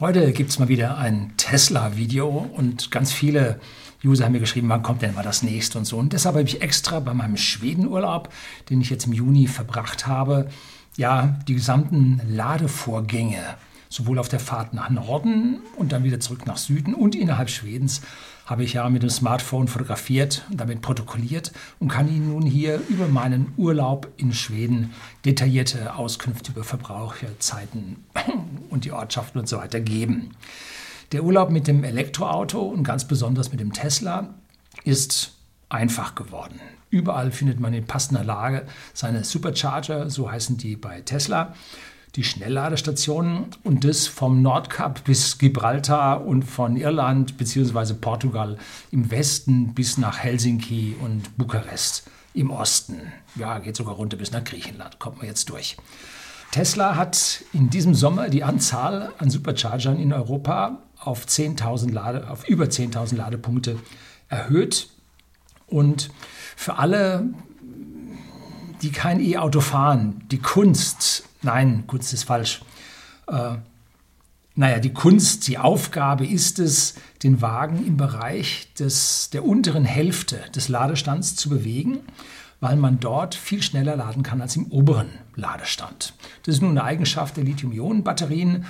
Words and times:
Heute 0.00 0.30
gibt 0.30 0.50
es 0.50 0.60
mal 0.60 0.68
wieder 0.68 0.96
ein 0.96 1.32
Tesla-Video 1.38 2.28
und 2.28 2.92
ganz 2.92 3.12
viele 3.12 3.58
User 4.04 4.24
haben 4.24 4.30
mir 4.30 4.38
geschrieben, 4.38 4.68
wann 4.68 4.84
kommt 4.84 5.02
denn 5.02 5.12
mal 5.12 5.24
das 5.24 5.42
nächste 5.42 5.76
und 5.76 5.86
so. 5.86 5.98
Und 5.98 6.12
deshalb 6.12 6.36
habe 6.36 6.46
ich 6.46 6.62
extra 6.62 7.00
bei 7.00 7.14
meinem 7.14 7.36
Schwedenurlaub, 7.36 8.32
den 8.70 8.80
ich 8.80 8.90
jetzt 8.90 9.06
im 9.06 9.12
Juni 9.12 9.48
verbracht 9.48 10.06
habe, 10.06 10.50
ja, 10.96 11.40
die 11.48 11.54
gesamten 11.54 12.20
Ladevorgänge, 12.28 13.42
sowohl 13.88 14.18
auf 14.18 14.28
der 14.28 14.40
Fahrt 14.40 14.74
nach 14.74 14.90
Norden 14.90 15.60
und 15.76 15.92
dann 15.92 16.04
wieder 16.04 16.20
zurück 16.20 16.46
nach 16.46 16.56
Süden 16.56 16.94
und 16.94 17.14
innerhalb 17.14 17.50
Schwedens, 17.50 18.02
habe 18.48 18.64
ich 18.64 18.72
ja 18.72 18.88
mit 18.88 19.02
dem 19.02 19.10
Smartphone 19.10 19.68
fotografiert 19.68 20.46
und 20.50 20.58
damit 20.58 20.80
protokolliert 20.80 21.52
und 21.80 21.88
kann 21.88 22.08
Ihnen 22.08 22.28
nun 22.28 22.42
hier 22.42 22.80
über 22.88 23.06
meinen 23.06 23.52
Urlaub 23.58 24.08
in 24.16 24.32
Schweden 24.32 24.94
detaillierte 25.26 25.94
Auskünfte 25.96 26.52
über 26.52 26.64
Verbraucherzeiten 26.64 28.04
und 28.70 28.86
die 28.86 28.92
Ortschaften 28.92 29.38
und 29.38 29.48
so 29.48 29.58
weiter 29.58 29.80
geben. 29.80 30.30
Der 31.12 31.24
Urlaub 31.24 31.50
mit 31.50 31.66
dem 31.66 31.84
Elektroauto 31.84 32.60
und 32.60 32.84
ganz 32.84 33.06
besonders 33.06 33.50
mit 33.50 33.60
dem 33.60 33.74
Tesla 33.74 34.34
ist 34.84 35.34
einfach 35.68 36.14
geworden. 36.14 36.60
Überall 36.90 37.32
findet 37.32 37.60
man 37.60 37.74
in 37.74 37.86
passender 37.86 38.24
Lage 38.24 38.66
seine 38.94 39.24
Supercharger, 39.24 40.08
so 40.08 40.30
heißen 40.30 40.56
die 40.56 40.76
bei 40.76 41.02
Tesla, 41.02 41.54
die 42.16 42.24
Schnellladestationen 42.24 43.46
und 43.64 43.84
das 43.84 44.06
vom 44.06 44.42
Nordkap 44.42 45.04
bis 45.04 45.38
Gibraltar 45.38 46.24
und 46.24 46.42
von 46.42 46.76
Irland 46.76 47.36
bzw. 47.36 47.94
Portugal 47.94 48.58
im 48.90 49.10
Westen 49.10 49.74
bis 49.74 49.98
nach 49.98 50.18
Helsinki 50.18 50.96
und 51.00 51.36
Bukarest 51.36 52.10
im 52.34 52.50
Osten. 52.50 53.12
Ja, 53.34 53.58
geht 53.58 53.76
sogar 53.76 53.94
runter 53.94 54.16
bis 54.16 54.32
nach 54.32 54.44
Griechenland, 54.44 54.98
kommt 54.98 55.18
man 55.18 55.26
jetzt 55.26 55.50
durch. 55.50 55.76
Tesla 56.50 56.96
hat 56.96 57.44
in 57.52 57.68
diesem 57.68 57.94
Sommer 57.94 58.30
die 58.30 58.42
Anzahl 58.42 59.12
an 59.18 59.30
Superchargern 59.30 59.98
in 59.98 60.12
Europa 60.12 60.78
auf, 60.98 61.26
10.000 61.26 61.92
Lade, 61.92 62.30
auf 62.30 62.48
über 62.48 62.64
10.000 62.64 63.16
Ladepunkte 63.16 63.78
erhöht. 64.28 64.88
Und 65.66 66.10
für 66.56 66.78
alle, 66.78 67.28
die 68.82 68.90
kein 68.90 69.20
E-Auto 69.20 69.60
fahren, 69.60 70.22
die 70.30 70.38
Kunst, 70.38 71.24
nein, 71.42 71.84
Kunst 71.86 72.12
ist 72.12 72.24
falsch, 72.24 72.62
äh, 73.28 73.56
naja, 74.54 74.80
die 74.80 74.92
Kunst, 74.92 75.46
die 75.46 75.58
Aufgabe 75.58 76.26
ist 76.26 76.58
es, 76.58 76.94
den 77.22 77.40
Wagen 77.40 77.86
im 77.86 77.96
Bereich 77.96 78.72
des, 78.74 79.30
der 79.30 79.44
unteren 79.44 79.84
Hälfte 79.84 80.40
des 80.54 80.68
Ladestands 80.68 81.36
zu 81.36 81.48
bewegen 81.48 82.00
weil 82.60 82.76
man 82.76 83.00
dort 83.00 83.34
viel 83.34 83.62
schneller 83.62 83.96
laden 83.96 84.22
kann 84.22 84.40
als 84.40 84.56
im 84.56 84.66
oberen 84.66 85.10
Ladestand. 85.36 86.14
Das 86.44 86.56
ist 86.56 86.60
nun 86.60 86.72
eine 86.72 86.84
Eigenschaft 86.84 87.36
der 87.36 87.44
Lithium-Ionen-Batterien. 87.44 88.66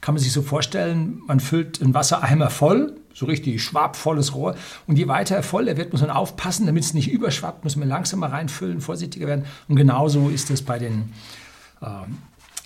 Kann 0.00 0.14
man 0.14 0.22
sich 0.22 0.32
so 0.32 0.42
vorstellen, 0.42 1.22
man 1.26 1.40
füllt 1.40 1.80
einen 1.80 1.94
Wassereimer 1.94 2.50
voll, 2.50 2.96
so 3.14 3.26
richtig 3.26 3.62
schwabvolles 3.62 4.34
Rohr. 4.34 4.54
Und 4.86 4.96
je 4.96 5.08
weiter 5.08 5.36
er 5.36 5.42
voll 5.42 5.66
wird, 5.66 5.92
muss 5.92 6.00
man 6.00 6.10
aufpassen, 6.10 6.66
damit 6.66 6.84
es 6.84 6.94
nicht 6.94 7.10
überschwappt, 7.10 7.64
muss 7.64 7.76
man 7.76 7.88
langsamer 7.88 8.32
reinfüllen, 8.32 8.80
vorsichtiger 8.80 9.26
werden. 9.26 9.44
Und 9.68 9.76
genauso 9.76 10.28
ist 10.28 10.50
es 10.50 10.62
bei 10.62 10.78
den 10.78 11.12
äh, 11.80 11.86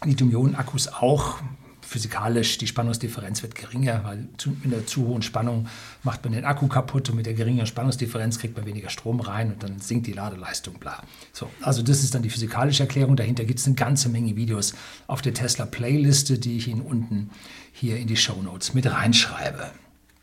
Lithium-Ionen-Akkus 0.05 0.89
auch 0.89 1.39
physikalisch, 1.87 2.59
die 2.59 2.67
Spannungsdifferenz 2.67 3.43
wird 3.43 3.55
geringer, 3.55 4.03
weil 4.05 4.29
mit 4.63 4.73
einer 4.73 4.87
zu 4.87 5.07
hohen 5.07 5.23
Spannung 5.23 5.69
macht 6.03 6.25
man 6.25 6.33
den 6.33 6.45
Akku 6.45 6.67
kaputt 6.67 7.09
und 7.11 7.17
mit 7.17 7.27
der 7.27 7.35
geringeren 7.35 7.67
Spannungsdifferenz 7.67 8.39
kriegt 8.39 8.57
man 8.57 8.67
weniger 8.67 8.91
Strom 8.91 9.21
rein 9.21 9.53
und 9.53 9.63
dann 9.63 9.79
sinkt 9.79 10.07
die 10.07 10.13
Ladeleistung, 10.13 10.75
bla. 10.75 11.03
So, 11.33 11.49
also 11.63 11.83
das 11.83 12.03
ist 12.03 12.15
dann 12.15 12.23
die 12.23 12.31
physikalische 12.31 12.83
Erklärung. 12.83 13.17
Dahinter 13.17 13.45
gibt 13.45 13.61
es 13.61 13.67
eine 13.67 13.77
ganze 13.77 14.09
Menge 14.09 14.37
Videos 14.37 14.75
auf 15.07 15.23
der 15.23 15.33
Tesla 15.33 15.65
Playliste, 15.65 16.39
die 16.39 16.57
ich 16.57 16.69
Ihnen 16.69 16.83
unten 16.83 17.31
hier 17.73 17.99
in 17.99 18.09
die 18.09 18.17
Show 18.17 18.43
Notes 18.43 18.75
mit 18.75 18.91
reinschreibe. 18.91 19.71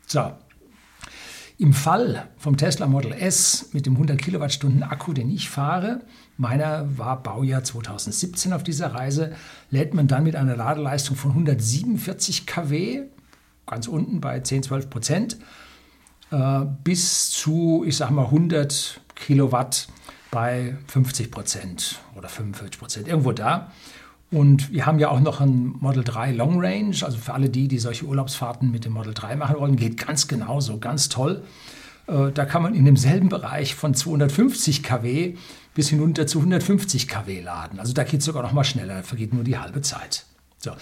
So, 0.06 0.32
im 1.56 1.72
Fall 1.72 2.28
vom 2.36 2.56
Tesla 2.56 2.86
Model 2.86 3.12
S 3.12 3.70
mit 3.72 3.86
dem 3.86 3.94
100 3.94 4.20
Kilowattstunden 4.20 4.82
Akku, 4.82 5.12
den 5.12 5.30
ich 5.30 5.48
fahre, 5.48 6.00
meiner 6.36 6.98
war 6.98 7.22
Baujahr 7.22 7.62
2017 7.62 8.52
auf 8.52 8.64
dieser 8.64 8.92
Reise, 8.92 9.32
lädt 9.70 9.94
man 9.94 10.08
dann 10.08 10.24
mit 10.24 10.34
einer 10.34 10.56
Ladeleistung 10.56 11.16
von 11.16 11.30
147 11.30 12.46
kW, 12.46 13.02
ganz 13.66 13.86
unten 13.86 14.20
bei 14.20 14.40
10, 14.40 14.64
12 14.64 14.90
Prozent, 14.90 15.38
äh, 16.32 16.60
bis 16.82 17.30
zu, 17.30 17.84
ich 17.86 17.96
sag 17.96 18.10
mal, 18.10 18.24
100 18.24 19.00
Kilowatt 19.14 19.86
bei 20.32 20.76
50 20.88 21.30
Prozent 21.30 22.00
oder 22.16 22.28
45 22.28 22.80
Prozent, 22.80 23.08
irgendwo 23.08 23.30
da. 23.30 23.70
Und 24.34 24.72
wir 24.72 24.84
haben 24.84 24.98
ja 24.98 25.10
auch 25.10 25.20
noch 25.20 25.40
ein 25.40 25.76
Model 25.78 26.02
3 26.02 26.32
Long 26.32 26.60
Range, 26.60 26.96
also 27.02 27.16
für 27.18 27.34
alle 27.34 27.48
die, 27.48 27.68
die 27.68 27.78
solche 27.78 28.04
Urlaubsfahrten 28.04 28.68
mit 28.68 28.84
dem 28.84 28.92
Model 28.92 29.14
3 29.14 29.36
machen 29.36 29.60
wollen, 29.60 29.76
geht 29.76 29.96
ganz 29.96 30.26
genauso, 30.26 30.78
ganz 30.78 31.08
toll. 31.08 31.44
Äh, 32.08 32.32
da 32.32 32.44
kann 32.44 32.60
man 32.60 32.74
in 32.74 32.84
demselben 32.84 33.28
Bereich 33.28 33.76
von 33.76 33.94
250 33.94 34.82
kW 34.82 35.36
bis 35.74 35.88
hinunter 35.88 36.26
zu 36.26 36.40
150 36.40 37.06
kW 37.06 37.42
laden. 37.42 37.78
Also 37.78 37.92
da 37.92 38.02
geht 38.02 38.20
es 38.20 38.26
sogar 38.26 38.42
noch 38.42 38.52
mal 38.52 38.64
schneller, 38.64 39.04
vergeht 39.04 39.32
nur 39.32 39.44
die 39.44 39.56
halbe 39.56 39.82
Zeit. 39.82 40.26
So, 40.58 40.72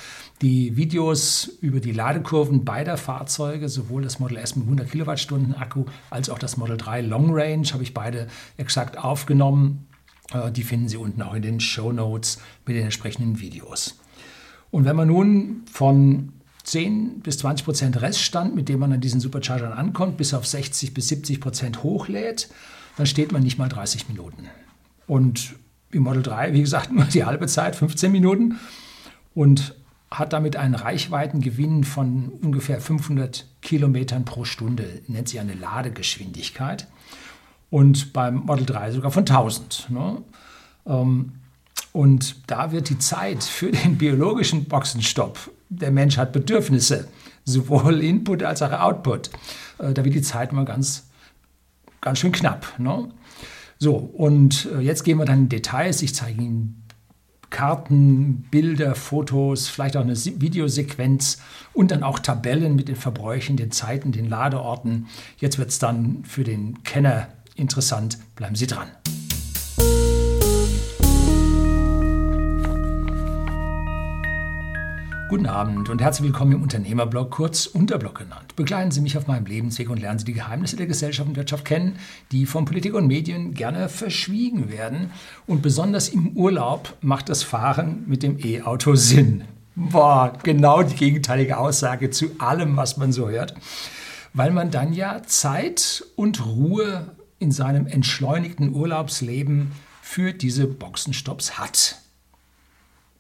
die 0.41 0.79
Videos 0.79 1.51
über 1.61 1.81
die 1.81 1.93
Ladekurven 1.93 2.65
beider 2.65 2.97
Fahrzeuge, 2.97 3.69
sowohl 3.69 4.01
das 4.01 4.19
Model 4.19 4.39
S 4.39 4.57
mit 4.57 4.65
100 4.65 4.91
Kilowattstunden 4.91 5.57
Akku 5.57 5.85
als 6.09 6.31
auch 6.31 6.39
das 6.39 6.57
Model 6.57 6.79
3 6.79 7.03
Long 7.03 7.29
Range, 7.35 7.67
habe 7.75 7.83
ich 7.83 7.93
beide 7.93 8.29
exakt 8.57 8.97
aufgenommen. 8.97 9.89
Äh, 10.33 10.51
die 10.53 10.63
finden 10.63 10.89
Sie 10.89 10.97
unten 10.97 11.23
auch 11.23 11.35
in 11.35 11.43
den 11.43 11.61
Show 11.61 11.93
Notes 11.93 12.39
mit 12.67 12.77
den 12.77 12.85
entsprechenden 12.85 13.41
Videos. 13.41 13.99
Und 14.71 14.85
wenn 14.85 14.97
man 14.97 15.09
nun 15.09 15.63
von 15.71 16.33
10 16.65 17.21
bis 17.21 17.39
20 17.39 17.65
Prozent 17.65 18.01
Reststand, 18.01 18.55
mit 18.55 18.69
dem 18.69 18.79
man 18.79 18.93
an 18.93 19.01
diesen 19.01 19.21
Superchargern 19.21 19.73
ankommt, 19.73 20.17
bis 20.17 20.33
auf 20.35 20.47
60 20.47 20.95
bis 20.95 21.09
70 21.09 21.41
Prozent 21.41 21.83
hochlädt, 21.83 22.49
dann 22.97 23.07
steht 23.07 23.33
man 23.33 23.43
nicht 23.43 23.59
mal 23.59 23.69
30 23.69 24.09
Minuten. 24.09 24.49
Und 25.07 25.55
im 25.91 26.05
Model 26.05 26.23
3, 26.23 26.53
wie 26.55 26.61
gesagt, 26.61 26.93
nur 26.93 27.05
die 27.05 27.25
halbe 27.25 27.47
Zeit, 27.47 27.77
15 27.77 28.11
Minuten. 28.13 28.59
Und 29.35 29.75
hat 30.11 30.35
damit 30.35 30.57
einen 30.57 30.75
Reichweitengewinn 30.75 31.85
von 31.85 32.29
ungefähr 32.43 32.81
500 32.81 33.47
Kilometern 33.63 34.27
pro 34.27 34.45
Stunde, 34.45 35.01
nennt 35.09 35.29
sich 35.29 35.41
eine 35.41 35.55
Ladegeschwindigkeit 35.55 36.87
und 37.73 38.13
beim 38.13 38.45
Model 38.45 38.67
3 38.67 38.93
sogar 38.93 39.11
von 39.11 39.23
1000. 39.23 39.87
Ne? 39.89 40.19
Ähm, 40.87 41.33
und 41.93 42.37
da 42.47 42.71
wird 42.71 42.91
die 42.91 42.99
Zeit 42.99 43.43
für 43.43 43.73
den 43.73 43.97
biologischen 43.97 44.67
Boxenstopp, 44.67 45.51
der 45.71 45.91
Mensch 45.91 46.19
hat 46.19 46.33
Bedürfnisse, 46.33 47.09
sowohl 47.45 48.05
Input 48.05 48.43
als 48.43 48.61
auch 48.61 48.73
Output, 48.73 49.31
äh, 49.79 49.95
da 49.95 50.05
wird 50.05 50.15
die 50.15 50.23
Zeit 50.23 50.53
mal 50.53 50.67
ganz, 50.67 51.09
ganz 52.03 52.19
schön 52.19 52.31
knapp. 52.33 52.79
Ne? 52.79 53.09
So, 53.79 53.95
und 53.95 54.69
äh, 54.77 54.81
jetzt 54.81 55.03
gehen 55.03 55.17
wir 55.17 55.25
dann 55.25 55.45
in 55.45 55.49
Details. 55.49 56.03
Ich 56.03 56.15
zeige 56.15 56.43
Ihnen 56.43 56.85
Karten, 57.49 58.49
Bilder, 58.51 58.95
Fotos, 58.95 59.69
vielleicht 59.69 59.97
auch 59.97 60.03
eine 60.03 60.15
Videosequenz 60.15 61.39
und 61.73 61.91
dann 61.91 62.03
auch 62.03 62.19
Tabellen 62.19 62.77
mit 62.77 62.89
den 62.89 62.97
Verbräuchen, 62.97 63.57
den 63.57 63.71
Zeiten, 63.71 64.13
den 64.13 64.29
Ladeorten. 64.29 65.07
Jetzt 65.39 65.59
wird 65.59 65.71
es 65.71 65.79
dann 65.79 66.23
für 66.25 66.45
den 66.45 66.83
Kenner 66.83 67.29
interessant. 67.55 68.19
Bleiben 68.37 68.55
Sie 68.55 68.67
dran. 68.67 68.89
Guten 75.33 75.47
Abend 75.47 75.89
und 75.89 76.03
herzlich 76.03 76.27
willkommen 76.27 76.53
im 76.53 76.63
Unternehmerblog, 76.63 77.31
kurz 77.31 77.65
Unterblog 77.65 78.19
genannt. 78.19 78.55
Begleiten 78.55 78.91
Sie 78.91 79.01
mich 79.01 79.17
auf 79.17 79.29
meinem 79.29 79.47
Lebensweg 79.47 79.89
und 79.89 79.99
lernen 79.99 80.19
Sie 80.19 80.27
die 80.27 80.35
Geheimnisse 80.35 80.77
der 80.77 80.85
Gesellschaft 80.87 81.27
und 81.27 81.37
Wirtschaft 81.37 81.65
kennen, 81.65 81.97
die 82.33 82.45
von 82.45 82.67
Politik 82.67 82.93
und 82.93 83.07
Medien 83.07 83.55
gerne 83.55 83.89
verschwiegen 83.89 84.71
werden. 84.71 85.11
Und 85.47 85.63
besonders 85.63 86.11
im 86.11 86.37
Urlaub 86.37 86.93
macht 87.01 87.31
das 87.31 87.43
Fahren 87.43 88.05
mit 88.07 88.23
dem 88.23 88.39
E-Auto 88.45 88.95
Sinn. 88.95 89.45
Boah, 89.75 90.35
genau 90.43 90.83
die 90.83 90.97
gegenteilige 90.97 91.57
Aussage 91.57 92.11
zu 92.11 92.27
allem, 92.39 92.77
was 92.77 92.99
man 92.99 93.11
so 93.11 93.31
hört. 93.31 93.55
Weil 94.35 94.51
man 94.51 94.71
dann 94.71 94.93
ja 94.93 95.23
Zeit 95.23 96.05
und 96.15 96.45
Ruhe 96.45 97.07
in 97.43 97.53
seinem 97.53 97.87
entschleunigten 97.87 98.75
Urlaubsleben 98.75 99.73
für 100.01 100.33
diese 100.33 100.67
Boxenstopps 100.67 101.59
hat. 101.59 101.99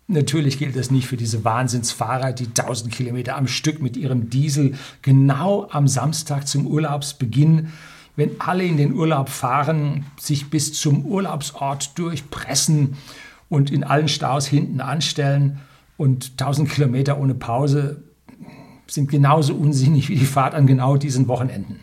Natürlich 0.06 0.58
gilt 0.58 0.76
das 0.76 0.90
nicht 0.90 1.06
für 1.06 1.16
diese 1.16 1.44
Wahnsinnsfahrer, 1.44 2.32
die 2.32 2.46
1000 2.46 2.92
Kilometer 2.92 3.36
am 3.36 3.46
Stück 3.46 3.82
mit 3.82 3.96
ihrem 3.96 4.30
Diesel 4.30 4.74
genau 5.00 5.68
am 5.70 5.88
Samstag 5.88 6.46
zum 6.46 6.66
Urlaubsbeginn, 6.66 7.72
wenn 8.14 8.40
alle 8.40 8.64
in 8.64 8.76
den 8.76 8.94
Urlaub 8.94 9.28
fahren, 9.28 10.04
sich 10.20 10.50
bis 10.50 10.74
zum 10.74 11.06
Urlaubsort 11.06 11.98
durchpressen 11.98 12.96
und 13.48 13.70
in 13.70 13.84
allen 13.84 14.08
Staus 14.08 14.46
hinten 14.46 14.80
anstellen 14.80 15.60
und 15.96 16.32
1000 16.32 16.68
Kilometer 16.70 17.18
ohne 17.18 17.34
Pause 17.34 18.02
sind 18.86 19.10
genauso 19.10 19.54
unsinnig 19.54 20.08
wie 20.08 20.16
die 20.16 20.26
Fahrt 20.26 20.54
an 20.54 20.66
genau 20.66 20.96
diesen 20.96 21.26
Wochenenden. 21.28 21.80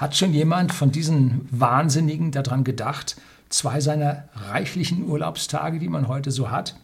Hat 0.00 0.16
schon 0.16 0.32
jemand 0.32 0.72
von 0.72 0.90
diesen 0.90 1.46
Wahnsinnigen 1.50 2.30
daran 2.32 2.64
gedacht, 2.64 3.16
zwei 3.48 3.80
seiner 3.80 4.28
reichlichen 4.34 5.06
Urlaubstage, 5.06 5.78
die 5.78 5.88
man 5.88 6.08
heute 6.08 6.30
so 6.30 6.50
hat, 6.50 6.76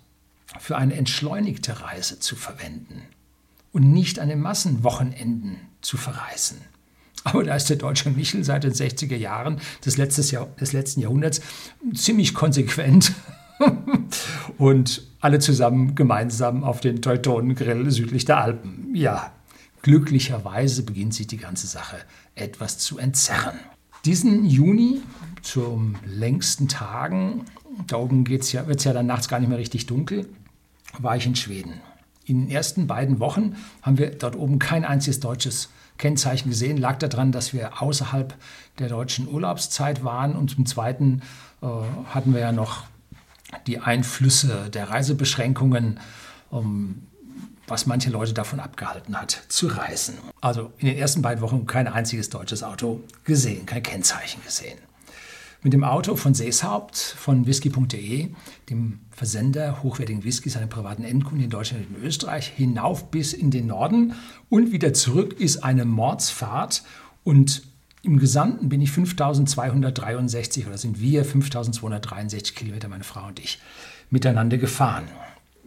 für 0.59 0.77
eine 0.77 0.95
entschleunigte 0.95 1.81
Reise 1.83 2.21
zu 2.21 2.37
verwenden? 2.37 3.03
und 3.77 3.93
nicht 3.93 4.21
an 4.21 4.31
den 4.31 4.41
Massenwochenenden 4.41 5.59
zu 5.83 5.99
verreisen. 5.99 6.63
Aber 7.25 7.45
da 7.45 7.55
ist 7.55 7.69
der 7.69 7.77
deutsche 7.77 8.09
Michel 8.09 8.43
seit 8.43 8.65
den 8.65 8.73
60er 8.73 9.17
Jahren 9.17 9.61
des, 9.85 9.99
Jahr, 10.31 10.49
des 10.59 10.73
letzten 10.73 11.03
Jahrhunderts 11.03 11.43
ziemlich 11.93 12.33
konsequent 12.33 13.13
und 14.57 15.03
alle 15.21 15.41
zusammen 15.41 15.95
gemeinsam 15.95 16.65
auf 16.65 16.81
den 16.81 17.03
Teutonengrill 17.03 17.91
südlich 17.91 18.25
der 18.25 18.39
Alpen. 18.39 18.95
Ja, 18.95 19.31
glücklicherweise 19.87 20.83
beginnt 20.83 21.15
sich 21.15 21.29
die 21.29 21.37
ganze 21.37 21.69
Sache 21.69 21.99
etwas 22.35 22.77
zu 22.79 22.99
entzerren. 22.99 23.61
Diesen 24.05 24.45
Juni, 24.45 25.01
zum 25.43 25.95
längsten 26.05 26.67
Tagen, 26.67 27.45
da 27.87 27.95
oben 27.95 28.25
ja, 28.25 28.67
wird 28.67 28.81
es 28.81 28.85
ja 28.85 28.93
dann 28.93 29.07
nachts 29.07 29.29
gar 29.29 29.39
nicht 29.39 29.49
mehr 29.49 29.59
richtig 29.59 29.87
dunkel, 29.87 30.29
war 30.99 31.17
ich 31.17 31.25
in 31.25 31.37
Schweden. 31.37 31.75
In 32.25 32.41
den 32.41 32.51
ersten 32.51 32.89
beiden 32.89 33.21
Wochen 33.21 33.55
haben 33.81 33.97
wir 33.97 34.11
dort 34.11 34.35
oben 34.35 34.59
kein 34.59 34.85
einziges 34.85 35.21
deutsches 35.21 35.69
Kennzeichen 35.99 36.51
gesehen. 36.51 36.79
Lag 36.79 36.99
daran, 36.99 37.31
dass 37.31 37.53
wir 37.53 37.81
außerhalb 37.81 38.35
der 38.81 38.89
deutschen 38.89 39.29
Urlaubszeit 39.29 40.03
waren 40.03 40.35
und 40.35 40.51
zum 40.51 40.67
Zweiten 40.67 41.23
äh, 41.63 41.67
hatten 42.07 42.35
wir 42.35 42.41
ja 42.41 42.51
noch 42.51 42.87
die 43.69 43.79
Einflüsse 43.79 44.69
der 44.69 44.91
Reisebeschränkungen, 44.91 46.01
um, 46.51 47.07
was 47.69 47.87
manche 47.87 48.11
Leute 48.11 48.33
davon 48.33 48.61
abgehalten 48.61 49.21
hat, 49.21 49.43
zu 49.49 49.67
reisen. 49.67 50.15
Also 50.41 50.73
in 50.79 50.87
den 50.87 50.97
ersten 50.97 51.23
beiden 51.23 51.43
Wochen 51.43 51.67
kein 51.67 51.89
einziges 51.89 52.31
deutsches 52.31 52.63
Auto 52.63 53.01
gesehen, 53.25 53.67
kein 53.67 53.83
Kennzeichen 53.83 54.43
gesehen. 54.45 54.79
Mit 55.63 55.73
dem 55.73 55.83
Auto 55.83 56.15
von 56.15 56.33
Seeshaupt 56.35 56.97
von 56.97 57.47
whisky.de, 57.47 58.29
dem 58.71 59.01
Versender 59.11 59.83
hochwertigen 59.83 60.23
Whiskys 60.23 60.57
an 60.57 60.69
privaten 60.69 61.03
Endkunden 61.03 61.43
in 61.43 61.51
Deutschland 61.51 61.89
und 61.89 61.97
in 61.97 62.05
Österreich, 62.05 62.53
hinauf 62.55 63.11
bis 63.11 63.33
in 63.33 63.51
den 63.51 63.67
Norden 63.67 64.15
und 64.49 64.71
wieder 64.71 64.93
zurück 64.93 65.41
ist 65.41 65.65
eine 65.65 65.85
Mordsfahrt 65.85 66.85
und 67.25 67.63
im 68.03 68.21
Gesamten 68.21 68.69
bin 68.69 68.81
ich 68.81 68.93
5263 68.93 70.69
oder 70.69 70.79
sind 70.79 71.01
wir 71.01 71.25
5263 71.25 72.55
Kilometer, 72.55 72.89
meine 72.89 73.03
Frau 73.03 73.27
und 73.27 73.41
ich, 73.41 73.59
miteinander 74.11 74.59
gefahren. 74.59 75.09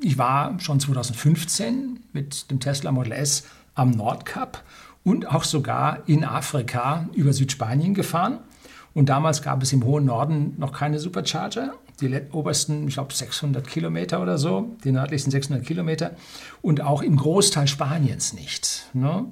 Ich 0.01 0.17
war 0.17 0.59
schon 0.59 0.79
2015 0.79 1.99
mit 2.13 2.49
dem 2.51 2.59
Tesla 2.59 2.91
Model 2.91 3.11
S 3.11 3.43
am 3.75 3.91
Nordkap 3.91 4.63
und 5.03 5.27
auch 5.27 5.43
sogar 5.43 6.07
in 6.07 6.23
Afrika 6.23 7.09
über 7.13 7.33
Südspanien 7.33 7.93
gefahren. 7.93 8.39
Und 8.93 9.09
damals 9.09 9.41
gab 9.41 9.61
es 9.61 9.73
im 9.73 9.83
hohen 9.83 10.05
Norden 10.05 10.55
noch 10.57 10.71
keine 10.71 10.99
Supercharger. 10.99 11.73
Die 12.01 12.21
obersten, 12.31 12.87
ich 12.87 12.93
glaube, 12.93 13.13
600 13.13 13.67
Kilometer 13.67 14.21
oder 14.21 14.37
so, 14.37 14.75
die 14.83 14.91
nördlichsten 14.91 15.31
600 15.31 15.65
Kilometer. 15.65 16.11
Und 16.61 16.81
auch 16.81 17.01
im 17.01 17.17
Großteil 17.17 17.67
Spaniens 17.67 18.33
nicht. 18.33 18.87
Ne? 18.93 19.25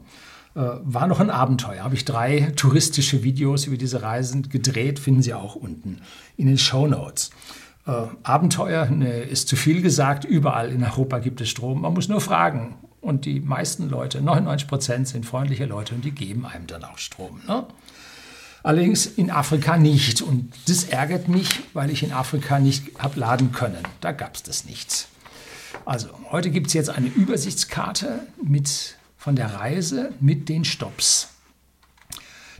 Äh, 0.54 0.60
war 0.84 1.08
noch 1.08 1.22
ein 1.22 1.30
Abenteuer. 1.30 1.84
Habe 1.84 1.96
ich 1.96 2.04
drei 2.04 2.52
touristische 2.56 3.24
Videos 3.24 3.66
über 3.66 3.78
diese 3.78 4.02
Reisen 4.02 4.50
gedreht, 4.50 5.00
finden 5.00 5.22
Sie 5.22 5.34
auch 5.34 5.56
unten 5.56 6.02
in 6.36 6.48
den 6.48 6.58
Show 6.58 6.88
Notes. 6.88 7.31
Äh, 7.88 8.07
Abenteuer 8.24 8.86
ne, 8.88 9.22
ist 9.22 9.48
zu 9.48 9.56
viel 9.56 9.81
gesagt. 9.81 10.25
Überall 10.25 10.72
in 10.72 10.84
Europa 10.84 11.19
gibt 11.19 11.42
es 11.42 11.50
Strom. 11.50 11.81
Man 11.81 11.94
muss 11.94 12.10
nur 12.10 12.22
fragen. 12.22 12.75
Und 13.00 13.25
die 13.25 13.39
meisten 13.39 13.89
Leute, 13.89 14.22
99 14.22 14.68
Prozent, 14.68 15.07
sind 15.07 15.25
freundliche 15.25 15.66
Leute 15.66 15.95
und 15.95 16.04
die 16.04 16.12
geben 16.12 16.45
einem 16.45 16.68
dann 16.68 16.84
auch 16.84 16.98
Strom. 16.98 17.39
Ne? 17.48 17.66
Allerdings 18.63 19.06
in 19.06 19.31
Afrika 19.31 19.78
nicht. 19.78 20.22
Und 20.22 20.51
das 20.68 20.84
ärgert 20.84 21.30
mich, 21.30 21.62
weil 21.74 21.89
ich 21.89 22.04
in 22.04 22.12
Afrika 22.12 22.60
nicht 22.60 23.00
habe 23.00 23.19
laden 23.19 23.54
können. 23.54 23.84
Da 24.01 24.12
gab 24.12 24.36
es 24.36 24.44
das 24.44 24.66
nicht. 24.66 25.07
Also, 25.86 26.10
heute 26.31 26.50
gibt 26.50 26.68
es 26.68 26.74
jetzt 26.74 26.90
eine 26.90 27.07
Übersichtskarte 27.07 28.19
mit 28.44 28.98
von 29.18 29.36
der 29.36 29.54
Reise 29.54 30.12
mit 30.19 30.50
den 30.50 30.66
Stops. 30.66 31.30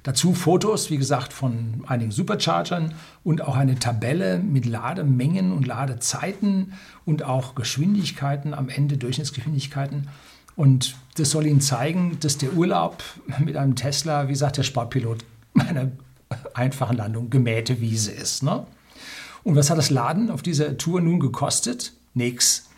Dazu 0.08 0.34
Fotos, 0.34 0.90
wie 0.90 0.98
gesagt, 0.98 1.34
von 1.34 1.84
einigen 1.86 2.12
Superchargern 2.12 2.94
und 3.26 3.42
auch 3.42 3.58
eine 3.58 3.78
Tabelle 3.78 4.40
mit 4.40 4.66
Lademengen 4.66 5.52
und 5.52 5.68
Ladezeiten 5.68 6.72
und 7.06 7.24
auch 7.24 7.56
Geschwindigkeiten 7.56 8.54
am 8.54 8.70
Ende, 8.70 8.96
Durchschnittsgeschwindigkeiten. 8.96 10.08
Und 10.56 10.96
das 11.18 11.32
soll 11.32 11.46
Ihnen 11.46 11.60
zeigen, 11.60 12.18
dass 12.22 12.38
der 12.38 12.54
Urlaub 12.54 13.04
mit 13.40 13.58
einem 13.58 13.76
Tesla, 13.76 14.30
wie 14.30 14.36
sagt 14.36 14.56
der 14.56 14.64
Sportpilot, 14.64 15.26
einer 15.56 15.92
einfachen 16.54 16.96
Landung 16.96 17.30
gemähte 17.30 17.82
Wiese 17.82 18.14
ist. 18.14 18.44
Ne? 18.44 18.66
Und 19.44 19.58
was 19.58 19.70
hat 19.70 19.78
das 19.78 19.90
Laden 19.90 20.32
auf 20.32 20.42
dieser 20.42 20.78
Tour 20.78 21.02
nun 21.02 21.20
gekostet? 21.20 21.92
Nix. 22.14 22.70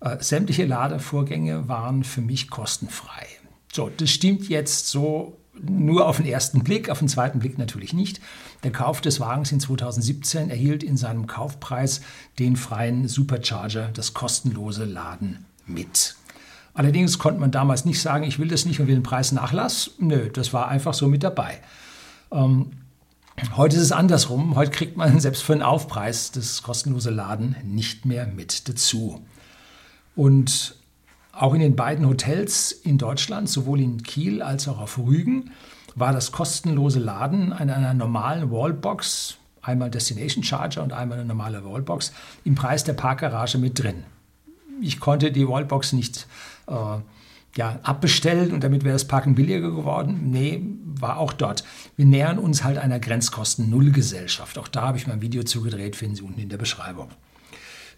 Äh, 0.00 0.22
sämtliche 0.22 0.66
Ladevorgänge 0.66 1.66
waren 1.66 2.04
für 2.04 2.20
mich 2.20 2.48
kostenfrei. 2.48 3.26
So, 3.72 3.90
das 3.96 4.10
stimmt 4.10 4.48
jetzt 4.48 4.86
so 4.86 5.36
nur 5.62 6.06
auf 6.06 6.18
den 6.18 6.26
ersten 6.26 6.62
Blick, 6.62 6.88
auf 6.88 6.98
den 6.98 7.08
zweiten 7.08 7.38
Blick 7.38 7.58
natürlich 7.58 7.92
nicht. 7.92 8.20
Der 8.62 8.72
Kauf 8.72 9.00
des 9.00 9.20
Wagens 9.20 9.52
in 9.52 9.60
2017 9.60 10.50
erhielt 10.50 10.82
in 10.82 10.96
seinem 10.96 11.26
Kaufpreis 11.26 12.00
den 12.38 12.56
freien 12.56 13.08
Supercharger, 13.08 13.90
das 13.92 14.14
kostenlose 14.14 14.84
Laden 14.84 15.44
mit. 15.66 16.16
Allerdings 16.74 17.18
konnte 17.18 17.40
man 17.40 17.50
damals 17.50 17.84
nicht 17.84 18.00
sagen, 18.00 18.24
ich 18.24 18.38
will 18.38 18.48
das 18.48 18.64
nicht 18.64 18.80
und 18.80 18.86
will 18.86 18.94
den 18.94 19.02
Preisnachlass. 19.02 19.92
Nö, 19.98 20.30
das 20.30 20.52
war 20.52 20.68
einfach 20.68 20.94
so 20.94 21.08
mit 21.08 21.22
dabei. 21.22 21.58
Ähm, 22.32 22.72
heute 23.56 23.76
ist 23.76 23.82
es 23.82 23.92
andersrum. 23.92 24.54
Heute 24.54 24.70
kriegt 24.70 24.96
man 24.96 25.18
selbst 25.20 25.42
für 25.42 25.52
einen 25.52 25.62
Aufpreis 25.62 26.30
das 26.30 26.62
kostenlose 26.62 27.10
Laden 27.10 27.56
nicht 27.64 28.04
mehr 28.04 28.26
mit 28.26 28.68
dazu. 28.68 29.20
Und 30.14 30.76
auch 31.32 31.54
in 31.54 31.60
den 31.60 31.76
beiden 31.76 32.06
Hotels 32.06 32.72
in 32.72 32.98
Deutschland, 32.98 33.48
sowohl 33.48 33.80
in 33.80 34.02
Kiel 34.02 34.42
als 34.42 34.68
auch 34.68 34.80
auf 34.80 34.98
Rügen, 34.98 35.50
war 35.94 36.12
das 36.12 36.32
kostenlose 36.32 36.98
Laden 36.98 37.52
an 37.52 37.70
einer 37.70 37.94
normalen 37.94 38.50
Wallbox, 38.50 39.36
einmal 39.62 39.90
Destination 39.90 40.42
Charger 40.44 40.82
und 40.82 40.92
einmal 40.92 41.18
eine 41.18 41.28
normale 41.28 41.64
Wallbox, 41.64 42.12
im 42.44 42.54
Preis 42.54 42.84
der 42.84 42.94
Parkgarage 42.94 43.58
mit 43.58 43.82
drin. 43.82 44.04
Ich 44.80 44.98
konnte 44.98 45.30
die 45.30 45.46
Wallbox 45.46 45.92
nicht 45.92 46.26
äh, 46.66 46.98
ja, 47.56 47.78
abbestellen 47.82 48.52
und 48.52 48.64
damit 48.64 48.84
wäre 48.84 48.94
das 48.94 49.06
Parken 49.06 49.34
billiger 49.34 49.70
geworden. 49.70 50.30
Nee, 50.30 50.62
war 50.84 51.18
auch 51.18 51.32
dort. 51.32 51.64
Wir 51.96 52.06
nähern 52.06 52.38
uns 52.38 52.64
halt 52.64 52.78
einer 52.78 53.00
Grenzkosten-Null-Gesellschaft. 53.00 54.56
Auch 54.58 54.68
da 54.68 54.82
habe 54.82 54.98
ich 54.98 55.06
mein 55.06 55.20
Video 55.20 55.42
zugedreht, 55.42 55.96
finden 55.96 56.16
Sie 56.16 56.22
unten 56.22 56.40
in 56.40 56.48
der 56.48 56.58
Beschreibung. 56.58 57.08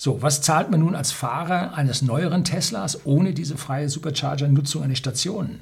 So, 0.04 0.20
was 0.20 0.43
zahlt 0.43 0.69
man 0.69 0.81
nun 0.81 0.96
als 0.96 1.12
Fahrer 1.12 1.75
eines 1.75 2.02
neueren 2.02 2.43
Teslas 2.43 3.06
ohne 3.06 3.34
diese 3.34 3.56
freie 3.56 3.88
Supercharger-Nutzung 3.88 4.82
an 4.82 4.88
den 4.88 4.96
Stationen? 4.96 5.60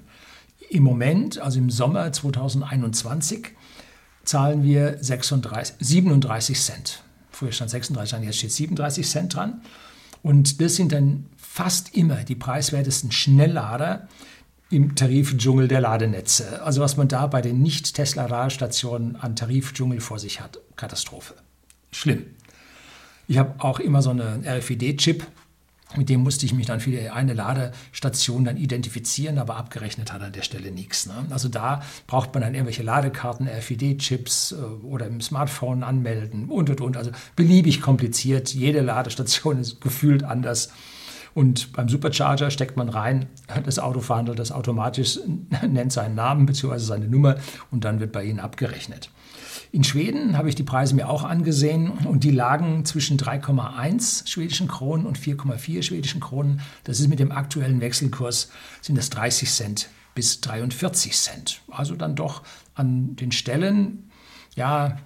Im 0.70 0.82
Moment, 0.82 1.38
also 1.38 1.58
im 1.58 1.68
Sommer 1.68 2.10
2021, 2.10 3.48
zahlen 4.24 4.62
wir 4.62 4.96
36, 4.98 5.76
37 5.80 6.58
Cent. 6.58 7.02
Früher 7.30 7.52
stand 7.52 7.68
36 7.68 8.12
dran, 8.12 8.22
jetzt 8.22 8.38
steht 8.38 8.52
37 8.52 9.06
Cent 9.06 9.34
dran. 9.34 9.60
Und 10.22 10.62
das 10.62 10.74
sind 10.74 10.92
dann 10.92 11.26
fast 11.36 11.94
immer 11.94 12.24
die 12.24 12.34
preiswertesten 12.34 13.12
Schnelllader 13.12 14.08
im 14.70 14.94
Tarifdschungel 14.94 15.68
der 15.68 15.82
Ladenetze. 15.82 16.62
Also 16.62 16.80
was 16.80 16.96
man 16.96 17.08
da 17.08 17.26
bei 17.26 17.42
den 17.42 17.60
Nicht-Tesla-Ladestationen 17.60 19.16
an 19.16 19.36
Tarifdschungel 19.36 20.00
vor 20.00 20.18
sich 20.18 20.40
hat, 20.40 20.60
Katastrophe. 20.76 21.34
Schlimm. 21.92 22.24
Ich 23.30 23.38
habe 23.38 23.54
auch 23.58 23.78
immer 23.78 24.02
so 24.02 24.10
einen 24.10 24.44
RFID-Chip. 24.44 25.24
Mit 25.96 26.08
dem 26.08 26.20
musste 26.20 26.44
ich 26.46 26.52
mich 26.52 26.66
dann 26.66 26.80
für 26.80 27.12
eine 27.12 27.32
Ladestation 27.32 28.44
dann 28.44 28.56
identifizieren, 28.56 29.38
aber 29.38 29.54
abgerechnet 29.54 30.12
hat 30.12 30.20
an 30.20 30.32
der 30.32 30.42
Stelle 30.42 30.72
nichts. 30.72 31.06
Ne? 31.06 31.14
Also 31.30 31.48
da 31.48 31.80
braucht 32.08 32.34
man 32.34 32.42
dann 32.42 32.54
irgendwelche 32.54 32.82
Ladekarten, 32.82 33.46
RFID-Chips 33.46 34.50
äh, 34.50 34.56
oder 34.84 35.06
im 35.06 35.20
Smartphone 35.20 35.84
anmelden 35.84 36.48
und 36.48 36.70
und 36.70 36.80
und. 36.80 36.96
Also 36.96 37.12
beliebig 37.36 37.80
kompliziert. 37.80 38.52
Jede 38.52 38.80
Ladestation 38.80 39.60
ist 39.60 39.80
gefühlt 39.80 40.24
anders. 40.24 40.72
Und 41.32 41.72
beim 41.72 41.88
Supercharger 41.88 42.50
steckt 42.50 42.76
man 42.76 42.88
rein, 42.88 43.26
das 43.64 43.78
Auto 43.78 44.00
verhandelt 44.00 44.40
das 44.40 44.50
automatisch, 44.50 45.20
nennt 45.68 45.92
seinen 45.92 46.16
Namen 46.16 46.46
bzw. 46.46 46.78
seine 46.78 47.06
Nummer 47.06 47.36
und 47.70 47.84
dann 47.84 48.00
wird 48.00 48.10
bei 48.10 48.24
Ihnen 48.24 48.40
abgerechnet. 48.40 49.08
In 49.72 49.84
Schweden 49.84 50.36
habe 50.36 50.48
ich 50.48 50.56
die 50.56 50.64
Preise 50.64 50.96
mir 50.96 51.08
auch 51.08 51.22
angesehen 51.22 51.90
und 51.90 52.24
die 52.24 52.32
lagen 52.32 52.84
zwischen 52.84 53.18
3,1 53.18 54.28
schwedischen 54.28 54.66
Kronen 54.66 55.06
und 55.06 55.16
4,4 55.16 55.82
schwedischen 55.82 56.20
Kronen. 56.20 56.60
Das 56.82 56.98
ist 56.98 57.06
mit 57.06 57.20
dem 57.20 57.30
aktuellen 57.30 57.80
Wechselkurs 57.80 58.50
sind 58.80 58.98
das 58.98 59.10
30 59.10 59.48
Cent 59.48 59.88
bis 60.14 60.40
43 60.40 61.12
Cent. 61.12 61.60
Also 61.70 61.94
dann 61.94 62.16
doch 62.16 62.42
an 62.74 63.14
den 63.14 63.30
Stellen, 63.30 64.10
ja, 64.56 64.98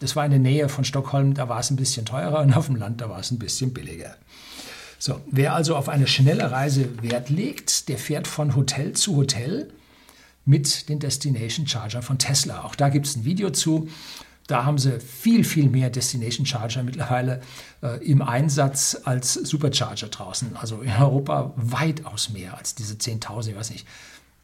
das 0.00 0.16
war 0.16 0.24
in 0.24 0.32
der 0.32 0.40
Nähe 0.40 0.68
von 0.68 0.84
Stockholm, 0.84 1.34
da 1.34 1.48
war 1.48 1.60
es 1.60 1.70
ein 1.70 1.76
bisschen 1.76 2.04
teurer 2.04 2.40
und 2.40 2.54
auf 2.54 2.66
dem 2.66 2.76
Land, 2.76 3.00
da 3.00 3.08
war 3.08 3.20
es 3.20 3.30
ein 3.30 3.38
bisschen 3.38 3.72
billiger. 3.72 4.16
So, 4.98 5.20
wer 5.30 5.54
also 5.54 5.76
auf 5.76 5.88
eine 5.88 6.08
schnelle 6.08 6.50
Reise 6.50 7.02
Wert 7.02 7.30
legt, 7.30 7.88
der 7.88 7.98
fährt 7.98 8.26
von 8.26 8.56
Hotel 8.56 8.94
zu 8.94 9.14
Hotel 9.14 9.70
mit 10.46 10.88
den 10.88 11.00
Destination 11.00 11.66
Charger 11.66 12.00
von 12.00 12.18
Tesla. 12.18 12.64
Auch 12.64 12.74
da 12.74 12.88
gibt 12.88 13.06
es 13.06 13.16
ein 13.16 13.24
Video 13.24 13.50
zu. 13.50 13.88
Da 14.46 14.64
haben 14.64 14.78
sie 14.78 15.00
viel, 15.00 15.42
viel 15.44 15.68
mehr 15.68 15.90
Destination 15.90 16.46
Charger 16.46 16.84
mittlerweile 16.84 17.42
äh, 17.82 18.02
im 18.06 18.22
Einsatz 18.22 18.96
als 19.04 19.34
Supercharger 19.34 20.06
draußen. 20.06 20.56
Also 20.56 20.82
in 20.82 20.92
Europa 20.92 21.52
weitaus 21.56 22.30
mehr 22.30 22.56
als 22.56 22.76
diese 22.76 22.94
10.000, 22.94 23.50
ich 23.50 23.56
weiß 23.56 23.70
nicht. 23.70 23.86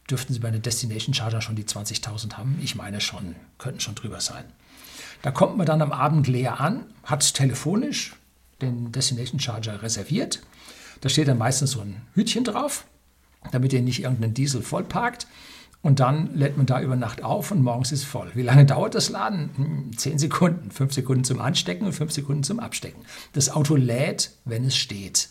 Dürften 0.09 0.33
sie 0.33 0.39
bei 0.39 0.49
einer 0.49 0.59
Destination 0.59 1.13
Charger 1.13 1.41
schon 1.41 1.55
die 1.55 1.63
20.000 1.63 2.33
haben? 2.33 2.59
Ich 2.61 2.75
meine 2.75 2.99
schon, 2.99 3.35
könnten 3.57 3.79
schon 3.79 3.95
drüber 3.95 4.19
sein. 4.19 4.43
Da 5.21 5.31
kommt 5.31 5.55
man 5.55 5.65
dann 5.65 5.81
am 5.81 5.93
Abend 5.93 6.27
leer 6.27 6.59
an, 6.59 6.85
hat 7.03 7.33
telefonisch 7.33 8.13
den 8.61 8.91
Destination 8.91 9.39
Charger 9.39 9.81
reserviert. 9.81 10.41
Da 10.99 11.07
steht 11.07 11.29
dann 11.29 11.37
meistens 11.37 11.71
so 11.71 11.79
ein 11.79 12.01
Hütchen 12.13 12.43
drauf, 12.43 12.85
damit 13.53 13.71
ihr 13.71 13.81
nicht 13.81 14.03
irgendeinen 14.03 14.33
Diesel 14.33 14.61
vollparkt. 14.61 15.27
Und 15.83 15.99
dann 15.99 16.33
lädt 16.33 16.55
man 16.55 16.65
da 16.65 16.81
über 16.81 16.95
Nacht 16.95 17.23
auf 17.23 17.51
und 17.51 17.61
morgens 17.61 17.91
ist 17.91 18.05
voll. 18.05 18.31
Wie 18.35 18.41
lange 18.41 18.65
dauert 18.65 18.95
das 18.95 19.09
Laden? 19.09 19.49
Hm, 19.55 19.97
zehn 19.97 20.17
Sekunden. 20.17 20.71
Fünf 20.71 20.93
Sekunden 20.93 21.25
zum 21.25 21.41
Anstecken 21.41 21.85
und 21.85 21.93
fünf 21.93 22.13
Sekunden 22.13 22.43
zum 22.43 22.61
Abstecken. 22.61 23.03
Das 23.33 23.49
Auto 23.49 23.75
lädt, 23.75 24.31
wenn 24.45 24.63
es 24.63 24.77
steht. 24.77 25.27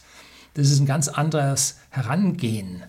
Das 0.53 0.71
ist 0.71 0.79
ein 0.79 0.87
ganz 0.87 1.09
anderes 1.09 1.79
Herangehen 1.89 2.83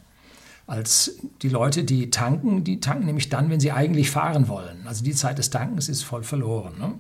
als 0.68 1.18
die 1.42 1.48
Leute, 1.48 1.86
die 1.86 2.10
tanken. 2.10 2.66
Die 2.66 2.82
tanken 2.82 3.06
nämlich 3.06 3.30
dann, 3.30 3.50
wenn 3.50 3.62
sie 3.62 3.72
eigentlich 3.72 4.12
fahren 4.12 4.50
wollen. 4.50 4.86
Also 4.86 5.06
die 5.06 5.16
Zeit 5.16 5.38
des 5.38 5.50
Tankens 5.50 5.88
ist 5.88 6.04
voll 6.04 6.24
verloren. 6.24 6.74
Ne? 6.78 6.94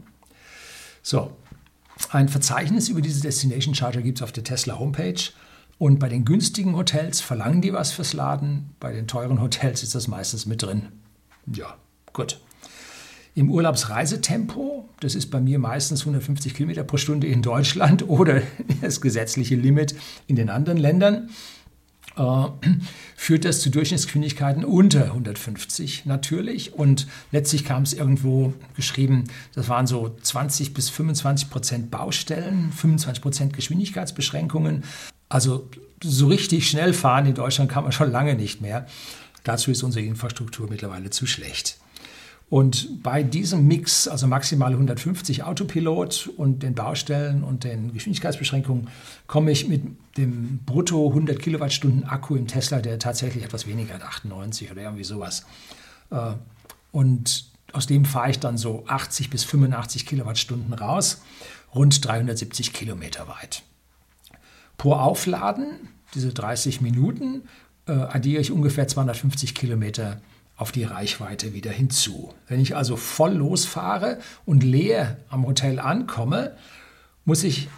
So, 1.01 1.35
ein 2.11 2.29
Verzeichnis 2.29 2.87
über 2.87 3.01
diese 3.01 3.21
Destination 3.21 3.75
Charger 3.75 4.01
gibt 4.01 4.19
es 4.19 4.21
auf 4.23 4.31
der 4.31 4.45
Tesla 4.45 4.79
Homepage. 4.79 5.21
Und 5.83 5.99
bei 5.99 6.07
den 6.07 6.23
günstigen 6.23 6.77
Hotels 6.77 7.19
verlangen 7.19 7.61
die 7.61 7.73
was 7.73 7.91
fürs 7.91 8.13
Laden, 8.13 8.69
bei 8.79 8.93
den 8.93 9.05
teuren 9.05 9.41
Hotels 9.41 9.83
ist 9.83 9.93
das 9.95 10.07
meistens 10.07 10.45
mit 10.45 10.61
drin. 10.61 10.83
Ja, 11.53 11.75
gut. 12.13 12.39
Im 13.35 13.51
Urlaubsreisetempo, 13.51 14.87
das 15.01 15.13
ist 15.13 15.29
bei 15.29 15.41
mir 15.41 15.59
meistens 15.59 15.99
150 16.03 16.53
Kilometer 16.53 16.85
pro 16.85 16.95
Stunde 16.95 17.27
in 17.27 17.41
Deutschland 17.41 18.07
oder 18.07 18.43
das 18.79 19.01
gesetzliche 19.01 19.55
Limit 19.55 19.93
in 20.25 20.37
den 20.37 20.49
anderen 20.49 20.77
Ländern, 20.77 21.29
äh, 22.15 22.45
führt 23.17 23.43
das 23.43 23.59
zu 23.59 23.69
Durchschnittsgeschwindigkeiten 23.69 24.63
unter 24.63 25.07
150 25.07 26.05
natürlich. 26.05 26.75
Und 26.75 27.07
letztlich 27.33 27.65
kam 27.65 27.83
es 27.83 27.91
irgendwo 27.91 28.53
geschrieben, 28.77 29.25
das 29.53 29.67
waren 29.67 29.85
so 29.85 30.15
20 30.21 30.73
bis 30.73 30.89
25 30.89 31.49
Prozent 31.49 31.91
Baustellen, 31.91 32.71
25 32.71 33.21
Prozent 33.21 33.53
Geschwindigkeitsbeschränkungen. 33.53 34.85
Also 35.33 35.67
so 36.03 36.27
richtig 36.27 36.69
schnell 36.69 36.93
fahren 36.93 37.25
in 37.25 37.33
Deutschland 37.33 37.71
kann 37.71 37.81
man 37.81 37.91
schon 37.91 38.11
lange 38.11 38.35
nicht 38.35 38.61
mehr. 38.61 38.85
Dazu 39.43 39.71
ist 39.71 39.81
unsere 39.81 40.05
Infrastruktur 40.05 40.69
mittlerweile 40.69 41.09
zu 41.09 41.25
schlecht. 41.25 41.79
Und 42.51 43.01
bei 43.01 43.23
diesem 43.23 43.67
Mix, 43.67 44.07
also 44.07 44.27
maximal 44.27 44.73
150 44.73 45.41
Autopilot 45.41 46.29
und 46.37 46.61
den 46.61 46.75
Baustellen 46.75 47.43
und 47.43 47.63
den 47.63 47.93
Geschwindigkeitsbeschränkungen, 47.93 48.89
komme 49.25 49.49
ich 49.49 49.67
mit 49.67 49.81
dem 50.17 50.59
brutto 50.67 51.07
100 51.07 51.39
Kilowattstunden 51.39 52.03
Akku 52.03 52.35
im 52.35 52.45
Tesla, 52.45 52.79
der 52.79 52.99
tatsächlich 52.99 53.43
etwas 53.43 53.65
weniger 53.65 53.95
hat, 53.95 54.03
98 54.03 54.69
oder 54.69 54.83
irgendwie 54.83 55.03
sowas. 55.03 55.47
Äh, 56.11 56.33
und 56.91 57.45
aus 57.71 57.87
dem 57.87 58.05
fahre 58.05 58.29
ich 58.29 58.37
dann 58.37 58.59
so 58.59 58.83
80 58.85 59.31
bis 59.31 59.43
85 59.45 60.05
Kilowattstunden 60.05 60.75
raus, 60.75 61.23
rund 61.73 62.05
370 62.05 62.71
Kilometer 62.71 63.27
weit. 63.27 63.63
Pro 64.77 64.93
Aufladen, 64.93 65.89
diese 66.13 66.33
30 66.33 66.81
Minuten, 66.81 67.43
äh, 67.87 67.91
addiere 67.91 68.41
ich 68.41 68.51
ungefähr 68.51 68.87
250 68.87 69.55
Kilometer 69.55 70.21
auf 70.55 70.71
die 70.71 70.83
Reichweite 70.83 71.53
wieder 71.53 71.71
hinzu. 71.71 72.33
Wenn 72.47 72.59
ich 72.59 72.75
also 72.75 72.95
voll 72.95 73.33
losfahre 73.33 74.19
und 74.45 74.63
leer 74.63 75.17
am 75.29 75.45
Hotel 75.45 75.79
ankomme, 75.79 76.55
muss 77.25 77.43
ich 77.43 77.69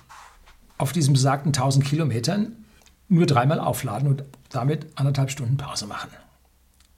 auf 0.78 0.92
diesen 0.92 1.14
besagten 1.14 1.54
1000 1.54 1.86
Kilometern 1.86 2.52
nur 3.08 3.26
dreimal 3.26 3.60
aufladen 3.60 4.08
und 4.08 4.24
damit 4.50 4.88
anderthalb 4.96 5.32
Stunden 5.32 5.58
Pause 5.58 5.88
machen. 5.88 6.10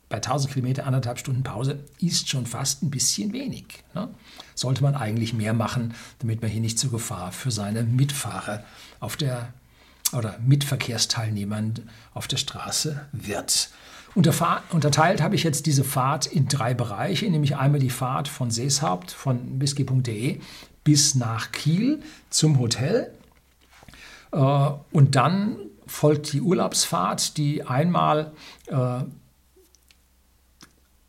Bei 0.09 0.17
1000 0.17 0.53
Kilometer 0.53 0.85
anderthalb 0.85 1.19
Stunden 1.19 1.43
Pause 1.43 1.83
ist 1.99 2.29
schon 2.29 2.45
fast 2.45 2.81
ein 2.81 2.89
bisschen 2.89 3.33
wenig. 3.33 3.83
Ne? 3.93 4.07
Sollte 4.55 4.81
man 4.81 4.95
eigentlich 4.95 5.33
mehr 5.33 5.53
machen, 5.53 5.93
damit 6.19 6.41
man 6.41 6.49
hier 6.49 6.61
nicht 6.61 6.79
zur 6.79 6.91
Gefahr 6.91 7.33
für 7.33 7.51
seine 7.51 7.83
Mitfahrer 7.83 8.63
auf 9.01 9.17
der 9.17 9.53
oder 10.13 10.37
Mitverkehrsteilnehmern 10.45 11.89
auf 12.13 12.27
der 12.27 12.37
Straße 12.37 13.05
wird. 13.11 13.69
Unterteilt 14.15 15.21
habe 15.21 15.35
ich 15.35 15.43
jetzt 15.43 15.67
diese 15.67 15.83
Fahrt 15.83 16.25
in 16.25 16.47
drei 16.47 16.73
Bereiche, 16.73 17.29
nämlich 17.29 17.55
einmal 17.55 17.79
die 17.79 17.91
Fahrt 17.91 18.27
von 18.27 18.49
Seeshaupt, 18.49 19.11
von 19.11 19.61
whisky.de 19.61 20.39
bis 20.83 21.15
nach 21.15 21.51
Kiel 21.51 22.01
zum 22.29 22.57
Hotel. 22.59 23.13
Äh, 24.31 24.37
und 24.91 25.15
dann 25.15 25.57
folgt 25.85 26.33
die 26.33 26.41
Urlaubsfahrt, 26.41 27.37
die 27.37 27.63
einmal 27.63 28.31
äh, 28.67 29.01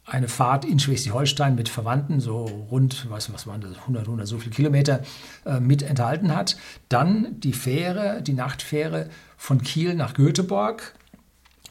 eine 0.08 0.28
Fahrt 0.28 0.64
in 0.64 0.78
Schleswig-Holstein 0.78 1.54
mit 1.54 1.68
Verwandten, 1.68 2.20
so 2.20 2.44
rund, 2.44 3.06
was, 3.10 3.32
was 3.32 3.46
waren 3.46 3.60
das, 3.60 3.76
100, 3.78 4.04
100 4.04 4.26
so 4.26 4.38
viele 4.38 4.54
Kilometer 4.54 5.02
äh, 5.44 5.60
mit 5.60 5.82
enthalten 5.82 6.34
hat. 6.34 6.56
Dann 6.88 7.38
die 7.40 7.52
Fähre, 7.52 8.22
die 8.22 8.32
Nachtfähre 8.32 9.10
von 9.36 9.62
Kiel 9.62 9.94
nach 9.94 10.14
Göteborg. 10.14 10.94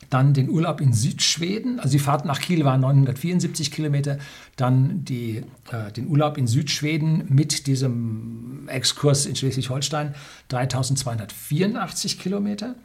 Dann 0.10 0.34
den 0.34 0.50
Urlaub 0.50 0.80
in 0.80 0.94
Südschweden. 0.94 1.80
Also 1.80 1.92
die 1.92 2.00
Fahrt 2.00 2.24
nach 2.24 2.40
Kiel 2.40 2.64
war 2.64 2.78
974 2.78 3.72
Kilometer. 3.72 4.20
Dann 4.56 5.04
die, 5.04 5.44
äh, 5.72 5.92
den 5.92 6.08
Urlaub 6.08 6.38
in 6.38 6.48
Südschweden 6.48 7.26
mit 7.28 7.68
diesem 7.68 8.70
Exkurs 8.70 9.26
in 9.26 9.36
Schleswig-Holstein 9.36 10.16
3284 10.48 12.20
Kilometer. 12.20 12.76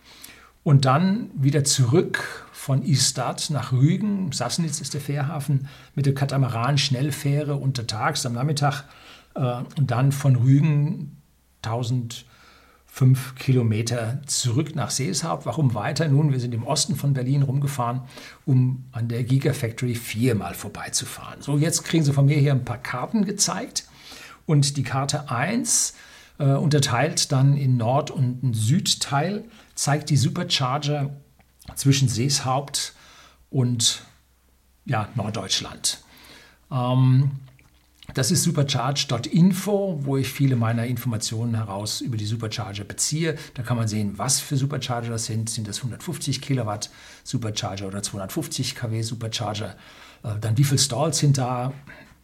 Und 0.65 0.85
dann 0.85 1.31
wieder 1.35 1.65
zurück 1.65 2.47
von 2.53 2.83
Istad 2.83 3.51
nach 3.51 3.73
Rügen. 3.73 4.31
Sassnitz 4.31 4.81
ist 4.81 4.95
der 4.95 5.01
Fährhafen 5.01 5.69
mit 5.95 6.07
der 6.07 6.15
Katamaran-Schnellfähre 6.15 7.57
untertags 7.57 8.25
am 8.27 8.35
Nachmittag. 8.35 8.85
Äh, 9.35 9.63
und 9.77 9.91
dann 9.91 10.13
von 10.13 10.37
Rügen 10.37 11.17
1005 11.63 13.35
Kilometer 13.35 14.23
zurück 14.27 14.77
nach 14.77 14.91
Seeshaupt. 14.91 15.47
Warum 15.47 15.75
weiter? 15.75 16.07
Nun, 16.07 16.31
wir 16.31 16.39
sind 16.39 16.55
im 16.55 16.65
Osten 16.65 16.95
von 16.95 17.13
Berlin 17.13 17.43
rumgefahren, 17.43 18.03
um 18.47 18.85
an 18.93 19.09
der 19.09 19.25
Gigafactory 19.25 19.97
viermal 19.97 20.55
vorbeizufahren. 20.55 21.43
So, 21.43 21.59
jetzt 21.59 21.83
kriegen 21.83 22.05
Sie 22.05 22.13
von 22.13 22.27
mir 22.27 22.39
hier 22.39 22.53
ein 22.53 22.65
paar 22.65 22.79
Karten 22.79 23.25
gezeigt. 23.25 23.85
Und 24.47 24.77
die 24.77 24.83
Karte 24.85 25.31
1 25.31 25.95
äh, 26.39 26.45
unterteilt 26.45 27.33
dann 27.33 27.57
in 27.57 27.77
Nord- 27.77 28.11
und 28.11 28.55
Südteil 28.55 29.45
zeigt 29.75 30.11
die 30.11 30.17
Supercharger 30.17 31.11
zwischen 31.75 32.09
Seeshaupt 32.09 32.95
und 33.51 34.03
ja, 34.85 35.09
Norddeutschland. 35.15 36.03
Ähm, 36.71 37.31
das 38.15 38.31
ist 38.31 38.43
supercharge.info, 38.43 40.01
wo 40.03 40.17
ich 40.17 40.29
viele 40.29 40.57
meiner 40.57 40.87
Informationen 40.87 41.55
heraus 41.55 42.01
über 42.01 42.17
die 42.17 42.27
Supercharger 42.27 42.85
beziehe. 42.85 43.39
Da 43.55 43.63
kann 43.63 43.77
man 43.77 43.89
sehen, 43.89 44.19
was 44.19 44.41
für 44.41 44.57
Supercharger 44.57 45.09
das 45.09 45.27
sind. 45.27 45.49
Sind 45.49 45.69
das 45.69 45.79
150 45.79 46.43
Kilowatt 46.43 46.91
Supercharger 47.25 47.87
oder 47.87 48.03
250 48.03 48.75
kW 48.75 49.03
Supercharger? 49.03 49.77
Äh, 50.25 50.39
dann 50.41 50.59
wie 50.59 50.65
viele 50.65 50.79
Stalls 50.79 51.19
sind 51.19 51.39
da? 51.39 51.73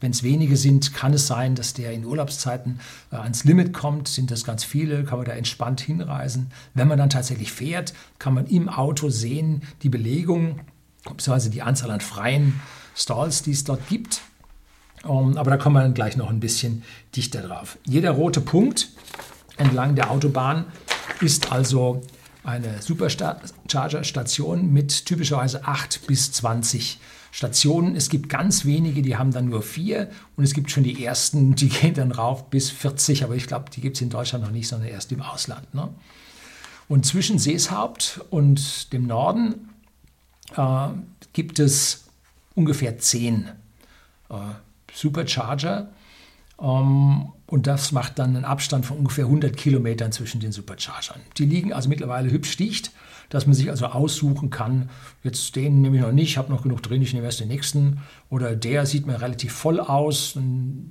Wenn 0.00 0.12
es 0.12 0.22
wenige 0.22 0.56
sind, 0.56 0.94
kann 0.94 1.12
es 1.12 1.26
sein, 1.26 1.54
dass 1.54 1.74
der 1.74 1.92
in 1.92 2.04
Urlaubszeiten 2.04 2.80
äh, 3.10 3.16
ans 3.16 3.44
Limit 3.44 3.72
kommt. 3.72 4.08
Sind 4.08 4.30
das 4.30 4.44
ganz 4.44 4.64
viele, 4.64 5.04
kann 5.04 5.18
man 5.18 5.26
da 5.26 5.32
entspannt 5.32 5.80
hinreisen. 5.80 6.50
Wenn 6.74 6.88
man 6.88 6.98
dann 6.98 7.10
tatsächlich 7.10 7.52
fährt, 7.52 7.94
kann 8.18 8.34
man 8.34 8.46
im 8.46 8.68
Auto 8.68 9.08
sehen, 9.08 9.62
die 9.82 9.88
Belegung, 9.88 10.60
beziehungsweise 11.02 11.50
die 11.50 11.62
Anzahl 11.62 11.90
an 11.90 12.00
freien 12.00 12.60
Stalls, 12.94 13.42
die 13.42 13.52
es 13.52 13.64
dort 13.64 13.86
gibt. 13.88 14.22
Um, 15.04 15.32
ähm, 15.32 15.38
aber 15.38 15.50
da 15.50 15.56
kommen 15.56 15.76
wir 15.76 15.82
dann 15.82 15.94
gleich 15.94 16.16
noch 16.16 16.30
ein 16.30 16.40
bisschen 16.40 16.82
dichter 17.14 17.42
drauf. 17.42 17.78
Jeder 17.84 18.10
rote 18.10 18.40
Punkt 18.40 18.88
entlang 19.56 19.94
der 19.94 20.10
Autobahn 20.10 20.66
ist 21.20 21.52
also 21.52 22.02
eine 22.44 22.80
Supercharger-Station 22.80 24.72
mit 24.72 25.06
typischerweise 25.06 25.66
8 25.66 26.06
bis 26.06 26.32
20 26.32 26.98
Stationen. 27.30 27.94
Es 27.94 28.08
gibt 28.08 28.28
ganz 28.28 28.64
wenige, 28.64 29.02
die 29.02 29.16
haben 29.16 29.32
dann 29.32 29.48
nur 29.48 29.62
vier 29.62 30.10
und 30.36 30.44
es 30.44 30.54
gibt 30.54 30.70
schon 30.70 30.82
die 30.82 31.04
ersten, 31.04 31.54
die 31.54 31.68
gehen 31.68 31.94
dann 31.94 32.12
rauf 32.12 32.50
bis 32.50 32.70
40, 32.70 33.24
aber 33.24 33.36
ich 33.36 33.46
glaube, 33.46 33.70
die 33.70 33.80
gibt 33.80 33.96
es 33.96 34.02
in 34.02 34.10
Deutschland 34.10 34.44
noch 34.44 34.50
nicht, 34.50 34.68
sondern 34.68 34.88
erst 34.88 35.12
im 35.12 35.22
Ausland. 35.22 35.74
Ne? 35.74 35.88
Und 36.88 37.04
zwischen 37.04 37.38
Seeshaupt 37.38 38.20
und 38.30 38.92
dem 38.92 39.06
Norden 39.06 39.68
äh, 40.56 40.88
gibt 41.32 41.58
es 41.58 42.04
ungefähr 42.54 42.98
zehn 42.98 43.48
äh, 44.30 44.34
Supercharger. 44.92 45.90
Ähm, 46.60 47.32
und 47.46 47.66
das 47.66 47.92
macht 47.92 48.18
dann 48.18 48.36
einen 48.36 48.44
Abstand 48.44 48.84
von 48.84 48.98
ungefähr 48.98 49.24
100 49.24 49.56
Kilometern 49.56 50.12
zwischen 50.12 50.40
den 50.40 50.52
Superchargern. 50.52 51.20
Die 51.38 51.46
liegen 51.46 51.72
also 51.72 51.88
mittlerweile 51.88 52.30
hübsch 52.30 52.56
dicht 52.56 52.92
dass 53.28 53.46
man 53.46 53.54
sich 53.54 53.70
also 53.70 53.86
aussuchen 53.86 54.50
kann, 54.50 54.90
jetzt 55.22 55.56
den 55.56 55.82
nehme 55.82 55.96
ich 55.96 56.02
noch 56.02 56.12
nicht, 56.12 56.30
ich 56.30 56.38
habe 56.38 56.50
noch 56.50 56.62
genug 56.62 56.82
drin, 56.82 57.02
ich 57.02 57.12
nehme 57.12 57.26
erst 57.26 57.40
den 57.40 57.48
nächsten. 57.48 58.00
Oder 58.30 58.56
der 58.56 58.86
sieht 58.86 59.06
mir 59.06 59.20
relativ 59.20 59.52
voll 59.52 59.80
aus, 59.80 60.32
dann 60.34 60.90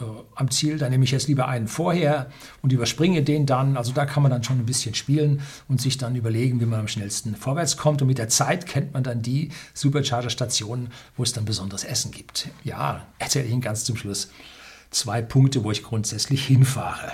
äh, 0.00 0.04
am 0.34 0.50
Ziel, 0.50 0.78
dann 0.78 0.90
nehme 0.90 1.04
ich 1.04 1.10
jetzt 1.10 1.28
lieber 1.28 1.46
einen 1.46 1.68
vorher 1.68 2.30
und 2.62 2.72
überspringe 2.72 3.22
den 3.22 3.46
dann. 3.46 3.76
Also 3.76 3.92
da 3.92 4.06
kann 4.06 4.22
man 4.22 4.32
dann 4.32 4.42
schon 4.42 4.58
ein 4.58 4.66
bisschen 4.66 4.94
spielen 4.94 5.42
und 5.68 5.80
sich 5.80 5.98
dann 5.98 6.16
überlegen, 6.16 6.60
wie 6.60 6.66
man 6.66 6.80
am 6.80 6.88
schnellsten 6.88 7.36
vorwärts 7.36 7.76
kommt. 7.76 8.00
Und 8.00 8.08
mit 8.08 8.18
der 8.18 8.28
Zeit 8.28 8.66
kennt 8.66 8.94
man 8.94 9.02
dann 9.02 9.22
die 9.22 9.50
Supercharger-Stationen, 9.74 10.88
wo 11.16 11.22
es 11.22 11.32
dann 11.32 11.44
besonderes 11.44 11.84
Essen 11.84 12.10
gibt. 12.10 12.48
Ja, 12.64 13.06
erzähle 13.18 13.46
ich 13.46 13.52
Ihnen 13.52 13.60
ganz 13.60 13.84
zum 13.84 13.96
Schluss 13.96 14.30
zwei 14.94 15.22
Punkte, 15.22 15.64
wo 15.64 15.70
ich 15.70 15.82
grundsätzlich 15.82 16.46
hinfahre. 16.46 17.12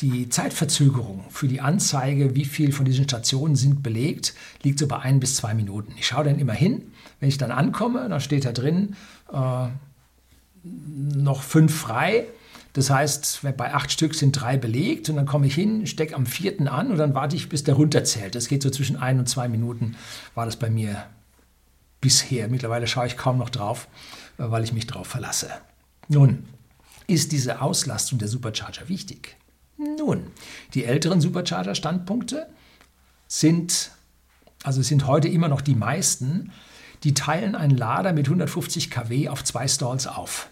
Die 0.00 0.28
Zeitverzögerung 0.28 1.24
für 1.30 1.48
die 1.48 1.60
Anzeige, 1.60 2.34
wie 2.34 2.44
viel 2.44 2.72
von 2.72 2.84
diesen 2.84 3.04
Stationen 3.04 3.56
sind 3.56 3.82
belegt, 3.82 4.34
liegt 4.62 4.78
so 4.78 4.86
bei 4.88 4.98
ein 4.98 5.20
bis 5.20 5.36
zwei 5.36 5.54
Minuten. 5.54 5.94
Ich 5.96 6.06
schaue 6.06 6.24
dann 6.24 6.38
immer 6.38 6.52
hin. 6.52 6.82
Wenn 7.20 7.28
ich 7.28 7.38
dann 7.38 7.52
ankomme, 7.52 8.08
dann 8.08 8.20
steht 8.20 8.44
da 8.44 8.52
drin, 8.52 8.96
äh, 9.32 9.68
noch 10.64 11.42
fünf 11.42 11.74
frei. 11.74 12.26
Das 12.72 12.90
heißt, 12.90 13.40
bei 13.56 13.74
acht 13.74 13.92
Stück 13.92 14.14
sind 14.14 14.32
drei 14.32 14.56
belegt 14.56 15.08
und 15.08 15.16
dann 15.16 15.26
komme 15.26 15.46
ich 15.46 15.54
hin, 15.54 15.86
stecke 15.86 16.16
am 16.16 16.26
vierten 16.26 16.68
an 16.68 16.90
und 16.90 16.96
dann 16.96 17.14
warte 17.14 17.36
ich, 17.36 17.48
bis 17.48 17.64
der 17.64 17.74
runterzählt. 17.74 18.34
Das 18.34 18.48
geht 18.48 18.62
so 18.62 18.70
zwischen 18.70 18.96
ein 18.96 19.18
und 19.18 19.28
zwei 19.28 19.48
Minuten, 19.48 19.94
war 20.34 20.46
das 20.46 20.56
bei 20.56 20.70
mir 20.70 21.04
bisher. 22.00 22.48
Mittlerweile 22.48 22.86
schaue 22.86 23.06
ich 23.06 23.16
kaum 23.16 23.38
noch 23.38 23.50
drauf, 23.50 23.88
äh, 24.38 24.44
weil 24.50 24.64
ich 24.64 24.72
mich 24.72 24.86
drauf 24.86 25.06
verlasse. 25.06 25.50
Nun, 26.08 26.44
ist 27.06 27.32
diese 27.32 27.60
Auslastung 27.60 28.18
der 28.18 28.28
Supercharger 28.28 28.88
wichtig? 28.88 29.36
Nun, 29.76 30.28
die 30.74 30.84
älteren 30.84 31.20
Supercharger-Standpunkte 31.20 32.48
sind, 33.26 33.90
also 34.62 34.82
sind 34.82 35.06
heute 35.06 35.28
immer 35.28 35.48
noch 35.48 35.60
die 35.60 35.74
meisten, 35.74 36.52
die 37.04 37.14
teilen 37.14 37.54
einen 37.54 37.76
Lader 37.76 38.12
mit 38.12 38.26
150 38.26 38.90
kW 38.90 39.28
auf 39.28 39.42
zwei 39.42 39.66
Stalls 39.66 40.06
auf. 40.06 40.48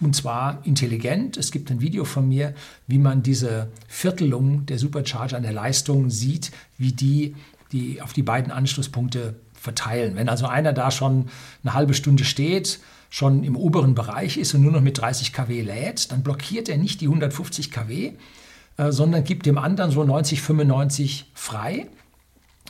Und 0.00 0.16
zwar 0.16 0.60
intelligent. 0.64 1.36
Es 1.36 1.52
gibt 1.52 1.70
ein 1.70 1.80
Video 1.80 2.04
von 2.04 2.28
mir, 2.28 2.54
wie 2.86 2.98
man 2.98 3.22
diese 3.22 3.68
Viertelung 3.86 4.66
der 4.66 4.78
Supercharger 4.78 5.36
an 5.36 5.42
der 5.44 5.52
Leistung 5.52 6.10
sieht, 6.10 6.50
wie 6.78 6.92
die, 6.92 7.36
die 7.72 8.00
auf 8.02 8.12
die 8.12 8.22
beiden 8.22 8.52
Anschlusspunkte 8.52 9.34
verteilen. 9.54 10.16
Wenn 10.16 10.28
also 10.28 10.46
einer 10.46 10.72
da 10.72 10.90
schon 10.90 11.28
eine 11.62 11.74
halbe 11.74 11.94
Stunde 11.94 12.24
steht, 12.24 12.80
schon 13.10 13.44
im 13.44 13.56
oberen 13.56 13.94
Bereich 13.94 14.36
ist 14.36 14.54
und 14.54 14.62
nur 14.62 14.72
noch 14.72 14.80
mit 14.80 14.98
30 14.98 15.32
kW 15.32 15.62
lädt, 15.62 16.12
dann 16.12 16.22
blockiert 16.22 16.68
er 16.68 16.76
nicht 16.76 17.00
die 17.00 17.06
150 17.06 17.70
kW, 17.70 18.12
äh, 18.76 18.92
sondern 18.92 19.24
gibt 19.24 19.46
dem 19.46 19.56
anderen 19.56 19.90
so 19.90 20.04
90, 20.04 20.42
95 20.42 21.30
frei. 21.34 21.86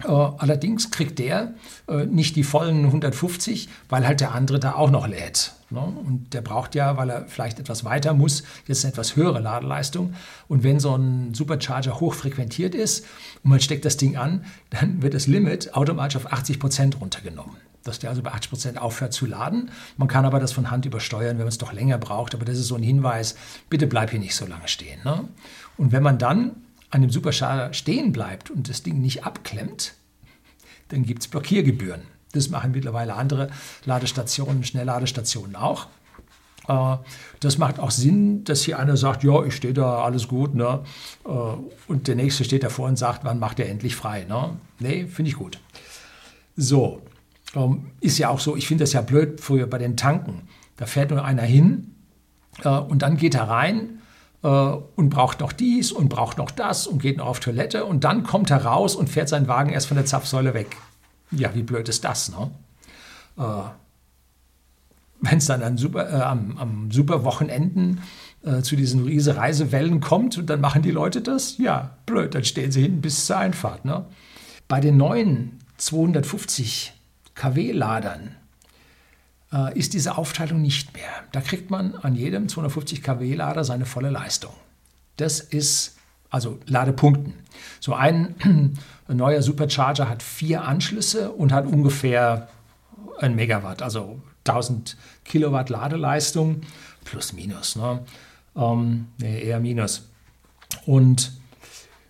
Äh, 0.02 0.08
allerdings 0.08 0.90
kriegt 0.90 1.20
der 1.20 1.54
äh, 1.88 2.04
nicht 2.06 2.34
die 2.34 2.42
vollen 2.42 2.86
150, 2.86 3.68
weil 3.88 4.06
halt 4.06 4.20
der 4.20 4.34
andere 4.34 4.58
da 4.58 4.74
auch 4.74 4.90
noch 4.90 5.06
lädt. 5.06 5.52
Ne? 5.70 5.80
Und 5.80 6.34
der 6.34 6.40
braucht 6.40 6.74
ja, 6.74 6.96
weil 6.96 7.10
er 7.10 7.26
vielleicht 7.28 7.60
etwas 7.60 7.84
weiter 7.84 8.12
muss, 8.12 8.42
jetzt 8.66 8.84
eine 8.84 8.92
etwas 8.92 9.14
höhere 9.14 9.38
Ladeleistung. 9.38 10.14
Und 10.48 10.64
wenn 10.64 10.80
so 10.80 10.96
ein 10.96 11.32
Supercharger 11.32 12.00
hochfrequentiert 12.00 12.74
ist 12.74 13.04
und 13.44 13.50
man 13.50 13.60
steckt 13.60 13.84
das 13.84 13.96
Ding 13.96 14.16
an, 14.16 14.44
dann 14.70 15.00
wird 15.00 15.14
das 15.14 15.28
Limit 15.28 15.74
automatisch 15.74 16.16
auf 16.16 16.32
80 16.32 16.58
Prozent 16.58 17.00
runtergenommen. 17.00 17.56
Dass 17.84 18.00
der 18.00 18.10
also 18.10 18.22
bei 18.22 18.32
80 18.32 18.50
Prozent 18.50 18.78
aufhört 18.80 19.12
zu 19.12 19.26
laden. 19.26 19.70
Man 19.96 20.08
kann 20.08 20.24
aber 20.24 20.40
das 20.40 20.52
von 20.52 20.72
Hand 20.72 20.86
übersteuern, 20.86 21.36
wenn 21.36 21.44
man 21.44 21.48
es 21.48 21.58
doch 21.58 21.72
länger 21.72 21.98
braucht. 21.98 22.34
Aber 22.34 22.44
das 22.44 22.58
ist 22.58 22.66
so 22.66 22.74
ein 22.74 22.82
Hinweis, 22.82 23.36
bitte 23.70 23.86
bleib 23.86 24.10
hier 24.10 24.18
nicht 24.18 24.34
so 24.34 24.46
lange 24.46 24.66
stehen. 24.66 25.00
Ne? 25.04 25.28
Und 25.76 25.92
wenn 25.92 26.02
man 26.02 26.18
dann 26.18 26.63
an 26.94 27.00
dem 27.00 27.10
Supercharger 27.10 27.74
stehen 27.74 28.12
bleibt 28.12 28.50
und 28.50 28.68
das 28.68 28.84
Ding 28.84 29.00
nicht 29.00 29.24
abklemmt, 29.24 29.94
dann 30.90 31.02
gibt 31.02 31.22
es 31.22 31.28
Blockiergebühren. 31.28 32.02
Das 32.32 32.50
machen 32.50 32.70
mittlerweile 32.70 33.14
andere 33.14 33.50
Ladestationen, 33.84 34.62
Schnellladestationen 34.62 35.56
auch. 35.56 35.88
Äh, 36.68 36.98
das 37.40 37.58
macht 37.58 37.80
auch 37.80 37.90
Sinn, 37.90 38.44
dass 38.44 38.62
hier 38.62 38.78
einer 38.78 38.96
sagt, 38.96 39.24
ja, 39.24 39.44
ich 39.44 39.56
stehe 39.56 39.74
da, 39.74 40.04
alles 40.04 40.28
gut. 40.28 40.54
Ne? 40.54 40.84
Äh, 41.24 41.28
und 41.88 42.06
der 42.06 42.14
nächste 42.14 42.44
steht 42.44 42.62
davor 42.62 42.86
und 42.86 42.96
sagt, 42.96 43.24
wann 43.24 43.40
macht 43.40 43.58
er 43.58 43.68
endlich 43.68 43.96
frei? 43.96 44.24
Ne? 44.28 44.56
Nee, 44.78 45.06
finde 45.06 45.30
ich 45.30 45.36
gut. 45.36 45.58
So, 46.56 47.02
ähm, 47.56 47.90
ist 48.00 48.18
ja 48.18 48.28
auch 48.28 48.38
so, 48.38 48.54
ich 48.54 48.68
finde 48.68 48.84
das 48.84 48.92
ja 48.92 49.00
blöd 49.00 49.40
früher 49.40 49.66
bei 49.66 49.78
den 49.78 49.96
Tanken. 49.96 50.48
Da 50.76 50.86
fährt 50.86 51.10
nur 51.10 51.24
einer 51.24 51.42
hin 51.42 51.96
äh, 52.62 52.68
und 52.68 53.02
dann 53.02 53.16
geht 53.16 53.34
er 53.34 53.48
rein 53.48 53.98
und 54.48 55.08
braucht 55.08 55.40
noch 55.40 55.52
dies 55.52 55.90
und 55.90 56.10
braucht 56.10 56.36
noch 56.36 56.50
das 56.50 56.86
und 56.86 57.00
geht 57.00 57.16
noch 57.16 57.26
auf 57.26 57.40
Toilette 57.40 57.86
und 57.86 58.04
dann 58.04 58.24
kommt 58.24 58.50
er 58.50 58.64
raus 58.64 58.94
und 58.94 59.08
fährt 59.08 59.28
seinen 59.28 59.48
Wagen 59.48 59.70
erst 59.70 59.86
von 59.86 59.96
der 59.96 60.04
Zapfsäule 60.04 60.52
weg. 60.52 60.76
Ja, 61.30 61.54
wie 61.54 61.62
blöd 61.62 61.88
ist 61.88 62.04
das, 62.04 62.30
ne? 62.30 62.50
Äh, 63.38 63.42
Wenn 65.22 65.38
es 65.38 65.46
dann 65.46 65.62
an 65.62 65.78
super, 65.78 66.10
äh, 66.10 66.20
am, 66.20 66.58
am 66.58 66.90
super 66.90 67.22
äh, 68.42 68.60
zu 68.60 68.76
diesen 68.76 69.04
riesen 69.04 69.34
Reisewellen 69.34 70.00
kommt 70.00 70.36
und 70.36 70.50
dann 70.50 70.60
machen 70.60 70.82
die 70.82 70.90
Leute 70.90 71.22
das, 71.22 71.56
ja, 71.56 71.96
blöd, 72.04 72.34
dann 72.34 72.44
stehen 72.44 72.70
sie 72.70 72.82
hinten 72.82 73.00
bis 73.00 73.24
zur 73.24 73.38
Einfahrt. 73.38 73.86
Ne? 73.86 74.04
Bei 74.68 74.80
den 74.80 74.98
neuen 74.98 75.58
250 75.78 76.92
kW-Ladern 77.34 78.36
äh, 79.54 79.78
ist 79.78 79.94
diese 79.94 80.18
Aufteilung 80.18 80.60
nicht 80.60 80.92
mehr. 80.94 81.10
Da 81.32 81.40
kriegt 81.40 81.70
man 81.70 81.94
an 81.94 82.14
jedem 82.14 82.48
250 82.48 83.02
kW-Lader 83.02 83.64
seine 83.64 83.86
volle 83.86 84.10
Leistung. 84.10 84.52
Das 85.16 85.40
ist 85.40 85.96
also 86.30 86.58
Ladepunkten. 86.66 87.34
So 87.78 87.94
ein, 87.94 88.34
ein 88.42 88.78
neuer 89.08 89.40
Supercharger 89.40 90.08
hat 90.08 90.22
vier 90.22 90.64
Anschlüsse 90.64 91.30
und 91.30 91.52
hat 91.52 91.66
ungefähr 91.66 92.48
ein 93.20 93.36
Megawatt, 93.36 93.82
also 93.82 94.20
1000 94.46 94.96
Kilowatt 95.24 95.70
Ladeleistung, 95.70 96.62
plus 97.04 97.32
minus, 97.32 97.76
ne? 97.76 98.00
Ähm, 98.56 99.06
nee, 99.18 99.42
eher 99.42 99.60
minus. 99.60 100.08
Und 100.86 101.32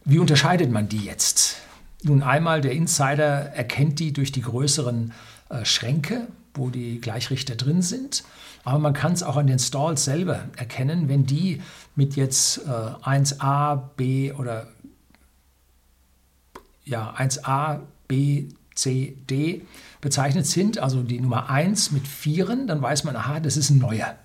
wie 0.05 0.19
unterscheidet 0.19 0.71
man 0.71 0.89
die 0.89 1.05
jetzt? 1.05 1.57
Nun 2.03 2.23
einmal, 2.23 2.61
der 2.61 2.73
Insider 2.73 3.53
erkennt 3.55 3.99
die 3.99 4.13
durch 4.13 4.33
die 4.33 4.43
größeren 4.43 5.13
äh, 5.51 5.65
Schränke, 5.65 6.29
wo 6.55 6.71
die 6.71 7.01
Gleichrichter 7.01 7.57
drin 7.57 7.83
sind. 7.83 8.25
Aber 8.65 8.79
man 8.79 8.95
kann 8.95 9.13
es 9.13 9.23
auch 9.23 9.37
an 9.37 9.47
den 9.47 9.59
Stalls 9.59 10.05
selber 10.05 10.49
erkennen, 10.57 11.09
wenn 11.09 11.27
die 11.27 11.61
mit 11.97 12.17
jetzt 12.17 12.59
äh, 12.67 12.71
1a, 12.71 13.77
b 13.97 14.33
oder 14.33 14.69
ja, 16.85 17.15
1a, 17.17 17.81
b, 18.09 18.49
c, 18.75 19.17
d 19.29 19.63
bezeichnet 20.01 20.47
sind, 20.47 20.79
also 20.79 21.03
die 21.03 21.21
Nummer 21.21 21.49
1 21.49 21.93
mit 21.93 22.07
Vieren, 22.07 22.67
dann 22.67 22.83
weiß 22.83 23.05
man, 23.05 23.17
aha, 23.17 23.41
das 23.41 23.57
ist 23.57 23.71
ein 23.71 23.79
neuer. 23.79 24.17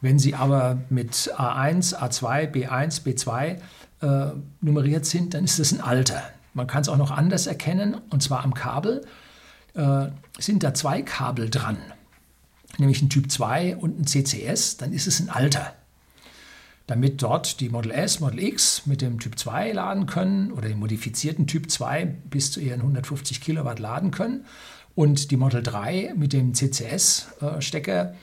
Wenn 0.00 0.18
sie 0.18 0.34
aber 0.34 0.78
mit 0.88 1.12
A1, 1.36 1.94
A2, 1.94 2.50
B1, 2.50 3.02
B2 3.04 3.58
äh, 4.02 4.32
nummeriert 4.60 5.04
sind, 5.04 5.34
dann 5.34 5.44
ist 5.44 5.58
das 5.58 5.72
ein 5.72 5.80
alter. 5.80 6.22
Man 6.54 6.66
kann 6.66 6.82
es 6.82 6.88
auch 6.88 6.96
noch 6.96 7.10
anders 7.10 7.46
erkennen, 7.46 7.96
und 8.10 8.22
zwar 8.22 8.44
am 8.44 8.54
Kabel 8.54 9.02
äh, 9.74 10.08
sind 10.38 10.62
da 10.62 10.74
zwei 10.74 11.02
Kabel 11.02 11.50
dran, 11.50 11.78
nämlich 12.78 13.02
ein 13.02 13.10
Typ 13.10 13.30
2 13.30 13.76
und 13.76 14.00
ein 14.00 14.06
CCS, 14.06 14.76
dann 14.76 14.92
ist 14.92 15.06
es 15.06 15.20
ein 15.20 15.28
Alter. 15.28 15.74
Damit 16.86 17.22
dort 17.22 17.60
die 17.60 17.68
Model 17.68 17.92
S, 17.92 18.18
Model 18.18 18.42
X 18.42 18.86
mit 18.86 19.00
dem 19.00 19.20
Typ 19.20 19.38
2 19.38 19.72
laden 19.72 20.06
können 20.06 20.50
oder 20.50 20.68
den 20.68 20.80
modifizierten 20.80 21.46
Typ 21.46 21.70
2 21.70 22.04
bis 22.04 22.50
zu 22.50 22.60
ihren 22.60 22.80
150 22.80 23.40
Kilowatt 23.40 23.78
laden 23.78 24.10
können 24.10 24.44
und 24.96 25.30
die 25.30 25.36
Model 25.36 25.62
3 25.62 26.14
mit 26.16 26.32
dem 26.32 26.52
CCS-Stecker 26.52 28.14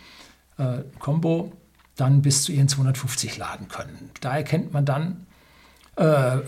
äh, 0.58 0.80
Combo 1.00 1.54
dann 1.96 2.22
bis 2.22 2.44
zu 2.44 2.52
ihren 2.52 2.68
250 2.68 3.38
laden 3.38 3.68
können. 3.70 4.12
Da 4.22 4.36
erkennt 4.36 4.74
man 4.74 4.86
dann 4.86 5.26
äh, 5.96 6.40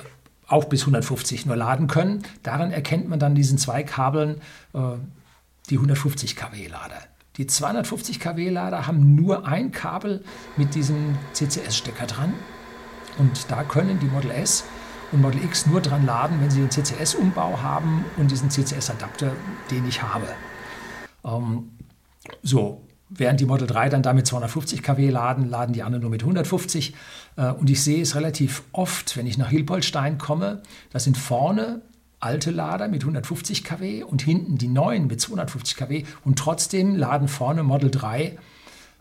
auch 0.49 0.65
bis 0.65 0.81
150 0.81 1.45
nur 1.45 1.55
laden 1.55 1.87
können. 1.87 2.23
Daran 2.43 2.71
erkennt 2.71 3.07
man 3.07 3.19
dann 3.19 3.35
diesen 3.35 3.57
zwei 3.57 3.83
Kabeln 3.83 4.41
äh, 4.73 4.79
die 5.69 5.75
150 5.75 6.35
kW 6.35 6.67
Lader. 6.67 7.01
Die 7.37 7.47
250 7.47 8.19
kW 8.19 8.49
Lader 8.49 8.87
haben 8.87 9.15
nur 9.15 9.47
ein 9.47 9.71
Kabel 9.71 10.23
mit 10.57 10.75
diesem 10.75 11.17
CCS-Stecker 11.33 12.07
dran. 12.07 12.33
Und 13.17 13.49
da 13.49 13.63
können 13.63 13.99
die 13.99 14.07
Model 14.07 14.31
S 14.31 14.65
und 15.11 15.21
Model 15.21 15.43
X 15.43 15.65
nur 15.65 15.81
dran 15.81 16.05
laden, 16.05 16.41
wenn 16.41 16.49
sie 16.49 16.59
den 16.59 16.71
CCS-Umbau 16.71 17.61
haben 17.61 18.05
und 18.17 18.31
diesen 18.31 18.49
CCS-Adapter, 18.49 19.31
den 19.71 19.87
ich 19.87 20.01
habe. 20.01 20.27
Ähm, 21.23 21.71
so, 22.43 22.81
Während 23.09 23.39
die 23.39 23.45
Model 23.45 23.67
3 23.67 23.89
dann 23.89 24.03
damit 24.03 24.27
250 24.27 24.83
kW 24.83 25.09
laden, 25.09 25.49
laden 25.49 25.73
die 25.73 25.81
anderen 25.81 26.01
nur 26.01 26.11
mit 26.11 26.21
150. 26.21 26.93
Äh, 27.35 27.51
und 27.51 27.69
ich 27.69 27.83
sehe 27.83 28.01
es 28.01 28.15
relativ 28.15 28.63
oft, 28.71 29.17
wenn 29.17 29.25
ich 29.25 29.37
nach 29.37 29.49
Hilpolstein 29.49 30.17
komme, 30.17 30.61
das 30.91 31.03
sind 31.03 31.17
vorne 31.17 31.81
alte 32.19 32.51
Lader 32.51 32.87
mit 32.87 33.03
150 33.03 33.63
kW 33.63 34.03
und 34.03 34.21
hinten 34.21 34.57
die 34.57 34.67
neuen 34.67 35.07
mit 35.07 35.21
250 35.21 35.77
kW 35.77 36.03
und 36.25 36.37
trotzdem 36.37 36.95
laden 36.95 37.27
vorne 37.27 37.63
Model 37.63 37.89
3 37.89 38.37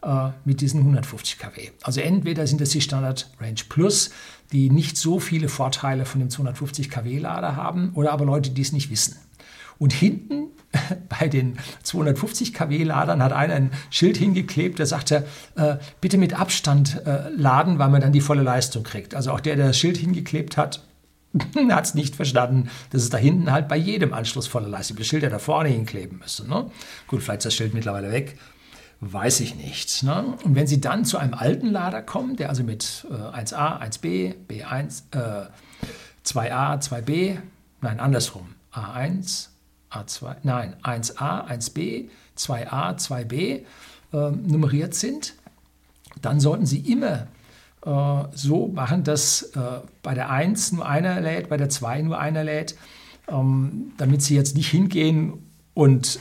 äh, 0.02 0.30
mit 0.44 0.60
diesen 0.60 0.80
150 0.80 1.38
kW. 1.38 1.70
Also 1.82 2.00
entweder 2.00 2.46
sind 2.46 2.60
es 2.60 2.70
die 2.70 2.80
Standard 2.80 3.30
Range 3.40 3.60
Plus, 3.68 4.10
die 4.52 4.70
nicht 4.70 4.96
so 4.96 5.18
viele 5.18 5.48
Vorteile 5.48 6.04
von 6.04 6.20
dem 6.20 6.30
250 6.30 6.90
kW 6.90 7.18
Lader 7.18 7.56
haben, 7.56 7.90
oder 7.94 8.12
aber 8.12 8.24
Leute, 8.24 8.50
die 8.50 8.62
es 8.62 8.72
nicht 8.72 8.90
wissen. 8.90 9.16
Und 9.78 9.92
hinten 9.92 10.48
bei 11.20 11.28
den 11.28 11.58
250 11.82 12.52
kW 12.52 12.82
Ladern 12.84 13.22
hat 13.22 13.32
einer 13.32 13.54
ein 13.54 13.70
Schild 13.90 14.16
hingeklebt, 14.16 14.78
der 14.78 14.86
sagte, 14.86 15.26
äh, 15.56 15.76
bitte 16.00 16.18
mit 16.18 16.38
Abstand 16.38 17.02
äh, 17.06 17.30
laden, 17.30 17.78
weil 17.78 17.88
man 17.88 18.00
dann 18.00 18.12
die 18.12 18.20
volle 18.20 18.42
Leistung 18.42 18.82
kriegt. 18.82 19.14
Also 19.14 19.32
auch 19.32 19.40
der, 19.40 19.56
der 19.56 19.68
das 19.68 19.78
Schild 19.78 19.96
hingeklebt 19.96 20.56
hat, 20.56 20.82
hat 21.70 21.84
es 21.84 21.94
nicht 21.94 22.16
verstanden, 22.16 22.70
dass 22.90 23.02
es 23.02 23.10
da 23.10 23.18
hinten 23.18 23.50
halt 23.50 23.68
bei 23.68 23.76
jedem 23.76 24.12
Anschluss 24.12 24.46
volle 24.46 24.68
Leistung 24.68 24.96
das 24.96 25.06
Schild 25.06 25.22
ja 25.22 25.30
da 25.30 25.38
vorne 25.38 25.68
hinkleben 25.68 26.18
müsste. 26.18 26.48
Ne? 26.48 26.70
Gut, 27.06 27.22
vielleicht 27.22 27.40
ist 27.40 27.46
das 27.46 27.54
Schild 27.54 27.74
mittlerweile 27.74 28.10
weg, 28.10 28.38
weiß 29.00 29.40
ich 29.40 29.54
nicht. 29.54 30.02
Ne? 30.02 30.36
Und 30.44 30.54
wenn 30.54 30.66
Sie 30.66 30.80
dann 30.80 31.04
zu 31.04 31.18
einem 31.18 31.34
alten 31.34 31.68
Lader 31.68 32.02
kommen, 32.02 32.36
der 32.36 32.48
also 32.48 32.62
mit 32.62 33.06
äh, 33.10 33.14
1a, 33.14 33.80
1b, 33.80 34.34
B1, 34.48 35.02
äh, 35.12 35.46
2a, 36.26 36.82
2b, 36.82 37.38
nein, 37.80 38.00
andersrum, 38.00 38.54
A1, 38.72 39.48
A2, 39.90 40.36
nein, 40.42 40.76
1a, 40.82 41.48
1b, 41.48 42.08
2a, 42.36 42.96
2b 42.98 43.62
äh, 44.12 44.30
nummeriert 44.30 44.94
sind, 44.94 45.34
dann 46.20 46.40
sollten 46.40 46.66
Sie 46.66 46.80
immer 46.80 47.28
äh, 47.84 48.24
so 48.34 48.68
machen, 48.68 49.04
dass 49.04 49.42
äh, 49.54 49.60
bei 50.02 50.14
der 50.14 50.30
1 50.30 50.72
nur 50.72 50.86
einer 50.86 51.20
lädt, 51.20 51.48
bei 51.48 51.56
der 51.56 51.68
2 51.68 52.02
nur 52.02 52.18
einer 52.18 52.44
lädt, 52.44 52.76
ähm, 53.28 53.92
damit 53.96 54.22
Sie 54.22 54.34
jetzt 54.34 54.56
nicht 54.56 54.70
hingehen 54.70 55.34
und 55.74 56.18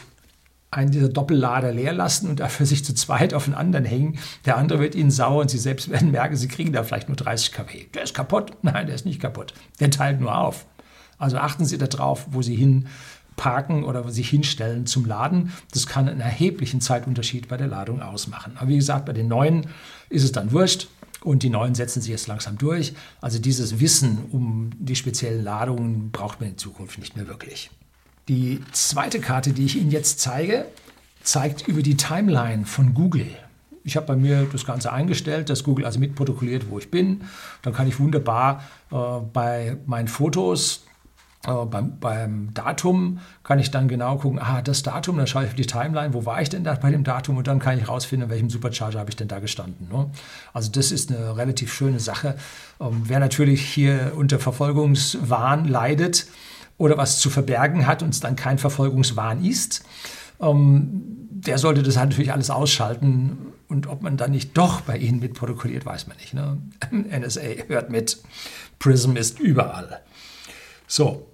einen 0.70 0.92
dieser 0.92 1.10
Doppellader 1.10 1.72
leer 1.72 1.94
lassen 1.94 2.30
und 2.30 2.40
dafür 2.40 2.66
sich 2.66 2.84
zu 2.84 2.94
zweit 2.94 3.34
auf 3.34 3.46
den 3.46 3.54
anderen 3.54 3.86
hängen. 3.86 4.20
Der 4.46 4.58
andere 4.58 4.80
wird 4.80 4.96
Ihnen 4.96 5.12
sauer 5.12 5.42
und 5.42 5.50
Sie 5.50 5.58
selbst 5.58 5.90
werden 5.92 6.12
merken, 6.12 6.36
Sie 6.36 6.48
kriegen 6.48 6.74
da 6.74 6.84
vielleicht 6.84 7.10
nur 7.10 7.16
30 7.16 7.52
kW. 7.52 7.86
Der 7.94 8.04
ist 8.04 8.14
kaputt. 8.14 8.52
Nein, 8.62 8.86
der 8.86 8.96
ist 8.96 9.06
nicht 9.06 9.22
kaputt. 9.22 9.54
Der 9.80 9.90
teilt 9.90 10.20
nur 10.20 10.38
auf. 10.38 10.66
Also 11.18 11.38
achten 11.38 11.66
Sie 11.66 11.78
darauf, 11.78 12.28
wo 12.30 12.42
Sie 12.42 12.56
hin 12.56 12.88
parken 13.38 13.86
oder 13.86 14.10
sich 14.12 14.30
hinstellen 14.30 14.86
zum 14.86 15.06
Laden. 15.06 15.54
Das 15.72 15.88
kann 15.88 16.10
einen 16.10 16.20
erheblichen 16.20 16.82
Zeitunterschied 16.82 17.48
bei 17.48 17.56
der 17.56 17.68
Ladung 17.68 18.02
ausmachen. 18.02 18.58
Aber 18.58 18.68
wie 18.68 18.76
gesagt, 18.76 19.06
bei 19.06 19.14
den 19.14 19.30
neuen 19.30 19.68
ist 20.10 20.24
es 20.24 20.34
dann 20.34 20.52
wurscht. 20.52 20.90
Und 21.24 21.44
die 21.44 21.50
neuen 21.50 21.74
setzen 21.74 22.02
sich 22.02 22.12
jetzt 22.12 22.28
langsam 22.28 22.58
durch. 22.58 22.94
Also 23.22 23.40
dieses 23.40 23.80
Wissen 23.80 24.26
um 24.32 24.70
die 24.78 24.96
speziellen 24.96 25.44
Ladungen 25.44 26.12
braucht 26.12 26.40
man 26.40 26.52
in 26.52 26.58
Zukunft 26.58 27.00
nicht 27.00 27.16
mehr 27.16 27.28
wirklich. 27.28 27.72
Die 28.28 28.62
zweite 28.72 29.20
Karte, 29.20 29.54
die 29.54 29.66
ich 29.66 29.78
Ihnen 29.78 29.92
jetzt 29.92 30.20
zeige, 30.20 30.66
zeigt 31.24 31.68
über 31.68 31.82
die 31.82 31.98
Timeline 31.98 32.66
von 32.66 32.94
Google. 32.94 33.28
Ich 33.84 33.96
habe 33.96 34.06
bei 34.06 34.16
mir 34.16 34.48
das 34.52 34.66
Ganze 34.66 34.92
eingestellt, 34.92 35.50
dass 35.50 35.64
Google 35.64 35.86
also 35.86 36.00
mitprotokolliert, 36.00 36.70
wo 36.70 36.78
ich 36.78 36.92
bin. 36.92 37.22
Dann 37.62 37.74
kann 37.74 37.88
ich 37.88 38.00
wunderbar 38.00 38.64
äh, 38.92 38.96
bei 39.34 39.78
meinen 39.86 40.08
Fotos 40.08 40.87
äh, 41.48 41.66
beim, 41.66 41.98
beim, 42.00 42.54
Datum 42.54 43.20
kann 43.44 43.58
ich 43.58 43.72
dann 43.72 43.88
genau 43.88 44.18
gucken, 44.18 44.38
ah, 44.40 44.62
das 44.62 44.84
Datum, 44.84 45.18
dann 45.18 45.28
schaue 45.28 45.44
ich 45.44 45.50
auf 45.50 45.56
die 45.56 45.66
Timeline, 45.66 46.14
wo 46.14 46.26
war 46.26 46.42
ich 46.42 46.50
denn 46.50 46.66
da 46.66 46.76
bei 46.76 46.92
dem 46.92 47.06
Datum 47.06 47.38
und 47.38 47.48
dann 47.48 47.60
kann 47.60 47.78
ich 47.78 47.88
rausfinden, 47.88 48.28
in 48.28 48.32
welchem 48.32 48.50
Supercharger 48.50 49.00
habe 49.00 49.10
ich 49.10 49.16
denn 49.16 49.30
da 49.30 49.40
gestanden. 49.40 49.88
Ne? 49.90 50.12
Also 50.54 50.70
das 50.70 50.92
ist 50.92 51.10
eine 51.10 51.38
relativ 51.38 51.74
schöne 51.74 52.02
Sache. 52.02 52.36
Ähm, 52.82 53.04
wer 53.06 53.20
natürlich 53.20 53.62
hier 53.62 54.12
unter 54.16 54.40
Verfolgungswahn 54.40 55.66
leidet 55.66 56.28
oder 56.78 56.98
was 56.98 57.20
zu 57.20 57.30
verbergen 57.30 57.88
hat 57.88 58.04
und 58.04 58.10
es 58.10 58.20
dann 58.20 58.36
kein 58.36 58.58
Verfolgungswahn 58.58 59.44
ist, 59.44 59.86
ähm, 60.42 61.02
der 61.30 61.58
sollte 61.58 61.82
das 61.82 61.96
halt 61.96 62.10
natürlich 62.10 62.34
alles 62.34 62.50
ausschalten. 62.50 63.54
Und 63.70 63.88
ob 63.88 64.02
man 64.02 64.18
dann 64.18 64.32
nicht 64.32 64.58
doch 64.58 64.82
bei 64.82 64.98
Ihnen 64.98 65.20
mitprotokolliert, 65.20 65.86
weiß 65.86 66.08
man 66.08 66.18
nicht. 66.18 66.34
Ne? 66.34 66.58
NSA 66.92 67.42
hört 67.68 67.90
mit. 67.90 68.22
Prism 68.80 69.16
ist 69.16 69.40
überall. 69.40 70.02
So, 70.88 71.28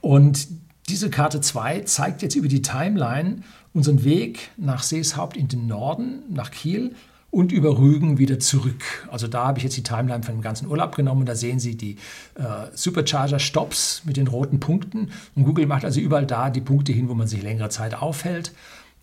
und 0.00 0.48
diese 0.88 1.10
Karte 1.10 1.40
2 1.40 1.80
zeigt 1.80 2.22
jetzt 2.22 2.34
über 2.34 2.48
die 2.48 2.62
Timeline 2.62 3.42
unseren 3.74 4.04
Weg 4.04 4.50
nach 4.56 4.82
Seeshaupt 4.82 5.36
in 5.36 5.48
den 5.48 5.66
Norden, 5.66 6.22
nach 6.30 6.50
Kiel 6.50 6.94
und 7.30 7.52
über 7.52 7.78
Rügen 7.78 8.18
wieder 8.18 8.38
zurück. 8.38 8.82
Also 9.10 9.28
da 9.28 9.46
habe 9.46 9.58
ich 9.58 9.64
jetzt 9.64 9.76
die 9.76 9.82
Timeline 9.82 10.22
von 10.22 10.36
dem 10.36 10.40
ganzen 10.40 10.66
Urlaub 10.66 10.96
genommen. 10.96 11.26
Da 11.26 11.34
sehen 11.34 11.60
Sie 11.60 11.76
die 11.76 11.96
äh, 12.36 12.42
Supercharger-Stops 12.72 14.02
mit 14.06 14.16
den 14.16 14.28
roten 14.28 14.60
Punkten. 14.60 15.10
Und 15.34 15.44
Google 15.44 15.66
macht 15.66 15.84
also 15.84 16.00
überall 16.00 16.26
da 16.26 16.48
die 16.48 16.62
Punkte 16.62 16.92
hin, 16.92 17.08
wo 17.08 17.14
man 17.14 17.28
sich 17.28 17.42
längere 17.42 17.68
Zeit 17.68 18.00
aufhält. 18.00 18.52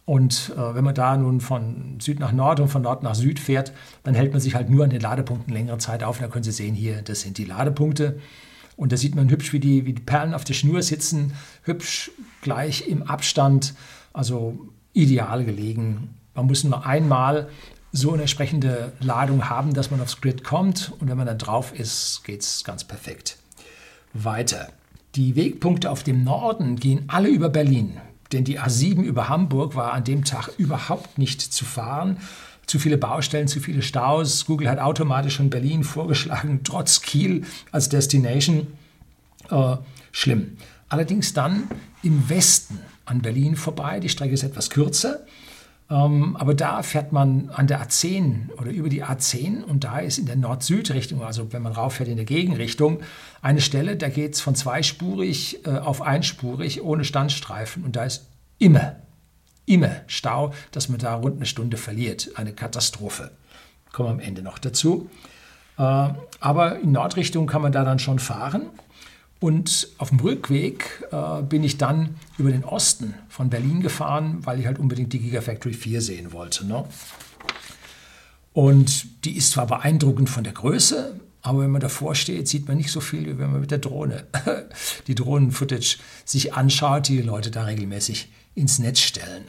Und 0.05 0.53
äh, 0.55 0.75
wenn 0.75 0.83
man 0.83 0.95
da 0.95 1.17
nun 1.17 1.39
von 1.39 1.99
Süd 1.99 2.19
nach 2.19 2.31
Nord 2.31 2.59
und 2.59 2.69
von 2.69 2.81
Nord 2.81 3.03
nach 3.03 3.15
Süd 3.15 3.39
fährt, 3.39 3.73
dann 4.03 4.15
hält 4.15 4.31
man 4.31 4.41
sich 4.41 4.55
halt 4.55 4.69
nur 4.69 4.83
an 4.83 4.89
den 4.89 5.01
Ladepunkten 5.01 5.53
längere 5.53 5.77
Zeit 5.77 6.03
auf. 6.03 6.19
da 6.19 6.27
können 6.27 6.43
Sie 6.43 6.51
sehen 6.51 6.75
hier, 6.75 7.01
das 7.03 7.21
sind 7.21 7.37
die 7.37 7.45
Ladepunkte. 7.45 8.19
Und 8.75 8.91
da 8.91 8.97
sieht 8.97 9.15
man 9.15 9.29
hübsch, 9.29 9.53
wie 9.53 9.59
die, 9.59 9.85
wie 9.85 9.93
die 9.93 10.01
Perlen 10.01 10.33
auf 10.33 10.43
der 10.43 10.53
Schnur 10.53 10.81
sitzen, 10.81 11.33
hübsch 11.63 12.11
gleich 12.41 12.87
im 12.87 13.03
Abstand, 13.03 13.73
also 14.13 14.67
ideal 14.93 15.45
gelegen. 15.45 16.15
Man 16.33 16.47
muss 16.47 16.63
nur 16.63 16.85
einmal 16.85 17.49
so 17.91 18.11
eine 18.11 18.23
entsprechende 18.23 18.91
Ladung 18.99 19.49
haben, 19.49 19.73
dass 19.73 19.91
man 19.91 20.01
aufs 20.01 20.19
Grid 20.19 20.43
kommt. 20.43 20.91
Und 20.99 21.09
wenn 21.09 21.17
man 21.17 21.27
dann 21.27 21.37
drauf 21.37 21.73
ist, 21.77 22.23
geht 22.25 22.41
es 22.41 22.63
ganz 22.63 22.83
perfekt. 22.83 23.37
Weiter. 24.13 24.69
Die 25.15 25.35
Wegpunkte 25.37 25.89
auf 25.89 26.03
dem 26.03 26.23
Norden 26.23 26.75
gehen 26.75 27.05
alle 27.07 27.29
über 27.29 27.49
Berlin. 27.49 27.97
Denn 28.33 28.43
die 28.43 28.59
A7 28.59 29.03
über 29.03 29.29
Hamburg 29.29 29.75
war 29.75 29.93
an 29.93 30.03
dem 30.03 30.25
Tag 30.25 30.49
überhaupt 30.57 31.17
nicht 31.17 31.41
zu 31.41 31.63
fahren 31.63 32.17
zu 32.65 32.79
viele 32.79 32.97
Baustellen, 32.97 33.47
zu 33.47 33.59
viele 33.59 33.81
Staus. 33.81 34.45
Google 34.45 34.69
hat 34.69 34.79
automatisch 34.79 35.35
schon 35.35 35.49
Berlin 35.49 35.83
vorgeschlagen, 35.83 36.61
trotz 36.63 37.01
Kiel 37.01 37.43
als 37.71 37.89
Destination. 37.89 38.67
Äh, 39.49 39.77
schlimm. 40.11 40.57
Allerdings 40.89 41.33
dann 41.33 41.67
im 42.03 42.29
Westen 42.29 42.79
an 43.05 43.21
Berlin 43.21 43.55
vorbei. 43.55 43.99
Die 43.99 44.09
Strecke 44.09 44.33
ist 44.33 44.43
etwas 44.43 44.69
kürzer. 44.69 45.25
Ähm, 45.89 46.35
aber 46.37 46.55
da 46.55 46.81
fährt 46.81 47.11
man 47.11 47.49
an 47.49 47.67
der 47.67 47.85
A10 47.85 48.51
oder 48.59 48.71
über 48.71 48.89
die 48.89 49.03
A10 49.03 49.63
und 49.63 49.83
da 49.83 49.99
ist 49.99 50.17
in 50.17 50.25
der 50.25 50.35
Nord-Süd-Richtung, 50.35 51.21
also 51.21 51.53
wenn 51.53 51.61
man 51.61 51.73
rauffährt 51.73 52.09
in 52.09 52.15
der 52.15 52.25
Gegenrichtung, 52.25 53.01
eine 53.43 53.61
Stelle, 53.61 53.95
da 53.95 54.09
geht 54.09 54.33
es 54.33 54.41
von 54.41 54.55
zweispurig 54.55 55.63
äh, 55.67 55.69
auf 55.69 56.01
einspurig 56.01 56.81
ohne 56.81 57.03
Standstreifen 57.03 57.83
und 57.83 57.95
da 57.95 58.05
ist 58.05 58.25
immer 58.57 58.95
immer 59.65 59.91
Stau, 60.07 60.53
dass 60.71 60.89
man 60.89 60.99
da 60.99 61.15
rund 61.15 61.37
eine 61.37 61.45
Stunde 61.45 61.77
verliert. 61.77 62.31
Eine 62.35 62.53
Katastrophe. 62.53 63.31
Kommen 63.91 64.09
wir 64.09 64.13
am 64.13 64.19
Ende 64.19 64.41
noch 64.41 64.59
dazu. 64.59 65.09
Äh, 65.77 66.09
aber 66.39 66.79
in 66.79 66.91
Nordrichtung 66.91 67.47
kann 67.47 67.61
man 67.61 67.71
da 67.71 67.83
dann 67.83 67.99
schon 67.99 68.19
fahren. 68.19 68.67
Und 69.39 69.89
auf 69.97 70.09
dem 70.09 70.19
Rückweg 70.19 71.07
äh, 71.11 71.41
bin 71.43 71.63
ich 71.63 71.77
dann 71.77 72.15
über 72.37 72.51
den 72.51 72.63
Osten 72.63 73.13
von 73.29 73.49
Berlin 73.49 73.81
gefahren, 73.81 74.45
weil 74.45 74.59
ich 74.59 74.65
halt 74.65 74.79
unbedingt 74.79 75.13
die 75.13 75.19
Gigafactory 75.19 75.73
4 75.73 76.01
sehen 76.01 76.31
wollte. 76.31 76.65
Ne? 76.65 76.85
Und 78.53 79.25
die 79.25 79.35
ist 79.35 79.51
zwar 79.51 79.67
beeindruckend 79.67 80.29
von 80.29 80.45
der 80.45 80.53
Größe, 80.53 81.19
aber 81.41 81.59
wenn 81.59 81.71
man 81.71 81.81
davor 81.81 82.15
steht, 82.15 82.47
sieht 82.47 82.67
man 82.67 82.77
nicht 82.77 82.91
so 82.91 83.01
viel, 83.01 83.25
wie 83.25 83.37
wenn 83.37 83.51
man 83.51 83.61
mit 83.61 83.69
der 83.69 83.77
Drohne 83.77 84.25
die 85.07 85.13
Drohnen-Footage 85.13 85.97
sich 86.23 86.53
anschaut, 86.53 87.09
die, 87.09 87.17
die 87.17 87.21
Leute 87.21 87.51
da 87.51 87.65
regelmäßig 87.65 88.29
ins 88.55 88.79
Netz 88.79 88.99
stellen. 88.99 89.45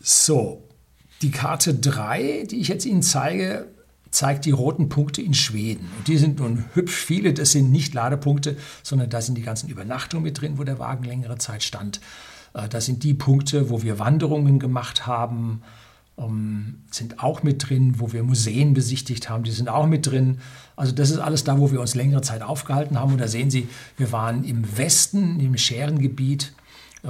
So, 0.00 0.62
die 1.22 1.30
Karte 1.30 1.74
3, 1.74 2.46
die 2.50 2.60
ich 2.60 2.68
jetzt 2.68 2.84
Ihnen 2.84 3.02
zeige, 3.02 3.68
zeigt 4.10 4.44
die 4.44 4.52
roten 4.52 4.88
Punkte 4.88 5.20
in 5.22 5.34
Schweden. 5.34 5.90
Und 5.98 6.06
die 6.06 6.18
sind 6.18 6.38
nun 6.38 6.64
hübsch 6.74 6.94
viele. 6.94 7.34
Das 7.34 7.52
sind 7.52 7.72
nicht 7.72 7.94
Ladepunkte, 7.94 8.56
sondern 8.82 9.10
da 9.10 9.20
sind 9.20 9.36
die 9.36 9.42
ganzen 9.42 9.68
Übernachtungen 9.68 10.22
mit 10.22 10.40
drin, 10.40 10.56
wo 10.58 10.64
der 10.64 10.78
Wagen 10.78 11.04
längere 11.04 11.38
Zeit 11.38 11.62
stand. 11.62 12.00
Äh, 12.54 12.68
das 12.68 12.86
sind 12.86 13.02
die 13.02 13.14
Punkte, 13.14 13.70
wo 13.70 13.82
wir 13.82 13.98
Wanderungen 13.98 14.58
gemacht 14.58 15.06
haben, 15.06 15.62
ähm, 16.16 16.82
sind 16.90 17.22
auch 17.22 17.42
mit 17.42 17.68
drin, 17.68 17.94
wo 17.98 18.12
wir 18.12 18.22
Museen 18.22 18.74
besichtigt 18.74 19.28
haben, 19.28 19.44
die 19.44 19.50
sind 19.50 19.68
auch 19.68 19.86
mit 19.86 20.06
drin. 20.06 20.38
Also 20.76 20.92
das 20.92 21.10
ist 21.10 21.18
alles 21.18 21.44
da, 21.44 21.58
wo 21.58 21.72
wir 21.72 21.80
uns 21.80 21.94
längere 21.94 22.22
Zeit 22.22 22.42
aufgehalten 22.42 22.98
haben. 22.98 23.12
Und 23.12 23.20
da 23.20 23.28
sehen 23.28 23.50
Sie, 23.50 23.68
wir 23.96 24.12
waren 24.12 24.44
im 24.44 24.76
Westen, 24.76 25.40
im 25.40 25.56
Scherengebiet, 25.56 26.52
äh, 27.02 27.08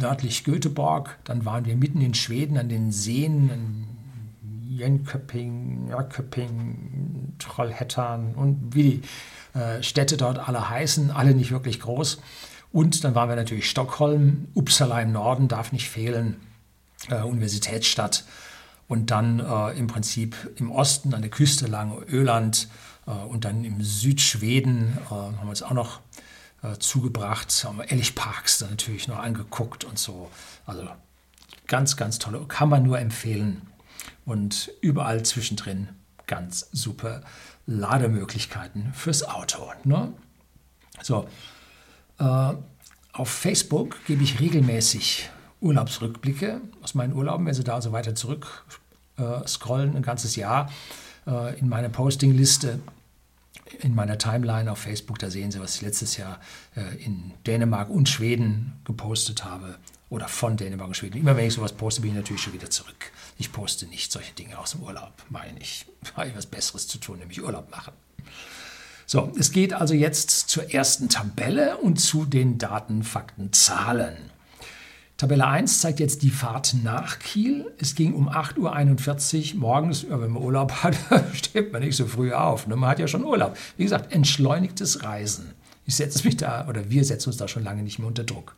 nördlich 0.00 0.44
Göteborg. 0.44 1.18
Dann 1.24 1.44
waren 1.44 1.64
wir 1.64 1.76
mitten 1.76 2.00
in 2.00 2.14
Schweden 2.14 2.58
an 2.58 2.68
den 2.68 2.92
Seen, 2.92 3.50
in 3.50 4.76
Jönköping, 4.76 5.88
Jönköping, 5.88 7.34
Trollhättan 7.38 8.34
und 8.34 8.74
wie 8.74 8.82
die 8.82 9.58
äh, 9.58 9.82
Städte 9.82 10.16
dort 10.16 10.46
alle 10.46 10.68
heißen, 10.68 11.10
alle 11.10 11.34
nicht 11.34 11.50
wirklich 11.50 11.80
groß. 11.80 12.20
Und 12.72 13.02
dann 13.02 13.14
waren 13.14 13.28
wir 13.28 13.36
natürlich 13.36 13.68
Stockholm, 13.68 14.46
Uppsala 14.54 15.00
im 15.00 15.12
Norden 15.12 15.48
darf 15.48 15.72
nicht 15.72 15.88
fehlen 15.88 16.36
äh, 17.08 17.22
Universitätsstadt. 17.22 18.24
Und 18.88 19.10
dann 19.12 19.38
äh, 19.38 19.78
im 19.78 19.86
Prinzip 19.86 20.36
im 20.56 20.72
Osten 20.72 21.14
an 21.14 21.22
der 21.22 21.30
Küste 21.30 21.66
lang 21.66 22.02
Öland 22.08 22.68
äh, 23.06 23.12
und 23.12 23.44
dann 23.44 23.64
im 23.64 23.82
Südschweden 23.82 24.98
äh, 25.06 25.14
haben 25.14 25.38
wir 25.42 25.50
uns 25.50 25.62
auch 25.62 25.72
noch 25.72 26.00
äh, 26.62 26.76
zugebracht, 26.78 27.64
haben 27.64 27.78
wir 27.78 27.90
Elchparks 27.90 28.58
dann 28.58 28.70
natürlich 28.70 29.06
noch 29.06 29.18
angeguckt 29.18 29.84
und 29.84 29.98
so. 29.98 30.30
Also 30.66 30.88
ganz, 31.68 31.96
ganz 31.96 32.18
tolle, 32.18 32.40
kann 32.46 32.68
man 32.68 32.82
nur 32.82 32.98
empfehlen. 32.98 33.62
Und 34.24 34.72
überall 34.80 35.22
zwischendrin 35.22 35.88
ganz 36.26 36.68
super 36.72 37.22
Lademöglichkeiten 37.66 38.92
fürs 38.92 39.22
Auto. 39.22 39.70
Ne? 39.84 40.12
So, 41.02 41.28
Äh, 42.20 42.54
auf 43.12 43.30
Facebook 43.30 43.96
gebe 44.06 44.22
ich 44.22 44.40
regelmäßig 44.40 45.30
Urlaubsrückblicke 45.60 46.60
aus 46.82 46.94
meinen 46.94 47.12
Urlauben. 47.12 47.46
Wenn 47.46 47.54
Sie 47.54 47.64
da 47.64 47.80
so 47.80 47.92
weiter 47.92 48.14
zurück 48.14 48.64
äh, 49.16 49.46
scrollen, 49.46 49.96
ein 49.96 50.02
ganzes 50.02 50.36
Jahr 50.36 50.70
äh, 51.26 51.58
in 51.58 51.68
meine 51.68 51.90
Postingliste, 51.90 52.80
in 53.80 53.94
meiner 53.94 54.18
Timeline 54.18 54.70
auf 54.70 54.78
Facebook, 54.78 55.18
da 55.18 55.30
sehen 55.30 55.50
Sie, 55.50 55.60
was 55.60 55.76
ich 55.76 55.82
letztes 55.82 56.16
Jahr 56.16 56.40
äh, 56.76 57.02
in 57.04 57.32
Dänemark 57.46 57.90
und 57.90 58.08
Schweden 58.08 58.80
gepostet 58.84 59.44
habe 59.44 59.76
oder 60.08 60.28
von 60.28 60.56
Dänemark 60.56 60.88
und 60.88 60.96
Schweden. 60.96 61.18
Immer 61.18 61.36
wenn 61.36 61.46
ich 61.46 61.54
sowas 61.54 61.72
poste, 61.72 62.00
bin 62.00 62.10
ich 62.10 62.16
natürlich 62.16 62.42
schon 62.42 62.52
wieder 62.52 62.70
zurück. 62.70 63.12
Ich 63.38 63.52
poste 63.52 63.86
nicht 63.86 64.10
solche 64.10 64.34
Dinge 64.34 64.58
aus 64.58 64.72
dem 64.72 64.82
Urlaub, 64.82 65.12
meine 65.28 65.58
ich. 65.60 65.86
Habe 66.16 66.28
ich 66.28 66.36
was 66.36 66.46
Besseres 66.46 66.88
zu 66.88 66.98
tun, 66.98 67.18
nämlich 67.18 67.42
Urlaub 67.42 67.70
machen. 67.70 67.92
So, 69.06 69.32
es 69.38 69.50
geht 69.50 69.72
also 69.72 69.94
jetzt 69.94 70.30
zur 70.50 70.72
ersten 70.72 71.08
Tabelle 71.08 71.78
und 71.78 72.00
zu 72.00 72.24
den 72.24 72.58
Daten, 72.58 73.02
Fakten, 73.02 73.52
Zahlen. 73.52 74.16
Tabelle 75.20 75.46
1 75.46 75.80
zeigt 75.80 76.00
jetzt 76.00 76.22
die 76.22 76.30
Fahrt 76.30 76.76
nach 76.82 77.18
Kiel. 77.18 77.70
Es 77.76 77.94
ging 77.94 78.14
um 78.14 78.30
8.41 78.30 79.52
Uhr 79.52 79.60
morgens. 79.60 80.06
Ja, 80.08 80.18
wenn 80.18 80.30
man 80.30 80.42
Urlaub 80.42 80.72
hat, 80.82 80.96
steht 81.34 81.74
man 81.74 81.82
nicht 81.82 81.94
so 81.94 82.06
früh 82.06 82.32
auf. 82.32 82.66
Ne? 82.66 82.74
Man 82.74 82.88
hat 82.88 83.00
ja 83.00 83.06
schon 83.06 83.24
Urlaub. 83.24 83.54
Wie 83.76 83.82
gesagt, 83.82 84.14
entschleunigtes 84.14 85.02
Reisen. 85.02 85.50
Ich 85.84 85.96
setze 85.96 86.24
mich 86.24 86.38
da, 86.38 86.66
oder 86.68 86.88
wir 86.88 87.04
setzen 87.04 87.28
uns 87.28 87.36
da 87.36 87.48
schon 87.48 87.64
lange 87.64 87.82
nicht 87.82 87.98
mehr 87.98 88.08
unter 88.08 88.24
Druck. 88.24 88.56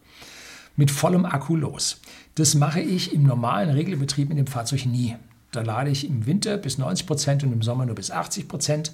Mit 0.76 0.92
vollem 0.92 1.24
Akku 1.24 1.56
los. 1.56 2.00
Das 2.36 2.54
mache 2.54 2.78
ich 2.78 3.12
im 3.12 3.24
normalen 3.24 3.70
Regelbetrieb 3.70 4.28
mit 4.28 4.38
dem 4.38 4.46
Fahrzeug 4.46 4.86
nie. 4.86 5.16
Da 5.50 5.62
lade 5.62 5.90
ich 5.90 6.08
im 6.08 6.26
Winter 6.26 6.58
bis 6.58 6.78
90 6.78 7.08
Prozent 7.08 7.42
und 7.42 7.52
im 7.52 7.62
Sommer 7.62 7.86
nur 7.86 7.96
bis 7.96 8.12
80 8.12 8.46
Prozent, 8.46 8.92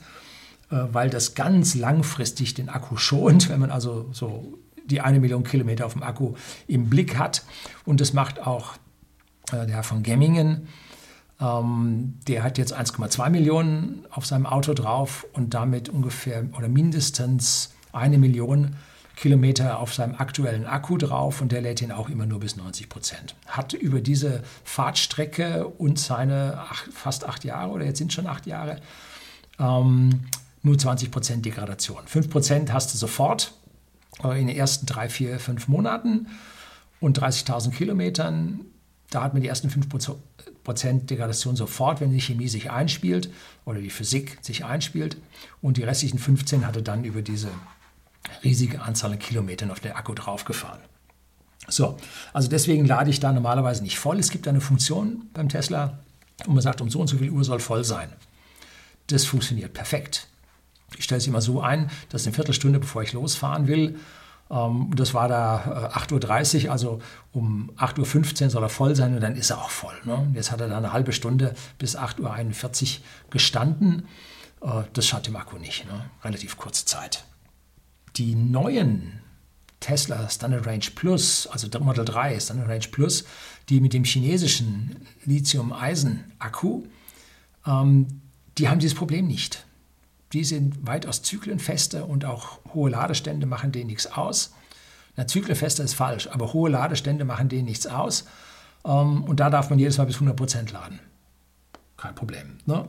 äh, 0.70 0.84
weil 0.90 1.10
das 1.10 1.34
ganz 1.34 1.74
langfristig 1.74 2.54
den 2.54 2.70
Akku 2.70 2.96
schont, 2.96 3.50
wenn 3.50 3.60
man 3.60 3.70
also 3.70 4.08
so 4.12 4.58
die 4.90 5.00
eine 5.00 5.20
Million 5.20 5.44
Kilometer 5.44 5.86
auf 5.86 5.92
dem 5.92 6.02
Akku 6.02 6.34
im 6.66 6.88
Blick 6.88 7.18
hat. 7.18 7.44
Und 7.84 8.00
das 8.00 8.12
macht 8.12 8.46
auch 8.46 8.74
äh, 9.52 9.66
der 9.66 9.76
Herr 9.76 9.82
von 9.82 10.02
Gemmingen. 10.02 10.68
Ähm, 11.40 12.14
der 12.26 12.42
hat 12.42 12.58
jetzt 12.58 12.76
1,2 12.76 13.30
Millionen 13.30 14.04
auf 14.10 14.26
seinem 14.26 14.46
Auto 14.46 14.74
drauf 14.74 15.26
und 15.32 15.54
damit 15.54 15.88
ungefähr 15.88 16.44
oder 16.56 16.68
mindestens 16.68 17.72
eine 17.92 18.18
Million 18.18 18.76
Kilometer 19.16 19.80
auf 19.80 19.94
seinem 19.94 20.14
aktuellen 20.14 20.64
Akku 20.64 20.96
drauf 20.96 21.40
und 21.40 21.50
der 21.50 21.60
lädt 21.60 21.82
ihn 21.82 21.90
auch 21.90 22.08
immer 22.08 22.24
nur 22.24 22.38
bis 22.38 22.56
90 22.56 22.88
Prozent. 22.88 23.34
Hat 23.46 23.72
über 23.72 24.00
diese 24.00 24.44
Fahrtstrecke 24.62 25.66
und 25.66 25.98
seine 25.98 26.58
ach, 26.70 26.86
fast 26.92 27.28
acht 27.28 27.44
Jahre 27.44 27.72
oder 27.72 27.84
jetzt 27.84 27.98
sind 27.98 28.12
schon 28.12 28.28
acht 28.28 28.46
Jahre 28.46 28.76
ähm, 29.58 30.20
nur 30.62 30.78
20 30.78 31.10
Prozent 31.10 31.44
Degradation. 31.44 32.06
5 32.06 32.30
Prozent 32.30 32.72
hast 32.72 32.94
du 32.94 32.98
sofort 32.98 33.54
in 34.24 34.46
den 34.46 34.56
ersten 34.56 34.86
drei, 34.86 35.08
vier, 35.08 35.38
fünf 35.38 35.68
Monaten 35.68 36.28
und 37.00 37.18
30.000 37.18 37.70
Kilometern. 37.70 38.60
Da 39.10 39.22
hat 39.22 39.32
man 39.32 39.42
die 39.42 39.48
ersten 39.48 39.68
5% 39.68 41.06
Degradation 41.06 41.56
sofort, 41.56 42.00
wenn 42.00 42.10
die 42.10 42.20
Chemie 42.20 42.48
sich 42.48 42.70
einspielt 42.70 43.30
oder 43.64 43.80
die 43.80 43.90
Physik 43.90 44.38
sich 44.42 44.64
einspielt. 44.64 45.16
Und 45.62 45.76
die 45.76 45.84
restlichen 45.84 46.18
15 46.18 46.66
hatte 46.66 46.82
dann 46.82 47.04
über 47.04 47.22
diese 47.22 47.48
riesige 48.44 48.82
Anzahl 48.82 49.12
an 49.12 49.18
Kilometern 49.18 49.70
auf 49.70 49.80
den 49.80 49.92
Akku 49.92 50.14
draufgefahren. 50.14 50.80
So, 51.68 51.96
also 52.32 52.48
deswegen 52.48 52.86
lade 52.86 53.10
ich 53.10 53.20
da 53.20 53.32
normalerweise 53.32 53.82
nicht 53.82 53.98
voll. 53.98 54.18
Es 54.18 54.30
gibt 54.30 54.48
eine 54.48 54.60
Funktion 54.60 55.28
beim 55.34 55.48
Tesla, 55.48 55.98
wo 56.44 56.52
man 56.52 56.62
sagt, 56.62 56.80
um 56.80 56.90
so 56.90 57.00
und 57.00 57.08
so 57.08 57.18
viel 57.18 57.30
Uhr 57.30 57.44
soll 57.44 57.60
voll 57.60 57.84
sein. 57.84 58.12
Das 59.08 59.24
funktioniert 59.24 59.72
perfekt. 59.72 60.28
Ich 60.96 61.04
stelle 61.04 61.18
es 61.18 61.26
immer 61.26 61.40
so 61.40 61.60
ein, 61.60 61.90
dass 62.08 62.26
eine 62.26 62.34
Viertelstunde, 62.34 62.78
bevor 62.78 63.02
ich 63.02 63.12
losfahren 63.12 63.66
will, 63.66 63.98
ähm, 64.50 64.90
das 64.94 65.14
war 65.14 65.28
da 65.28 65.90
äh, 65.94 65.98
8.30 65.98 66.66
Uhr, 66.66 66.72
also 66.72 67.00
um 67.32 67.70
8.15 67.76 68.44
Uhr 68.44 68.50
soll 68.50 68.62
er 68.62 68.68
voll 68.68 68.96
sein 68.96 69.14
und 69.14 69.20
dann 69.20 69.36
ist 69.36 69.50
er 69.50 69.58
auch 69.58 69.70
voll. 69.70 69.94
Ne? 70.04 70.30
Jetzt 70.34 70.50
hat 70.50 70.60
er 70.60 70.68
da 70.68 70.76
eine 70.76 70.92
halbe 70.92 71.12
Stunde 71.12 71.54
bis 71.78 71.96
8.41 71.96 72.98
Uhr 72.98 73.04
gestanden. 73.30 74.08
Äh, 74.62 74.82
das 74.92 75.06
schadet 75.06 75.28
dem 75.28 75.36
Akku 75.36 75.58
nicht, 75.58 75.86
ne? 75.86 76.10
relativ 76.24 76.56
kurze 76.56 76.84
Zeit. 76.86 77.24
Die 78.16 78.34
neuen 78.34 79.20
Tesla 79.80 80.28
Standard 80.28 80.66
Range 80.66 80.84
Plus, 80.94 81.46
also 81.46 81.68
Model 81.80 82.04
3 82.04 82.40
Standard 82.40 82.68
Range 82.68 82.88
Plus, 82.90 83.24
die 83.68 83.80
mit 83.80 83.92
dem 83.92 84.04
chinesischen 84.04 85.06
Lithium-Eisen-Akku, 85.24 86.84
ähm, 87.66 88.22
die 88.56 88.68
haben 88.68 88.80
dieses 88.80 88.96
Problem 88.96 89.28
nicht. 89.28 89.64
Die 90.32 90.44
sind 90.44 90.86
weitaus 90.86 91.22
zyklenfester 91.22 92.06
und 92.06 92.24
auch 92.24 92.60
hohe 92.74 92.90
Ladestände 92.90 93.46
machen 93.46 93.72
denen 93.72 93.86
nichts 93.86 94.06
aus. 94.06 94.52
Na, 95.16 95.26
zyklenfester 95.26 95.84
ist 95.84 95.94
falsch, 95.94 96.28
aber 96.28 96.52
hohe 96.52 96.70
Ladestände 96.70 97.24
machen 97.24 97.48
denen 97.48 97.64
nichts 97.64 97.86
aus. 97.86 98.24
Ähm, 98.84 99.24
und 99.24 99.40
da 99.40 99.50
darf 99.50 99.70
man 99.70 99.78
jedes 99.78 99.98
Mal 99.98 100.04
bis 100.04 100.16
100% 100.18 100.72
laden. 100.72 101.00
Kein 101.96 102.14
Problem. 102.14 102.58
Ne? 102.66 102.86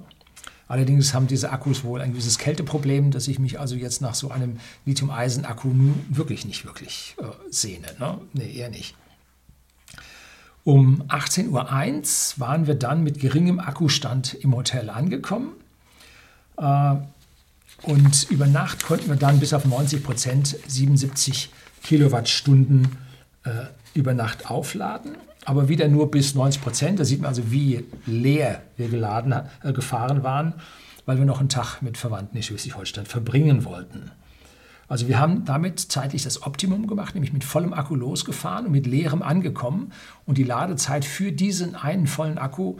Allerdings 0.67 1.15
haben 1.15 1.25
diese 1.25 1.51
Akkus 1.51 1.83
wohl 1.83 2.01
ein 2.01 2.11
gewisses 2.11 2.37
Kälteproblem, 2.37 3.09
dass 3.09 3.27
ich 3.27 3.39
mich 3.39 3.59
also 3.59 3.75
jetzt 3.75 4.01
nach 4.01 4.13
so 4.13 4.29
einem 4.29 4.59
Lithium-Eisen-Akku 4.85 5.73
wirklich 6.09 6.45
nicht 6.45 6.65
wirklich 6.65 7.15
äh, 7.19 7.23
sehne. 7.49 7.87
Ne? 7.99 8.19
Nee, 8.33 8.53
eher 8.53 8.69
nicht. 8.69 8.95
Um 10.63 11.01
18.01 11.07 11.47
Uhr 12.35 12.39
waren 12.39 12.67
wir 12.67 12.75
dann 12.75 13.01
mit 13.01 13.19
geringem 13.19 13.59
Akkustand 13.59 14.35
im 14.35 14.55
Hotel 14.55 14.91
angekommen. 14.91 15.53
Äh, 16.57 16.97
und 17.83 18.27
über 18.29 18.47
Nacht 18.47 18.83
konnten 18.83 19.09
wir 19.09 19.15
dann 19.15 19.39
bis 19.39 19.53
auf 19.53 19.65
90 19.65 20.03
Prozent 20.03 20.57
77 20.67 21.49
Kilowattstunden 21.83 22.97
äh, 23.43 23.49
über 23.93 24.13
Nacht 24.13 24.49
aufladen. 24.49 25.17
Aber 25.45 25.69
wieder 25.69 25.87
nur 25.87 26.11
bis 26.11 26.35
90 26.35 26.61
Prozent. 26.61 26.99
Da 26.99 27.05
sieht 27.05 27.21
man 27.21 27.29
also, 27.29 27.51
wie 27.51 27.85
leer 28.05 28.61
wir 28.77 28.89
geladen, 28.89 29.33
äh, 29.63 29.73
gefahren 29.73 30.23
waren, 30.23 30.53
weil 31.05 31.17
wir 31.17 31.25
noch 31.25 31.39
einen 31.39 31.49
Tag 31.49 31.81
mit 31.81 31.97
Verwandten 31.97 32.37
in 32.37 32.43
Schleswig-Holstein 32.43 33.05
verbringen 33.05 33.65
wollten. 33.65 34.11
Also 34.87 35.07
wir 35.07 35.19
haben 35.19 35.45
damit 35.45 35.79
zeitlich 35.79 36.23
das 36.23 36.43
Optimum 36.43 36.87
gemacht, 36.87 37.13
nämlich 37.13 37.31
mit 37.31 37.43
vollem 37.43 37.73
Akku 37.73 37.95
losgefahren 37.95 38.65
und 38.65 38.71
mit 38.71 38.87
leerem 38.87 39.21
angekommen. 39.21 39.93
Und 40.25 40.37
die 40.37 40.43
Ladezeit 40.43 41.05
für 41.05 41.31
diesen 41.31 41.75
einen 41.75 42.07
vollen 42.07 42.37
Akku, 42.39 42.77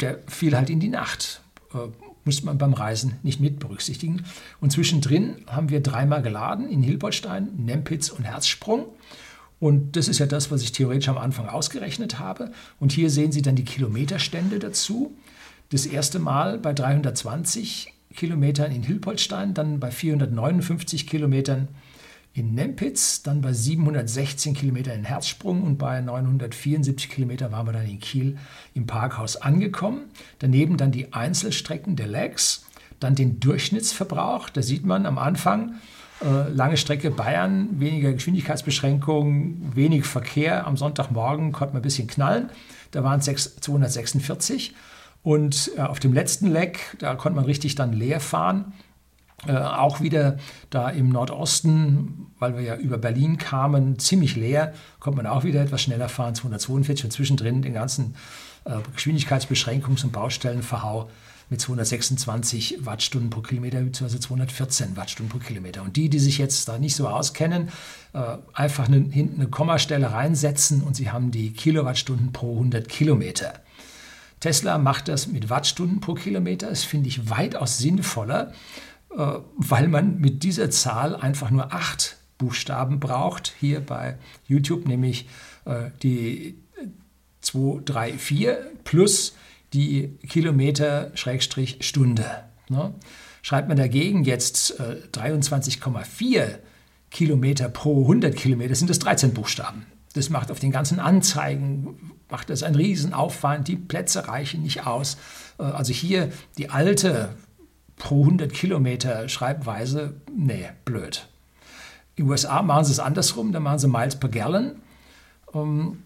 der 0.00 0.18
fiel 0.28 0.56
halt 0.56 0.70
in 0.70 0.78
die 0.78 0.90
Nacht. 0.90 1.40
Äh, 1.74 1.88
muss 2.28 2.42
man 2.42 2.58
beim 2.58 2.74
Reisen 2.74 3.14
nicht 3.22 3.40
mit 3.40 3.58
berücksichtigen. 3.58 4.22
Und 4.60 4.70
zwischendrin 4.70 5.36
haben 5.46 5.70
wir 5.70 5.80
dreimal 5.80 6.20
geladen 6.20 6.68
in 6.68 6.82
Hilpoltstein, 6.82 7.48
Nempitz 7.56 8.10
und 8.10 8.24
Herzsprung. 8.24 8.84
Und 9.60 9.96
das 9.96 10.08
ist 10.08 10.18
ja 10.18 10.26
das, 10.26 10.50
was 10.50 10.60
ich 10.60 10.72
theoretisch 10.72 11.08
am 11.08 11.16
Anfang 11.16 11.48
ausgerechnet 11.48 12.18
habe. 12.18 12.52
Und 12.80 12.92
hier 12.92 13.08
sehen 13.08 13.32
Sie 13.32 13.40
dann 13.40 13.56
die 13.56 13.64
Kilometerstände 13.64 14.58
dazu. 14.58 15.16
Das 15.70 15.86
erste 15.86 16.18
Mal 16.18 16.58
bei 16.58 16.74
320 16.74 17.94
Kilometern 18.14 18.72
in 18.72 18.82
Hilpoltstein, 18.82 19.54
dann 19.54 19.80
bei 19.80 19.90
459 19.90 21.06
Kilometern 21.06 21.68
Nempitz, 22.42 23.22
dann 23.22 23.40
bei 23.40 23.52
716 23.52 24.54
Kilometern 24.54 24.98
in 24.98 25.04
Herzsprung 25.04 25.62
und 25.62 25.78
bei 25.78 26.00
974 26.00 27.10
Kilometern 27.10 27.52
waren 27.52 27.66
wir 27.66 27.72
dann 27.72 27.86
in 27.86 28.00
Kiel 28.00 28.38
im 28.74 28.86
Parkhaus 28.86 29.36
angekommen. 29.36 30.02
Daneben 30.38 30.76
dann 30.76 30.90
die 30.90 31.12
Einzelstrecken 31.12 31.96
der 31.96 32.08
Legs, 32.08 32.66
dann 33.00 33.14
den 33.14 33.40
Durchschnittsverbrauch. 33.40 34.48
Da 34.50 34.62
sieht 34.62 34.84
man 34.84 35.06
am 35.06 35.18
Anfang 35.18 35.74
äh, 36.20 36.48
lange 36.50 36.76
Strecke 36.76 37.10
Bayern, 37.10 37.80
weniger 37.80 38.12
Geschwindigkeitsbeschränkungen, 38.12 39.72
wenig 39.74 40.04
Verkehr. 40.04 40.66
Am 40.66 40.76
Sonntagmorgen 40.76 41.52
konnte 41.52 41.74
man 41.74 41.80
ein 41.80 41.84
bisschen 41.84 42.08
knallen. 42.08 42.50
Da 42.90 43.04
waren 43.04 43.20
es 43.20 43.56
246. 43.60 44.74
Und 45.22 45.72
äh, 45.76 45.80
auf 45.80 46.00
dem 46.00 46.12
letzten 46.12 46.48
Leck, 46.48 46.96
da 46.98 47.14
konnte 47.14 47.36
man 47.36 47.44
richtig 47.44 47.74
dann 47.74 47.92
leer 47.92 48.20
fahren. 48.20 48.72
Äh, 49.46 49.52
auch 49.52 50.00
wieder 50.00 50.38
da 50.70 50.90
im 50.90 51.10
Nordosten, 51.10 52.26
weil 52.40 52.56
wir 52.56 52.62
ja 52.62 52.76
über 52.76 52.98
Berlin 52.98 53.38
kamen, 53.38 53.98
ziemlich 53.98 54.34
leer, 54.34 54.74
konnte 54.98 55.18
man 55.18 55.26
auch 55.26 55.44
wieder 55.44 55.62
etwas 55.62 55.82
schneller 55.82 56.08
fahren, 56.08 56.34
242 56.34 57.04
und 57.04 57.10
zwischendrin 57.12 57.62
den 57.62 57.74
ganzen 57.74 58.16
äh, 58.64 58.78
Geschwindigkeitsbeschränkungs- 58.96 60.02
und 60.02 60.12
Baustellenverhau 60.12 61.08
mit 61.50 61.60
226 61.60 62.84
Wattstunden 62.84 63.30
pro 63.30 63.40
Kilometer 63.40 63.80
bzw. 63.80 64.18
214 64.18 64.96
Wattstunden 64.96 65.30
pro 65.30 65.38
Kilometer. 65.38 65.82
Und 65.82 65.96
die, 65.96 66.08
die 66.08 66.18
sich 66.18 66.38
jetzt 66.38 66.68
da 66.68 66.78
nicht 66.78 66.96
so 66.96 67.08
auskennen, 67.08 67.68
äh, 68.14 68.38
einfach 68.52 68.88
eine, 68.88 68.96
hinten 68.96 69.40
eine 69.40 69.48
Kommastelle 69.48 70.12
reinsetzen 70.12 70.82
und 70.82 70.96
sie 70.96 71.10
haben 71.10 71.30
die 71.30 71.52
Kilowattstunden 71.52 72.32
pro 72.32 72.54
100 72.54 72.88
Kilometer. 72.88 73.54
Tesla 74.40 74.78
macht 74.78 75.08
das 75.08 75.26
mit 75.26 75.48
Wattstunden 75.50 76.00
pro 76.00 76.14
Kilometer. 76.14 76.68
Das 76.68 76.84
finde 76.84 77.08
ich 77.08 77.30
weitaus 77.30 77.78
sinnvoller, 77.78 78.52
weil 79.10 79.88
man 79.88 80.18
mit 80.18 80.42
dieser 80.42 80.70
Zahl 80.70 81.16
einfach 81.16 81.50
nur 81.50 81.72
acht 81.72 82.16
Buchstaben 82.38 83.00
braucht. 83.00 83.54
Hier 83.58 83.80
bei 83.80 84.16
YouTube 84.46 84.86
nämlich 84.86 85.28
äh, 85.64 85.90
die 86.02 86.58
2, 87.40 87.82
3, 87.84 88.12
4 88.14 88.70
plus 88.84 89.34
die 89.72 90.18
Kilometer 90.28 91.10
Schrägstrich 91.14 91.78
Stunde. 91.80 92.44
Ne? 92.68 92.94
Schreibt 93.42 93.68
man 93.68 93.76
dagegen 93.76 94.24
jetzt 94.24 94.80
23,4 94.80 96.58
Kilometer 97.10 97.68
pro 97.68 98.02
100 98.02 98.36
Kilometer 98.36 98.74
sind 98.74 98.90
es 98.90 98.98
13 98.98 99.32
Buchstaben. 99.32 99.86
Das 100.14 100.30
macht 100.30 100.50
auf 100.50 100.58
den 100.58 100.70
ganzen 100.70 101.00
Anzeigen, 101.00 102.12
macht 102.30 102.50
das 102.50 102.62
einen 102.62 102.76
Riesenaufwand, 102.76 103.68
die 103.68 103.76
Plätze 103.76 104.28
reichen 104.28 104.62
nicht 104.62 104.86
aus. 104.86 105.16
Äh, 105.58 105.64
also 105.64 105.92
hier 105.92 106.30
die 106.56 106.70
alte 106.70 107.30
pro 107.98 108.22
100 108.24 108.52
Kilometer 108.52 109.28
Schreibweise, 109.28 110.14
nee, 110.34 110.68
blöd. 110.84 111.28
In 112.16 112.24
den 112.24 112.30
USA 112.30 112.62
machen 112.62 112.84
sie 112.84 112.92
es 112.92 113.00
andersrum, 113.00 113.52
da 113.52 113.60
machen 113.60 113.78
sie 113.78 113.88
Miles 113.88 114.16
per 114.16 114.28
Gallon. 114.28 114.76
Ähm, 115.54 116.02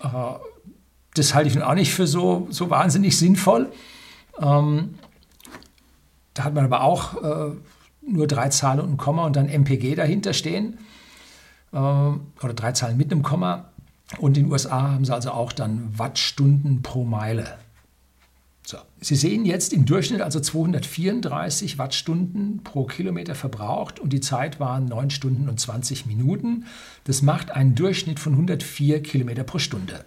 äh, 0.00 0.06
das 1.14 1.34
halte 1.34 1.48
ich 1.48 1.54
nun 1.54 1.64
auch 1.64 1.74
nicht 1.74 1.92
für 1.92 2.06
so, 2.06 2.46
so 2.50 2.70
wahnsinnig 2.70 3.18
sinnvoll. 3.18 3.72
Ähm, 4.40 4.94
da 6.34 6.44
hat 6.44 6.54
man 6.54 6.64
aber 6.64 6.82
auch 6.82 7.22
äh, 7.22 7.56
nur 8.02 8.26
drei 8.26 8.48
Zahlen 8.48 8.80
und 8.80 8.92
ein 8.92 8.96
Komma 8.96 9.26
und 9.26 9.36
dann 9.36 9.48
MPG 9.48 9.96
dahinter 9.96 10.32
stehen. 10.32 10.78
Äh, 11.72 11.76
oder 11.76 12.54
drei 12.54 12.72
Zahlen 12.72 12.96
mit 12.96 13.10
einem 13.10 13.22
Komma. 13.22 13.70
Und 14.18 14.38
in 14.38 14.44
den 14.44 14.52
USA 14.52 14.92
haben 14.92 15.04
sie 15.04 15.12
also 15.12 15.32
auch 15.32 15.52
dann 15.52 15.98
Wattstunden 15.98 16.82
pro 16.82 17.04
Meile. 17.04 17.58
So. 18.70 18.76
Sie 19.00 19.16
sehen 19.16 19.46
jetzt 19.46 19.72
im 19.72 19.86
Durchschnitt 19.86 20.20
also 20.20 20.40
234 20.40 21.78
Wattstunden 21.78 22.60
pro 22.64 22.84
Kilometer 22.84 23.34
verbraucht 23.34 23.98
und 23.98 24.12
die 24.12 24.20
Zeit 24.20 24.60
waren 24.60 24.84
9 24.84 25.08
Stunden 25.08 25.48
und 25.48 25.58
20 25.58 26.04
Minuten. 26.04 26.66
Das 27.04 27.22
macht 27.22 27.50
einen 27.50 27.74
Durchschnitt 27.74 28.20
von 28.20 28.34
104 28.34 29.02
Kilometer 29.02 29.42
pro 29.44 29.58
Stunde. 29.58 30.04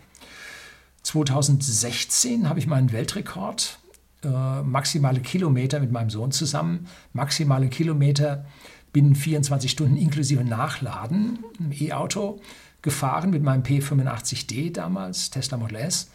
2016 1.02 2.48
habe 2.48 2.60
ich 2.60 2.68
meinen 2.68 2.92
Weltrekord, 2.92 3.80
äh, 4.24 4.62
maximale 4.62 5.22
Kilometer 5.22 5.80
mit 5.80 5.92
meinem 5.92 6.12
Sohn 6.12 6.32
zusammen, 6.32 6.86
maximale 7.14 7.68
Kilometer 7.68 8.46
binnen 8.94 9.16
24 9.16 9.72
Stunden 9.72 9.98
inklusive 9.98 10.44
Nachladen 10.44 11.40
im 11.58 11.72
E-Auto 11.72 12.40
gefahren 12.84 13.32
mit 13.32 13.42
meinem 13.42 13.64
P85D 13.64 14.72
damals, 14.72 15.32
Tesla 15.32 15.58
Model 15.58 15.78
S. 15.78 16.12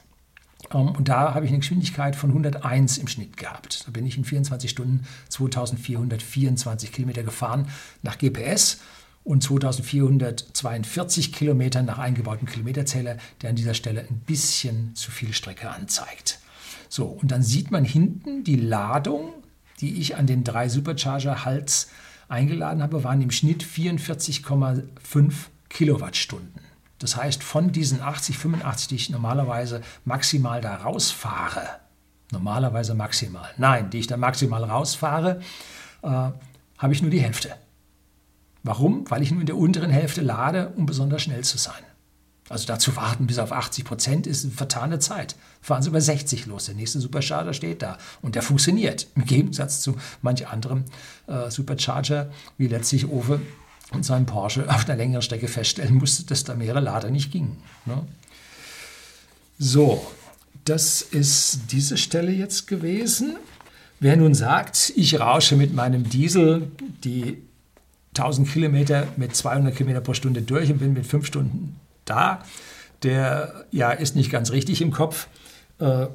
Um, 0.73 0.89
und 0.97 1.09
da 1.09 1.35
habe 1.35 1.45
ich 1.45 1.51
eine 1.51 1.61
Geschwindigkeit 1.61 2.17
von 2.17 2.31
101 2.31 2.99
im 2.99 3.07
Schnitt 3.07 3.37
gehabt. 3.37 3.87
Da 3.87 3.93
bin 3.93 4.07
ich 4.07 4.17
in 4.17 4.25
24 4.25 4.71
Stunden 4.71 5.07
2424 5.29 6.93
Kilometer 6.93 7.23
gefahren 7.23 7.69
nach 8.03 8.19
GPS 8.19 8.81
und 9.23 9.43
2442 9.43 11.33
Kilometer 11.33 11.83
nach 11.83 11.99
eingebautem 11.99 12.49
Kilometerzähler, 12.49 13.17
der 13.43 13.51
an 13.51 13.57
dieser 13.57 13.75
Stelle 13.75 14.07
ein 14.09 14.21
bisschen 14.21 14.95
zu 14.95 15.11
viel 15.11 15.33
Strecke 15.33 15.71
anzeigt. 15.71 16.41
So, 16.89 17.07
und 17.07 17.31
dann 17.31 17.43
sieht 17.43 17.71
man 17.71 17.85
hinten 17.85 18.45
die 18.45 18.57
Ladung, 18.57 19.33
die 19.81 20.01
ich 20.01 20.17
an 20.17 20.27
den 20.27 20.45
drei 20.45 20.69
Supercharger-Hals 20.69 21.91
eingeladen 22.29 22.83
habe, 22.83 23.05
waren 23.05 23.21
im 23.21 23.31
Schnitt 23.31 23.65
44,5 23.65 25.33
Kilowattstunden. 25.69 26.66
Das 26.99 27.17
heißt, 27.17 27.43
von 27.43 27.73
diesen 27.73 28.01
80, 28.01 28.39
85, 28.39 28.89
die 28.89 28.95
ich 28.95 29.11
normalerweise 29.11 29.83
maximal 30.05 30.61
da 30.61 30.77
rausfahre, 30.77 31.63
normalerweise 32.33 32.95
maximal, 32.95 33.51
nein, 33.59 33.91
die 33.91 33.99
ich 33.99 34.07
da 34.07 34.17
maximal 34.17 34.65
rausfahre, 34.65 35.41
äh, 36.03 36.09
habe 36.09 36.93
ich 36.93 37.03
nur 37.03 37.11
die 37.11 37.21
Hälfte. 37.21 37.55
Warum? 38.63 39.09
Weil 39.11 39.23
ich 39.23 39.31
nur 39.31 39.41
in 39.41 39.47
der 39.47 39.57
unteren 39.57 39.91
Hälfte 39.91 40.23
lade, 40.23 40.73
um 40.77 40.87
besonders 40.87 41.23
schnell 41.23 41.45
zu 41.45 41.59
sein. 41.59 41.83
Also 42.49 42.67
dazu 42.67 42.95
warten 42.95 43.27
bis 43.27 43.39
auf 43.39 43.53
80 43.53 43.85
Prozent 43.85 44.27
ist 44.27 44.45
eine 44.45 44.53
vertane 44.53 44.99
Zeit. 44.99 45.35
Fahren 45.61 45.83
Sie 45.83 45.89
über 45.89 46.01
60 46.01 46.47
los. 46.47 46.67
Der 46.67 46.75
nächste 46.77 47.01
Supercharger 47.01 47.53
steht 47.53 47.83
da 47.83 47.99
und 48.23 48.37
der 48.37 48.43
funktioniert. 48.43 49.09
Im 49.17 49.25
Gegensatz 49.25 49.81
zu 49.81 49.97
manch 50.23 50.47
anderem 50.47 50.85
äh, 51.27 51.51
Supercharger, 51.51 52.31
wie 52.57 52.69
letztlich 52.69 53.09
Owe 53.09 53.41
und 53.97 54.05
sein 54.05 54.27
Porsche 54.27 54.69
auf 54.69 54.89
einer 54.89 54.97
längeren 54.97 55.23
Strecke 55.23 55.49
feststellen 55.49 55.95
musste, 55.95 56.25
dass 56.25 56.45
da 56.45 56.55
mehrere 56.55 56.81
Lader 56.81 57.11
nicht 57.11 57.33
gingen. 57.33 57.57
Ne? 57.85 58.07
So, 59.59 60.07
das 60.65 61.03
ist 61.03 61.73
diese 61.73 61.97
Stelle 61.97 62.31
jetzt 62.31 62.67
gewesen. 62.67 63.37
Wer 63.99 64.17
nun 64.17 64.35
sagt, 64.35 64.93
ich 64.95 65.19
rausche 65.19 65.57
mit 65.57 65.75
meinem 65.75 66.09
Diesel 66.09 66.71
die 67.03 67.39
1000 68.11 68.49
Kilometer 68.49 69.09
mit 69.17 69.35
200 69.35 69.75
Kilometer 69.75 70.01
pro 70.01 70.15
Stunde 70.15 70.43
durch 70.43 70.71
und 70.71 70.79
bin 70.79 70.93
mit 70.93 71.07
fünf 71.07 71.27
Stunden 71.27 71.81
da, 72.05 72.45
der 73.03 73.67
ja 73.73 73.91
ist 73.91 74.17
nicht 74.17 74.31
ganz 74.31 74.51
richtig 74.51 74.81
im 74.83 74.91
Kopf, 74.91 75.29
äh, 75.79 76.07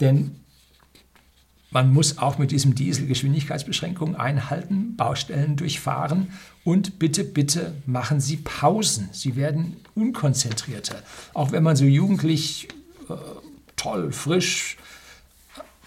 denn 0.00 0.36
man 1.70 1.92
muss 1.92 2.18
auch 2.18 2.38
mit 2.38 2.50
diesem 2.50 2.74
Diesel 2.74 3.06
Geschwindigkeitsbeschränkungen 3.06 4.16
einhalten, 4.16 4.96
Baustellen 4.96 5.56
durchfahren 5.56 6.32
und 6.64 6.98
bitte, 6.98 7.24
bitte 7.24 7.74
machen 7.84 8.20
Sie 8.20 8.38
Pausen. 8.38 9.10
Sie 9.12 9.36
werden 9.36 9.76
unkonzentrierter. 9.94 11.02
Auch 11.34 11.52
wenn 11.52 11.62
man 11.62 11.76
so 11.76 11.84
jugendlich 11.84 12.68
äh, 13.10 13.14
toll, 13.76 14.12
frisch 14.12 14.78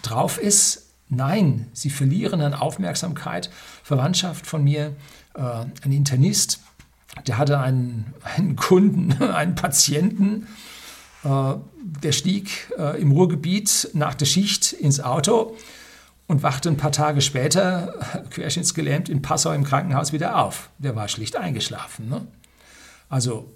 drauf 0.04 0.38
ist, 0.38 0.92
nein, 1.10 1.68
Sie 1.74 1.90
verlieren 1.90 2.42
an 2.42 2.54
Aufmerksamkeit. 2.54 3.50
Verwandtschaft 3.84 4.46
von 4.46 4.64
mir, 4.64 4.96
äh, 5.34 5.42
ein 5.42 5.92
Internist, 5.92 6.60
der 7.26 7.40
hatte 7.40 7.60
einen, 7.60 8.14
einen 8.24 8.56
Kunden, 8.56 9.24
einen 9.24 9.56
Patienten, 9.56 10.44
äh, 10.44 10.81
der 11.24 12.12
stieg 12.12 12.72
äh, 12.78 13.00
im 13.02 13.12
Ruhrgebiet 13.12 13.90
nach 13.94 14.16
der 14.16 14.26
Schicht 14.26 14.74
ins 14.74 15.00
Auto 15.00 15.56
und 16.28 16.44
wachte 16.44 16.70
ein 16.70 16.78
paar 16.78 16.92
Tage 16.92 17.22
später, 17.22 17.94
querschnittsgelähmt, 18.30 19.10
in 19.10 19.22
Passau 19.22 19.52
im 19.52 19.64
Krankenhaus 19.64 20.14
wieder 20.14 20.44
auf. 20.44 20.70
Der 20.78 20.96
war 20.96 21.08
schlicht 21.08 21.36
eingeschlafen. 21.36 22.10
Ne? 22.10 22.26
Also 23.10 23.52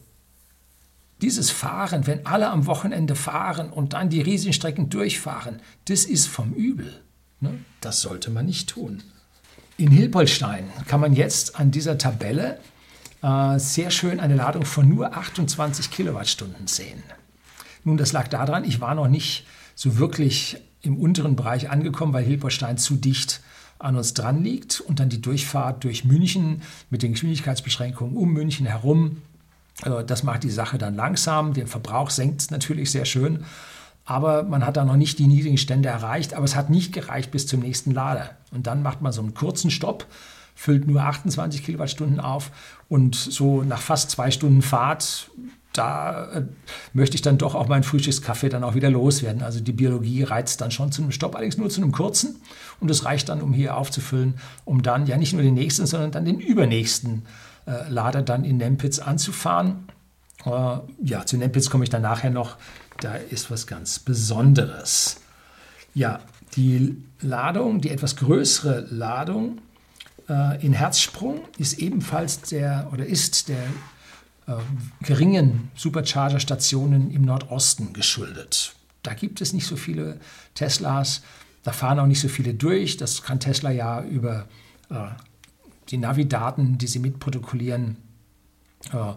dieses 1.21 1.49
Fahren, 1.49 2.06
wenn 2.08 2.25
alle 2.25 2.49
am 2.49 2.65
Wochenende 2.67 3.15
fahren 3.15 3.69
und 3.69 3.93
dann 3.93 4.10
die 4.10 4.21
riesigen 4.21 4.54
Strecken 4.54 4.89
durchfahren, 4.89 5.62
das 5.86 6.06
ist 6.06 6.28
vom 6.28 6.54
Übel. 6.54 7.01
Ne? 7.39 7.60
Das 7.82 8.01
sollte 8.01 8.30
man 8.30 8.45
nicht 8.45 8.69
tun. 8.69 9.01
In 9.78 9.91
Hilpolstein 9.91 10.65
kann 10.88 10.99
man 10.99 11.13
jetzt 11.13 11.58
an 11.60 11.71
dieser 11.71 11.97
Tabelle 11.97 12.60
äh, 13.21 13.58
sehr 13.58 13.91
schön 13.91 14.19
eine 14.19 14.36
Ladung 14.36 14.65
von 14.65 14.88
nur 14.88 15.15
28 15.15 15.89
Kilowattstunden 15.91 16.67
sehen. 16.67 17.04
Nun, 17.86 17.98
das 17.98 18.12
lag 18.12 18.28
daran, 18.28 18.65
ich 18.65 18.82
war 18.82 18.95
noch 18.95 19.08
nicht 19.08 19.45
so 19.76 19.98
wirklich 19.98 20.58
im 20.82 20.98
unteren 20.98 21.36
Bereich 21.36 21.69
angekommen, 21.69 22.13
weil 22.13 22.26
Hilperstein 22.26 22.78
zu 22.78 22.95
dicht 22.95 23.41
an 23.80 23.95
uns 23.95 24.13
dran 24.13 24.43
liegt 24.43 24.82
und 24.82 25.00
dann 25.00 25.10
die 25.10 25.21
Durchfahrt 25.21 25.84
durch 25.84 26.04
München 26.04 26.62
mit 26.89 27.04
den 27.04 27.12
Geschwindigkeitsbeschränkungen 27.12 28.17
um 28.17 28.34
München 28.34 28.65
herum. 28.65 29.21
Äh, 29.84 30.04
das 30.04 30.24
macht 30.24 30.43
die 30.43 30.50
Sache 30.50 30.78
dann 30.78 30.95
langsam, 30.95 31.54
den 31.54 31.67
Verbrauch 31.67 32.10
senkt 32.10 32.41
es 32.41 32.52
natürlich 32.52 32.89
sehr 32.89 33.06
schön, 33.06 33.45
aber 34.04 34.43
man 34.43 34.65
hat 34.65 34.78
da 34.78 34.86
noch 34.86 34.95
nicht 34.95 35.19
die 35.19 35.28
niedrigen 35.28 35.58
Stände 35.58 35.89
erreicht, 35.89 36.34
aber 36.34 36.45
es 36.45 36.56
hat 36.56 36.69
nicht 36.69 36.91
gereicht 36.91 37.32
bis 37.32 37.48
zum 37.48 37.60
nächsten 37.60 37.91
Lader. 37.91 38.32
Und 38.52 38.67
dann 38.67 38.82
macht 38.82 39.02
man 39.02 39.12
so 39.12 39.21
einen 39.21 39.34
kurzen 39.34 39.69
Stopp, 39.71 40.08
füllt 40.56 40.88
nur 40.88 41.02
28 41.02 41.63
Kilowattstunden 41.63 42.19
auf 42.19 42.52
und 42.88 43.15
so 43.15 43.63
nach 43.63 43.82
fast 43.82 44.10
zwei 44.10 44.32
Stunden 44.32 44.62
Fahrt 44.62 45.30
da 45.77 46.25
äh, 46.31 46.43
möchte 46.93 47.15
ich 47.15 47.21
dann 47.21 47.38
doch 47.38 47.55
auch 47.55 47.67
meinen 47.67 47.83
Frühstückskaffee 47.83 48.49
dann 48.49 48.63
auch 48.63 48.75
wieder 48.75 48.89
loswerden. 48.89 49.43
Also 49.43 49.59
die 49.59 49.71
Biologie 49.71 50.23
reizt 50.23 50.61
dann 50.61 50.71
schon 50.71 50.91
zu 50.91 51.01
einem 51.01 51.11
Stopp, 51.11 51.35
allerdings 51.35 51.57
nur 51.57 51.69
zu 51.69 51.81
einem 51.81 51.91
kurzen. 51.91 52.38
Und 52.79 52.89
das 52.89 53.05
reicht 53.05 53.29
dann, 53.29 53.41
um 53.41 53.53
hier 53.53 53.77
aufzufüllen, 53.77 54.35
um 54.63 54.81
dann 54.81 55.07
ja 55.07 55.17
nicht 55.17 55.33
nur 55.33 55.41
den 55.41 55.53
nächsten, 55.53 55.85
sondern 55.85 56.11
dann 56.11 56.25
den 56.25 56.39
übernächsten 56.39 57.23
äh, 57.65 57.89
Lader 57.89 58.21
dann 58.21 58.43
in 58.43 58.57
Nempitz 58.57 58.99
anzufahren. 58.99 59.88
Äh, 60.45 60.49
ja, 61.03 61.25
zu 61.25 61.38
Nempitz 61.38 61.69
komme 61.69 61.83
ich 61.83 61.89
dann 61.89 62.01
nachher 62.01 62.31
noch. 62.31 62.57
Da 62.99 63.15
ist 63.15 63.51
was 63.51 63.67
ganz 63.67 63.99
Besonderes. 63.99 65.17
Ja, 65.93 66.19
die 66.55 67.03
Ladung, 67.21 67.81
die 67.81 67.89
etwas 67.89 68.15
größere 68.15 68.88
Ladung 68.89 69.59
äh, 70.29 70.65
in 70.65 70.73
Herzsprung 70.73 71.41
ist 71.57 71.79
ebenfalls 71.79 72.41
der 72.41 72.89
oder 72.93 73.05
ist 73.05 73.49
der 73.49 73.63
geringen 75.01 75.71
Supercharger-Stationen 75.75 77.12
im 77.12 77.23
Nordosten 77.23 77.93
geschuldet. 77.93 78.75
Da 79.03 79.13
gibt 79.13 79.41
es 79.41 79.53
nicht 79.53 79.67
so 79.67 79.75
viele 79.75 80.19
Teslas, 80.53 81.21
da 81.63 81.71
fahren 81.71 81.99
auch 81.99 82.05
nicht 82.05 82.21
so 82.21 82.27
viele 82.27 82.53
durch. 82.53 82.97
Das 82.97 83.23
kann 83.23 83.39
Tesla 83.39 83.71
ja 83.71 84.04
über 84.04 84.48
äh, 84.89 85.08
die 85.89 85.98
Navi-Daten, 85.98 86.77
die 86.77 86.85
sie 86.85 87.00
mitprotokollieren, 87.00 87.98
äh, 88.93 89.13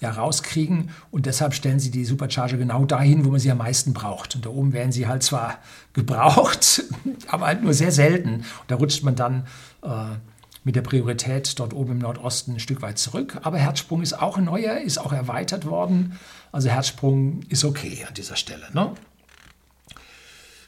ja, 0.00 0.10
rauskriegen. 0.10 0.90
Und 1.12 1.26
deshalb 1.26 1.54
stellen 1.54 1.78
sie 1.78 1.92
die 1.92 2.04
Supercharger 2.04 2.56
genau 2.56 2.84
dahin, 2.84 3.24
wo 3.24 3.30
man 3.30 3.38
sie 3.38 3.50
am 3.50 3.58
meisten 3.58 3.94
braucht. 3.94 4.34
Und 4.34 4.44
da 4.44 4.50
oben 4.50 4.72
werden 4.72 4.90
sie 4.90 5.06
halt 5.06 5.22
zwar 5.22 5.58
gebraucht, 5.92 6.82
aber 7.28 7.46
halt 7.46 7.62
nur 7.62 7.74
sehr 7.74 7.92
selten. 7.92 8.34
Und 8.34 8.44
da 8.66 8.74
rutscht 8.74 9.04
man 9.04 9.14
dann 9.14 9.46
äh, 9.82 10.16
mit 10.64 10.76
der 10.76 10.82
Priorität 10.82 11.58
dort 11.60 11.74
oben 11.74 11.92
im 11.92 11.98
Nordosten 11.98 12.54
ein 12.54 12.60
Stück 12.60 12.82
weit 12.82 12.98
zurück. 12.98 13.38
Aber 13.42 13.58
Herzsprung 13.58 14.02
ist 14.02 14.14
auch 14.20 14.38
neuer, 14.38 14.78
ist 14.78 14.98
auch 14.98 15.12
erweitert 15.12 15.66
worden. 15.66 16.18
Also 16.52 16.70
Herzsprung 16.70 17.40
ist 17.48 17.64
okay 17.64 18.04
an 18.08 18.14
dieser 18.14 18.36
Stelle. 18.36 18.66
Ne? 18.72 18.92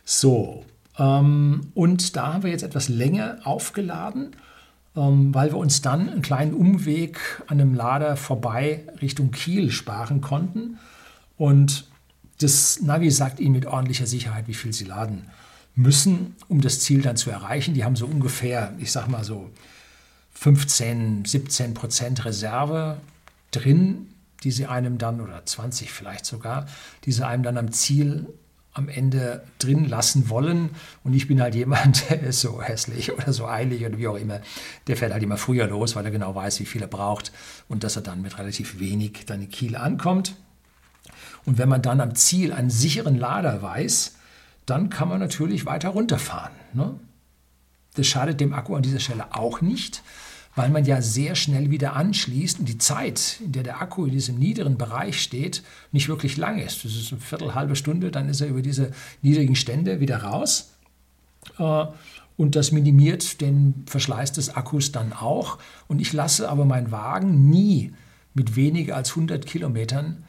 So, 0.04 0.64
ähm, 0.98 1.72
und 1.74 2.16
da 2.16 2.34
haben 2.34 2.42
wir 2.42 2.50
jetzt 2.50 2.62
etwas 2.62 2.88
länger 2.88 3.38
aufgeladen. 3.44 4.36
ähm, 4.96 5.34
weil 5.34 5.52
wir 5.52 5.58
uns 5.58 5.82
dann 5.82 6.08
einen 6.08 6.22
kleinen 6.22 6.54
Umweg 6.54 7.42
an 7.46 7.60
einem 7.60 7.74
Lader 7.74 8.16
vorbei 8.16 8.82
Richtung 9.02 9.30
Kiel 9.30 9.70
sparen 9.70 10.20
konnten. 10.20 10.78
Und 11.36 11.86
das 12.40 12.80
Navi 12.80 13.10
sagt 13.10 13.38
Ihnen 13.38 13.52
mit 13.52 13.66
ordentlicher 13.66 14.06
Sicherheit, 14.06 14.48
wie 14.48 14.54
viel 14.54 14.72
Sie 14.72 14.84
laden 14.84 15.26
müssen, 15.74 16.34
um 16.48 16.62
das 16.62 16.80
Ziel 16.80 17.02
dann 17.02 17.16
zu 17.16 17.30
erreichen. 17.30 17.74
Die 17.74 17.84
haben 17.84 17.96
so 17.96 18.06
ungefähr, 18.06 18.72
ich 18.78 18.90
sag 18.90 19.08
mal 19.08 19.24
so 19.24 19.50
15, 20.36 21.24
17 21.24 21.74
Prozent 21.74 22.24
Reserve 22.24 22.98
drin, 23.50 24.08
die 24.44 24.50
sie 24.50 24.66
einem 24.66 24.98
dann, 24.98 25.20
oder 25.20 25.44
20 25.44 25.90
vielleicht 25.90 26.26
sogar, 26.26 26.66
die 27.04 27.12
sie 27.12 27.26
einem 27.26 27.42
dann 27.42 27.56
am 27.56 27.72
Ziel 27.72 28.26
am 28.74 28.90
Ende 28.90 29.42
drin 29.58 29.88
lassen 29.88 30.28
wollen. 30.28 30.70
Und 31.02 31.14
ich 31.14 31.26
bin 31.26 31.40
halt 31.40 31.54
jemand, 31.54 32.10
der 32.10 32.22
ist 32.22 32.42
so 32.42 32.60
hässlich 32.60 33.12
oder 33.12 33.32
so 33.32 33.46
eilig 33.46 33.86
oder 33.86 33.96
wie 33.96 34.08
auch 34.08 34.18
immer. 34.18 34.40
Der 34.86 34.98
fährt 34.98 35.12
halt 35.12 35.22
immer 35.22 35.38
früher 35.38 35.66
los, 35.66 35.96
weil 35.96 36.04
er 36.04 36.10
genau 36.10 36.34
weiß, 36.34 36.60
wie 36.60 36.66
viel 36.66 36.82
er 36.82 36.88
braucht 36.88 37.32
und 37.68 37.82
dass 37.82 37.96
er 37.96 38.02
dann 38.02 38.20
mit 38.20 38.38
relativ 38.38 38.78
wenig 38.78 39.24
dann 39.26 39.40
in 39.40 39.48
Kiel 39.48 39.74
ankommt. 39.74 40.36
Und 41.46 41.56
wenn 41.56 41.68
man 41.68 41.80
dann 41.80 42.02
am 42.02 42.14
Ziel 42.14 42.52
einen 42.52 42.70
sicheren 42.70 43.16
Lader 43.16 43.62
weiß, 43.62 44.16
dann 44.66 44.90
kann 44.90 45.08
man 45.08 45.20
natürlich 45.20 45.64
weiter 45.64 45.90
runterfahren. 45.90 46.52
Ne? 46.74 47.00
Das 47.94 48.06
schadet 48.06 48.40
dem 48.40 48.52
Akku 48.52 48.76
an 48.76 48.82
dieser 48.82 49.00
Stelle 49.00 49.34
auch 49.34 49.62
nicht, 49.62 50.02
weil 50.56 50.70
man 50.70 50.84
ja 50.86 51.02
sehr 51.02 51.34
schnell 51.34 51.70
wieder 51.70 51.94
anschließt 51.94 52.58
und 52.58 52.68
die 52.68 52.78
Zeit, 52.78 53.40
in 53.44 53.52
der 53.52 53.62
der 53.62 53.80
Akku 53.80 54.06
in 54.06 54.12
diesem 54.12 54.38
niederen 54.38 54.78
Bereich 54.78 55.22
steht, 55.22 55.62
nicht 55.92 56.08
wirklich 56.08 56.38
lang 56.38 56.58
ist. 56.58 56.84
Das 56.84 56.96
ist 56.96 57.12
eine 57.12 57.20
Viertel, 57.20 57.54
halbe 57.54 57.76
Stunde, 57.76 58.10
dann 58.10 58.28
ist 58.30 58.40
er 58.40 58.48
über 58.48 58.62
diese 58.62 58.90
niedrigen 59.20 59.54
Stände 59.54 60.00
wieder 60.00 60.22
raus. 60.22 60.72
Äh, 61.58 61.84
und 62.38 62.56
das 62.56 62.72
minimiert 62.72 63.40
den 63.42 63.84
Verschleiß 63.86 64.32
des 64.32 64.56
Akkus 64.56 64.92
dann 64.92 65.12
auch. 65.12 65.58
Und 65.88 66.00
ich 66.00 66.12
lasse 66.12 66.48
aber 66.48 66.64
meinen 66.64 66.90
Wagen 66.90 67.48
nie 67.50 67.92
mit 68.34 68.56
weniger 68.56 68.96
als 68.96 69.10
100 69.10 69.46
Kilometern 69.46 70.24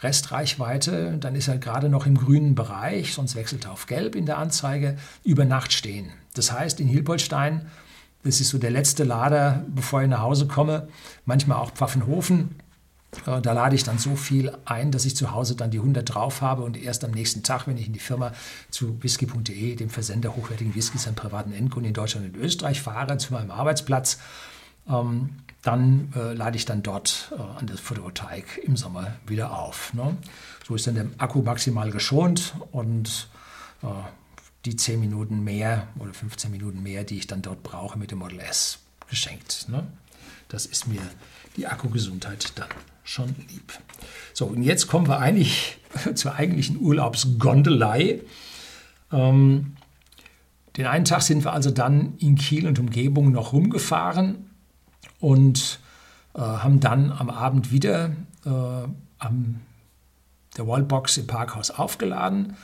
Restreichweite, 0.00 1.18
dann 1.18 1.34
ist 1.34 1.48
er 1.48 1.58
gerade 1.58 1.88
noch 1.88 2.06
im 2.06 2.16
grünen 2.16 2.54
Bereich, 2.54 3.14
sonst 3.14 3.34
wechselt 3.34 3.64
er 3.64 3.72
auf 3.72 3.86
gelb 3.86 4.14
in 4.14 4.26
der 4.26 4.38
Anzeige, 4.38 4.96
über 5.24 5.44
Nacht 5.44 5.72
stehen. 5.72 6.10
Das 6.34 6.52
heißt, 6.52 6.78
in 6.78 6.86
Hilpoltstein 6.86 7.66
das 8.24 8.40
ist 8.40 8.48
so 8.48 8.58
der 8.58 8.70
letzte 8.70 9.04
Lader, 9.04 9.64
bevor 9.68 10.02
ich 10.02 10.08
nach 10.08 10.20
Hause 10.20 10.46
komme. 10.46 10.88
Manchmal 11.24 11.58
auch 11.58 11.70
Pfaffenhofen. 11.70 12.56
Äh, 13.26 13.40
da 13.40 13.52
lade 13.52 13.74
ich 13.74 13.84
dann 13.84 13.98
so 13.98 14.16
viel 14.16 14.52
ein, 14.64 14.90
dass 14.90 15.04
ich 15.04 15.16
zu 15.16 15.32
Hause 15.32 15.56
dann 15.56 15.70
die 15.70 15.78
100 15.78 16.14
drauf 16.14 16.42
habe 16.42 16.62
und 16.62 16.76
erst 16.76 17.04
am 17.04 17.12
nächsten 17.12 17.42
Tag, 17.42 17.66
wenn 17.66 17.78
ich 17.78 17.86
in 17.86 17.92
die 17.92 18.00
Firma 18.00 18.32
zu 18.70 19.02
whisky.de, 19.02 19.76
dem 19.76 19.90
Versender 19.90 20.36
hochwertigen 20.36 20.74
Whiskys 20.74 21.06
an 21.08 21.14
privaten 21.14 21.52
Endkunden 21.52 21.88
in 21.88 21.94
Deutschland 21.94 22.34
und 22.34 22.40
Österreich 22.40 22.82
fahre, 22.82 23.16
zu 23.18 23.32
meinem 23.32 23.50
Arbeitsplatz, 23.50 24.18
ähm, 24.88 25.30
dann 25.62 26.12
äh, 26.14 26.34
lade 26.34 26.56
ich 26.56 26.64
dann 26.64 26.82
dort 26.82 27.32
äh, 27.36 27.58
an 27.58 27.66
der 27.66 27.76
Photovoltaik 27.76 28.60
im 28.64 28.76
Sommer 28.76 29.16
wieder 29.26 29.58
auf. 29.58 29.92
Ne? 29.94 30.16
So 30.66 30.74
ist 30.74 30.86
dann 30.86 30.94
der 30.94 31.06
Akku 31.18 31.42
maximal 31.42 31.90
geschont 31.90 32.54
und 32.72 33.28
die 34.64 34.76
10 34.76 35.00
Minuten 35.00 35.44
mehr 35.44 35.88
oder 35.98 36.12
15 36.12 36.50
Minuten 36.50 36.82
mehr, 36.82 37.04
die 37.04 37.18
ich 37.18 37.26
dann 37.26 37.42
dort 37.42 37.62
brauche 37.62 37.98
mit 37.98 38.10
dem 38.10 38.18
Model 38.18 38.40
S 38.40 38.80
geschenkt. 39.08 39.66
Ne? 39.68 39.86
Das 40.48 40.66
ist 40.66 40.86
mir 40.88 41.00
die 41.56 41.66
Akkugesundheit 41.66 42.52
dann 42.56 42.68
schon 43.04 43.34
lieb. 43.50 43.72
So, 44.34 44.46
und 44.46 44.62
jetzt 44.62 44.86
kommen 44.86 45.08
wir 45.08 45.18
eigentlich 45.18 45.78
zur 46.14 46.34
eigentlichen 46.34 46.80
Urlaubsgondelei. 46.80 48.20
Ähm, 49.12 49.76
den 50.76 50.86
einen 50.86 51.04
Tag 51.04 51.22
sind 51.22 51.44
wir 51.44 51.52
also 51.52 51.70
dann 51.70 52.16
in 52.18 52.36
Kiel 52.36 52.66
und 52.66 52.78
Umgebung 52.78 53.32
noch 53.32 53.52
rumgefahren 53.52 54.50
und 55.18 55.80
äh, 56.34 56.40
haben 56.40 56.80
dann 56.80 57.10
am 57.10 57.30
Abend 57.30 57.72
wieder 57.72 58.12
äh, 58.44 58.88
am 59.18 59.60
der 60.56 60.66
Wallbox 60.66 61.16
im 61.18 61.26
Parkhaus 61.26 61.70
aufgeladen 61.70 62.56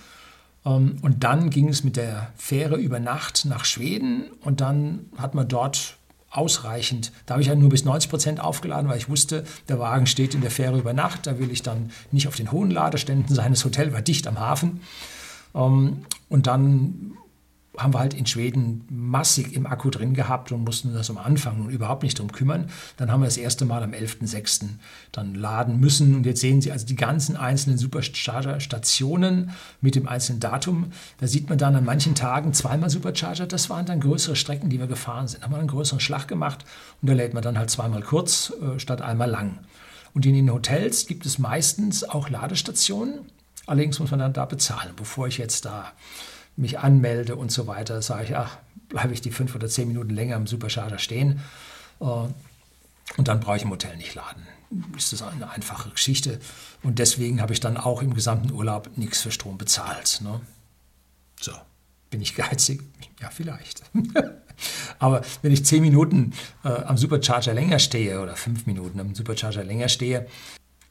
und 0.64 1.16
dann 1.18 1.50
ging 1.50 1.68
es 1.68 1.84
mit 1.84 1.96
der 1.96 2.32
Fähre 2.36 2.76
über 2.76 2.98
Nacht 2.98 3.44
nach 3.44 3.66
Schweden 3.66 4.30
und 4.40 4.62
dann 4.62 5.06
hat 5.18 5.34
man 5.34 5.46
dort 5.46 5.98
ausreichend. 6.30 7.12
Da 7.26 7.34
habe 7.34 7.42
ich 7.42 7.48
ja 7.48 7.54
nur 7.54 7.68
bis 7.68 7.84
90 7.84 8.10
Prozent 8.10 8.40
aufgeladen, 8.40 8.88
weil 8.88 8.98
ich 8.98 9.08
wusste, 9.08 9.44
der 9.68 9.78
Wagen 9.78 10.06
steht 10.06 10.34
in 10.34 10.40
der 10.40 10.50
Fähre 10.50 10.78
über 10.78 10.92
Nacht. 10.92 11.26
Da 11.26 11.38
will 11.38 11.50
ich 11.50 11.62
dann 11.62 11.90
nicht 12.10 12.26
auf 12.28 12.34
den 12.34 12.50
hohen 12.50 12.70
Ladeständen 12.70 13.34
sein. 13.34 13.52
Das 13.52 13.64
Hotel 13.64 13.92
war 13.92 14.02
dicht 14.02 14.26
am 14.26 14.40
Hafen. 14.40 14.80
Ähm, 15.54 16.06
und 16.28 16.46
dann 16.46 17.12
haben 17.76 17.94
wir 17.94 17.98
halt 17.98 18.14
in 18.14 18.26
Schweden 18.26 18.84
massig 18.88 19.54
im 19.54 19.66
Akku 19.66 19.90
drin 19.90 20.14
gehabt 20.14 20.52
und 20.52 20.64
mussten 20.64 20.94
das 20.94 21.10
am 21.10 21.18
Anfang 21.18 21.58
nun 21.58 21.70
überhaupt 21.70 22.02
nicht 22.02 22.18
drum 22.18 22.30
kümmern. 22.30 22.68
Dann 22.96 23.10
haben 23.10 23.20
wir 23.20 23.26
das 23.26 23.36
erste 23.36 23.64
Mal 23.64 23.82
am 23.82 23.92
11.06. 23.92 24.66
dann 25.12 25.34
laden 25.34 25.80
müssen. 25.80 26.14
Und 26.14 26.26
jetzt 26.26 26.40
sehen 26.40 26.60
Sie 26.60 26.70
also 26.70 26.86
die 26.86 26.96
ganzen 26.96 27.36
einzelnen 27.36 27.78
Supercharger-Stationen 27.78 29.50
mit 29.80 29.94
dem 29.94 30.08
einzelnen 30.08 30.40
Datum. 30.40 30.92
Da 31.18 31.26
sieht 31.26 31.48
man 31.48 31.58
dann 31.58 31.74
an 31.74 31.84
manchen 31.84 32.14
Tagen 32.14 32.52
zweimal 32.52 32.90
Supercharger. 32.90 33.46
Das 33.46 33.70
waren 33.70 33.86
dann 33.86 34.00
größere 34.00 34.36
Strecken, 34.36 34.70
die 34.70 34.78
wir 34.78 34.86
gefahren 34.86 35.26
sind. 35.26 35.40
Da 35.40 35.46
haben 35.46 35.52
wir 35.52 35.58
einen 35.58 35.68
größeren 35.68 36.00
Schlag 36.00 36.28
gemacht 36.28 36.64
und 37.02 37.08
da 37.08 37.14
lädt 37.14 37.34
man 37.34 37.42
dann 37.42 37.58
halt 37.58 37.70
zweimal 37.70 38.02
kurz 38.02 38.52
äh, 38.60 38.78
statt 38.78 39.02
einmal 39.02 39.30
lang. 39.30 39.58
Und 40.14 40.24
in 40.26 40.34
den 40.34 40.52
Hotels 40.52 41.06
gibt 41.06 41.26
es 41.26 41.38
meistens 41.38 42.04
auch 42.04 42.28
Ladestationen. 42.28 43.32
Allerdings 43.66 43.98
muss 43.98 44.10
man 44.10 44.20
dann 44.20 44.32
da 44.32 44.44
bezahlen, 44.44 44.92
bevor 44.96 45.26
ich 45.26 45.38
jetzt 45.38 45.64
da 45.64 45.92
mich 46.56 46.78
anmelde 46.78 47.36
und 47.36 47.50
so 47.50 47.66
weiter, 47.66 48.02
sage 48.02 48.24
ich, 48.24 48.36
ach, 48.36 48.58
bleibe 48.88 49.12
ich 49.12 49.20
die 49.20 49.30
fünf 49.30 49.54
oder 49.54 49.68
zehn 49.68 49.88
Minuten 49.88 50.10
länger 50.10 50.36
im 50.36 50.46
Supercharger 50.46 50.98
stehen 50.98 51.40
äh, 52.00 52.04
und 52.04 53.28
dann 53.28 53.40
brauche 53.40 53.56
ich 53.56 53.62
im 53.62 53.70
Hotel 53.70 53.96
nicht 53.96 54.14
laden. 54.14 54.46
Ist 54.96 55.12
das 55.12 55.22
eine 55.22 55.50
einfache 55.50 55.90
Geschichte. 55.90 56.40
Und 56.82 56.98
deswegen 56.98 57.40
habe 57.40 57.52
ich 57.52 57.60
dann 57.60 57.76
auch 57.76 58.02
im 58.02 58.14
gesamten 58.14 58.50
Urlaub 58.50 58.90
nichts 58.96 59.20
für 59.20 59.30
Strom 59.30 59.58
bezahlt. 59.58 60.20
Ne? 60.22 60.40
So, 61.40 61.52
bin 62.10 62.20
ich 62.20 62.34
geizig? 62.34 62.82
Ja, 63.20 63.30
vielleicht. 63.30 63.82
Aber 64.98 65.22
wenn 65.42 65.52
ich 65.52 65.64
zehn 65.64 65.82
Minuten 65.82 66.32
äh, 66.64 66.68
am 66.68 66.96
Supercharger 66.96 67.54
länger 67.54 67.78
stehe 67.78 68.20
oder 68.20 68.36
fünf 68.36 68.66
Minuten 68.66 68.98
am 69.00 69.14
Supercharger 69.14 69.64
länger 69.64 69.88
stehe, 69.88 70.26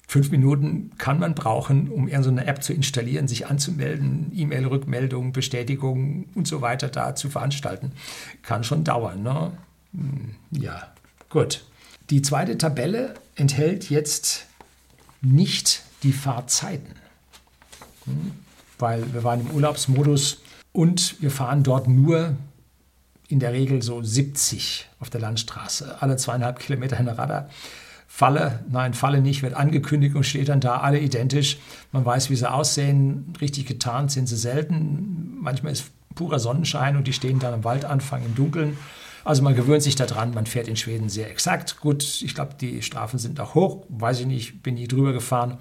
Fünf 0.07 0.31
Minuten 0.31 0.91
kann 0.97 1.19
man 1.19 1.33
brauchen, 1.33 1.89
um 1.89 2.07
irgendeine 2.07 2.45
App 2.45 2.63
zu 2.63 2.73
installieren, 2.73 3.27
sich 3.27 3.47
anzumelden, 3.47 4.31
E-Mail-Rückmeldung, 4.35 5.31
Bestätigung 5.31 6.25
und 6.35 6.47
so 6.47 6.61
weiter 6.61 6.89
da 6.89 7.15
zu 7.15 7.29
veranstalten. 7.29 7.93
Kann 8.43 8.63
schon 8.63 8.83
dauern. 8.83 9.23
Ne? 9.23 9.51
Hm, 9.93 10.35
ja, 10.51 10.91
gut. 11.29 11.65
Die 12.09 12.21
zweite 12.21 12.57
Tabelle 12.57 13.15
enthält 13.35 13.89
jetzt 13.89 14.45
nicht 15.21 15.83
die 16.03 16.11
Fahrzeiten, 16.11 16.93
hm, 18.05 18.33
weil 18.77 19.13
wir 19.13 19.23
waren 19.23 19.41
im 19.41 19.51
Urlaubsmodus 19.51 20.41
und 20.73 21.21
wir 21.21 21.31
fahren 21.31 21.63
dort 21.63 21.87
nur 21.87 22.35
in 23.29 23.39
der 23.39 23.53
Regel 23.53 23.81
so 23.81 24.03
70 24.03 24.89
auf 24.99 25.09
der 25.09 25.21
Landstraße, 25.21 26.01
alle 26.01 26.17
zweieinhalb 26.17 26.59
Kilometer 26.59 26.99
in 26.99 27.05
der 27.05 27.17
Radar. 27.17 27.49
Falle, 28.15 28.63
nein, 28.69 28.93
Falle 28.93 29.21
nicht, 29.21 29.41
wird 29.41 29.55
angekündigt 29.55 30.15
und 30.15 30.23
steht 30.23 30.47
dann 30.47 30.59
da, 30.59 30.77
alle 30.77 30.99
identisch. 30.99 31.57
Man 31.91 32.05
weiß, 32.05 32.29
wie 32.29 32.35
sie 32.35 32.49
aussehen. 32.49 33.33
Richtig 33.41 33.65
getarnt 33.65 34.11
sind 34.11 34.27
sie 34.27 34.37
selten. 34.37 35.39
Manchmal 35.41 35.71
ist 35.71 35.85
purer 36.13 36.37
Sonnenschein 36.37 36.95
und 36.95 37.07
die 37.07 37.13
stehen 37.13 37.39
dann 37.39 37.55
am 37.55 37.63
Waldanfang 37.63 38.23
im 38.23 38.35
Dunkeln. 38.35 38.77
Also 39.23 39.41
man 39.41 39.55
gewöhnt 39.55 39.81
sich 39.81 39.95
daran, 39.95 40.31
man 40.35 40.45
fährt 40.45 40.67
in 40.67 40.75
Schweden 40.75 41.09
sehr 41.09 41.31
exakt. 41.31 41.79
Gut, 41.79 42.21
ich 42.21 42.35
glaube, 42.35 42.53
die 42.61 42.83
Strafen 42.83 43.17
sind 43.17 43.39
auch 43.39 43.55
hoch, 43.55 43.87
weiß 43.89 44.19
ich 44.19 44.27
nicht, 44.27 44.61
bin 44.61 44.75
nie 44.75 44.87
drüber 44.87 45.11
gefahren. 45.11 45.57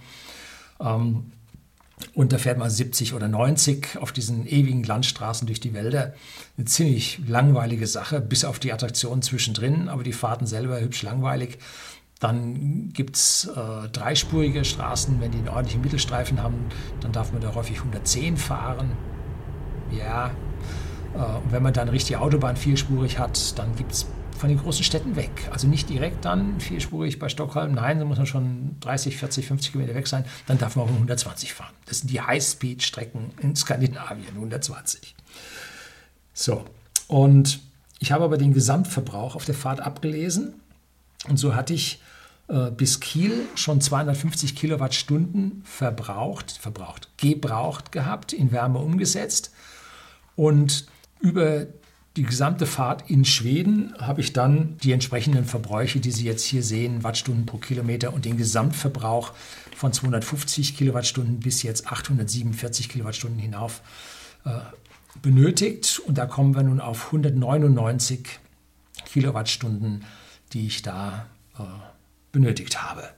Ähm, 0.78 1.32
und 2.14 2.32
da 2.32 2.38
fährt 2.38 2.58
man 2.58 2.68
70 2.68 3.14
oder 3.14 3.28
90 3.28 3.96
auf 3.98 4.12
diesen 4.12 4.46
ewigen 4.46 4.82
Landstraßen 4.82 5.46
durch 5.46 5.60
die 5.60 5.72
Wälder. 5.72 6.12
Eine 6.58 6.66
ziemlich 6.66 7.20
langweilige 7.26 7.86
Sache, 7.86 8.20
bis 8.20 8.44
auf 8.44 8.58
die 8.58 8.74
Attraktionen 8.74 9.22
zwischendrin, 9.22 9.88
aber 9.88 10.02
die 10.02 10.12
Fahrten 10.12 10.46
selber 10.46 10.80
hübsch 10.80 11.02
langweilig. 11.02 11.58
Dann 12.22 12.92
gibt 12.92 13.16
es 13.16 13.50
äh, 13.56 13.88
dreispurige 13.88 14.64
Straßen. 14.64 15.20
Wenn 15.20 15.32
die 15.32 15.38
einen 15.38 15.48
ordentlichen 15.48 15.80
Mittelstreifen 15.80 16.40
haben, 16.40 16.66
dann 17.00 17.10
darf 17.10 17.32
man 17.32 17.42
da 17.42 17.52
häufig 17.52 17.78
110 17.78 18.36
fahren. 18.36 18.92
Ja. 19.90 20.30
Äh, 21.14 21.18
und 21.18 21.50
wenn 21.50 21.64
man 21.64 21.72
dann 21.72 21.88
richtig 21.88 22.18
Autobahn 22.18 22.56
vierspurig 22.56 23.18
hat, 23.18 23.58
dann 23.58 23.74
gibt 23.74 23.90
es 23.90 24.06
von 24.38 24.48
den 24.48 24.58
großen 24.58 24.84
Städten 24.84 25.16
weg. 25.16 25.32
Also 25.50 25.66
nicht 25.66 25.88
direkt 25.88 26.24
dann 26.24 26.60
vierspurig 26.60 27.18
bei 27.18 27.28
Stockholm. 27.28 27.74
Nein, 27.74 27.98
da 27.98 28.04
muss 28.04 28.18
man 28.18 28.26
schon 28.28 28.76
30, 28.78 29.16
40, 29.16 29.48
50 29.48 29.72
Kilometer 29.72 29.96
weg 29.96 30.06
sein. 30.06 30.24
Dann 30.46 30.58
darf 30.58 30.76
man 30.76 30.84
auch 30.84 30.92
120 30.92 31.52
fahren. 31.52 31.74
Das 31.86 31.98
sind 31.98 32.10
die 32.12 32.20
Highspeed-Strecken 32.20 33.32
in 33.40 33.56
Skandinavien, 33.56 34.34
120. 34.36 35.16
So, 36.34 36.64
und 37.08 37.58
ich 37.98 38.12
habe 38.12 38.22
aber 38.22 38.38
den 38.38 38.54
Gesamtverbrauch 38.54 39.34
auf 39.34 39.44
der 39.44 39.56
Fahrt 39.56 39.80
abgelesen. 39.80 40.54
Und 41.28 41.36
so 41.36 41.56
hatte 41.56 41.74
ich 41.74 42.00
bis 42.76 43.00
Kiel 43.00 43.46
schon 43.54 43.80
250 43.80 44.56
Kilowattstunden 44.56 45.62
verbraucht, 45.64 46.52
verbraucht, 46.52 47.08
gebraucht 47.16 47.92
gehabt, 47.92 48.32
in 48.32 48.52
Wärme 48.52 48.78
umgesetzt. 48.78 49.52
Und 50.36 50.86
über 51.20 51.66
die 52.16 52.24
gesamte 52.24 52.66
Fahrt 52.66 53.08
in 53.08 53.24
Schweden 53.24 53.94
habe 53.98 54.20
ich 54.20 54.34
dann 54.34 54.76
die 54.82 54.92
entsprechenden 54.92 55.46
Verbräuche, 55.46 55.98
die 55.98 56.10
Sie 56.10 56.26
jetzt 56.26 56.44
hier 56.44 56.62
sehen, 56.62 57.02
Wattstunden 57.02 57.46
pro 57.46 57.56
Kilometer 57.56 58.12
und 58.12 58.26
den 58.26 58.36
Gesamtverbrauch 58.36 59.32
von 59.74 59.92
250 59.92 60.76
Kilowattstunden 60.76 61.40
bis 61.40 61.62
jetzt 61.62 61.90
847 61.90 62.90
Kilowattstunden 62.90 63.38
hinauf 63.38 63.80
äh, 64.44 64.50
benötigt. 65.22 66.02
Und 66.06 66.18
da 66.18 66.26
kommen 66.26 66.54
wir 66.54 66.62
nun 66.62 66.80
auf 66.80 67.06
199 67.06 68.40
Kilowattstunden, 69.06 70.04
die 70.52 70.66
ich 70.66 70.82
da 70.82 71.26
äh, 71.58 71.62
benötigt 72.32 72.82
habe. 72.82 73.08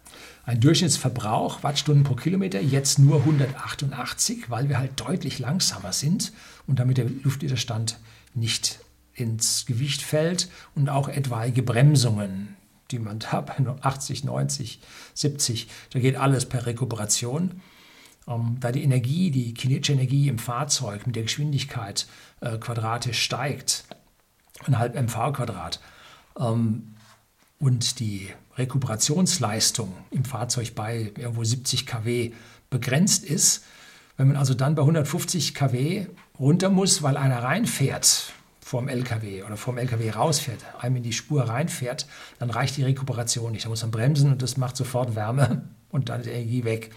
Ein 0.44 0.60
Durchschnittsverbrauch 0.60 1.62
Wattstunden 1.62 2.04
pro 2.04 2.14
Kilometer 2.14 2.60
jetzt 2.60 2.98
nur 2.98 3.20
188, 3.20 4.50
weil 4.50 4.68
wir 4.68 4.78
halt 4.78 5.00
deutlich 5.00 5.38
langsamer 5.38 5.92
sind 5.92 6.32
und 6.66 6.78
damit 6.78 6.98
der 6.98 7.06
Luftwiderstand 7.22 7.98
nicht 8.34 8.80
ins 9.14 9.64
Gewicht 9.64 10.02
fällt 10.02 10.50
und 10.74 10.88
auch 10.88 11.08
etwaige 11.08 11.62
Bremsungen, 11.62 12.56
die 12.90 12.98
man 12.98 13.20
da 13.20 13.40
bei 13.40 13.54
80, 13.80 14.24
90, 14.24 14.80
70, 15.14 15.68
da 15.90 16.00
geht 16.00 16.16
alles 16.16 16.46
per 16.46 16.66
Rekuperation. 16.66 17.62
Ähm, 18.26 18.56
da 18.60 18.72
die 18.72 18.82
Energie, 18.82 19.30
die 19.30 19.54
kinetische 19.54 19.92
Energie 19.92 20.28
im 20.28 20.38
Fahrzeug 20.38 21.06
mit 21.06 21.16
der 21.16 21.24
Geschwindigkeit 21.24 22.06
äh, 22.40 22.58
quadratisch 22.58 23.22
steigt, 23.22 23.84
ein 24.66 24.78
halb 24.78 24.94
mv 24.94 25.32
Quadrat, 25.32 25.80
ähm, 26.38 26.94
und 27.58 28.00
die 28.00 28.28
Rekuperationsleistung 28.56 29.92
im 30.10 30.24
Fahrzeug 30.24 30.74
bei 30.74 31.12
irgendwo 31.16 31.44
70 31.44 31.86
kW 31.86 32.32
begrenzt 32.70 33.24
ist, 33.24 33.64
wenn 34.16 34.28
man 34.28 34.36
also 34.36 34.54
dann 34.54 34.74
bei 34.74 34.82
150 34.82 35.54
kW 35.54 36.06
runter 36.38 36.70
muss, 36.70 37.02
weil 37.02 37.16
einer 37.16 37.42
reinfährt 37.42 38.32
vorm 38.64 38.88
LKW 38.88 39.42
oder 39.42 39.58
vorm 39.58 39.76
LKW 39.76 40.10
rausfährt, 40.10 40.64
einem 40.80 40.96
in 40.96 41.02
die 41.02 41.12
Spur 41.12 41.42
reinfährt, 41.42 42.06
dann 42.38 42.48
reicht 42.48 42.76
die 42.78 42.82
Rekuperation 42.82 43.52
nicht. 43.52 43.66
Da 43.66 43.68
muss 43.68 43.82
man 43.82 43.90
bremsen 43.90 44.32
und 44.32 44.40
das 44.40 44.56
macht 44.56 44.76
sofort 44.76 45.14
Wärme 45.14 45.68
und 45.90 46.08
dann 46.08 46.20
ist 46.20 46.26
die 46.26 46.32
Energie 46.32 46.64
weg. 46.64 46.90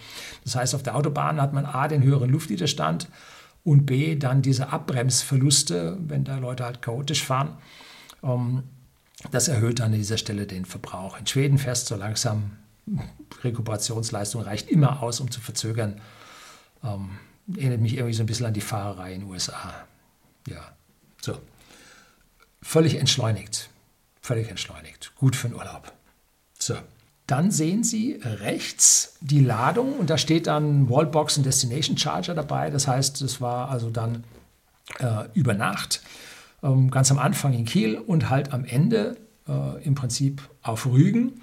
Das 0.44 0.56
heißt, 0.56 0.74
auf 0.74 0.82
der 0.82 0.96
Autobahn 0.96 1.40
hat 1.40 1.52
man 1.52 1.66
A, 1.66 1.86
den 1.86 2.02
höheren 2.02 2.30
Luftwiderstand 2.30 3.08
und 3.64 3.84
B, 3.84 4.16
dann 4.16 4.40
diese 4.40 4.72
Abbremsverluste, 4.72 5.98
wenn 6.00 6.24
da 6.24 6.38
Leute 6.38 6.64
halt 6.64 6.80
chaotisch 6.80 7.22
fahren. 7.22 7.58
Ähm, 8.22 8.62
das 9.30 9.48
erhöht 9.48 9.80
an 9.80 9.92
dieser 9.92 10.18
Stelle 10.18 10.46
den 10.46 10.64
Verbrauch. 10.64 11.18
In 11.18 11.26
Schweden 11.26 11.58
fährst 11.58 11.86
so 11.86 11.96
langsam, 11.96 12.52
Rekuperationsleistung 13.42 14.42
reicht 14.42 14.68
immer 14.68 15.02
aus, 15.02 15.20
um 15.20 15.30
zu 15.30 15.40
verzögern. 15.40 16.00
Ähm, 16.84 17.10
erinnert 17.56 17.80
mich 17.80 17.94
irgendwie 17.94 18.14
so 18.14 18.22
ein 18.22 18.26
bisschen 18.26 18.46
an 18.46 18.54
die 18.54 18.60
Fahrerei 18.60 19.14
in 19.14 19.20
den 19.20 19.30
USA. 19.30 19.74
Ja, 20.46 20.72
so. 21.20 21.38
Völlig 22.62 22.96
entschleunigt. 22.96 23.70
Völlig 24.20 24.48
entschleunigt. 24.48 25.12
Gut 25.16 25.36
für 25.36 25.48
den 25.48 25.56
Urlaub. 25.56 25.92
So. 26.58 26.76
Dann 27.26 27.50
sehen 27.50 27.84
Sie 27.84 28.20
rechts 28.22 29.16
die 29.20 29.40
Ladung 29.40 29.94
und 29.94 30.08
da 30.10 30.16
steht 30.16 30.46
dann 30.46 30.88
Wallbox 30.88 31.36
und 31.36 31.44
Destination 31.44 31.98
Charger 31.98 32.34
dabei. 32.34 32.70
Das 32.70 32.88
heißt, 32.88 33.20
das 33.20 33.40
war 33.40 33.70
also 33.70 33.90
dann 33.90 34.24
äh, 34.98 35.24
über 35.34 35.52
Nacht, 35.52 36.00
ähm, 36.62 36.90
ganz 36.90 37.10
am 37.10 37.18
Anfang 37.18 37.52
in 37.52 37.64
Kiel 37.64 37.96
und 37.96 38.30
halt 38.30 38.52
am 38.52 38.64
Ende 38.64 39.16
äh, 39.46 39.82
im 39.84 39.94
Prinzip 39.94 40.42
auf 40.62 40.86
Rügen. 40.86 41.40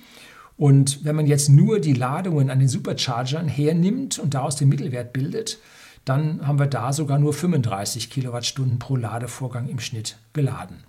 Und 0.57 1.03
wenn 1.03 1.15
man 1.15 1.27
jetzt 1.27 1.49
nur 1.49 1.79
die 1.79 1.93
Ladungen 1.93 2.49
an 2.49 2.59
den 2.59 2.69
Superchargern 2.69 3.47
hernimmt 3.47 4.19
und 4.19 4.33
daraus 4.33 4.55
den 4.55 4.69
Mittelwert 4.69 5.11
bildet, 5.11 5.59
dann 6.05 6.45
haben 6.45 6.59
wir 6.59 6.67
da 6.67 6.93
sogar 6.93 7.17
nur 7.17 7.33
35 7.33 8.09
Kilowattstunden 8.09 8.79
pro 8.79 8.95
Ladevorgang 8.95 9.67
im 9.67 9.79
Schnitt 9.79 10.17
geladen. 10.33 10.83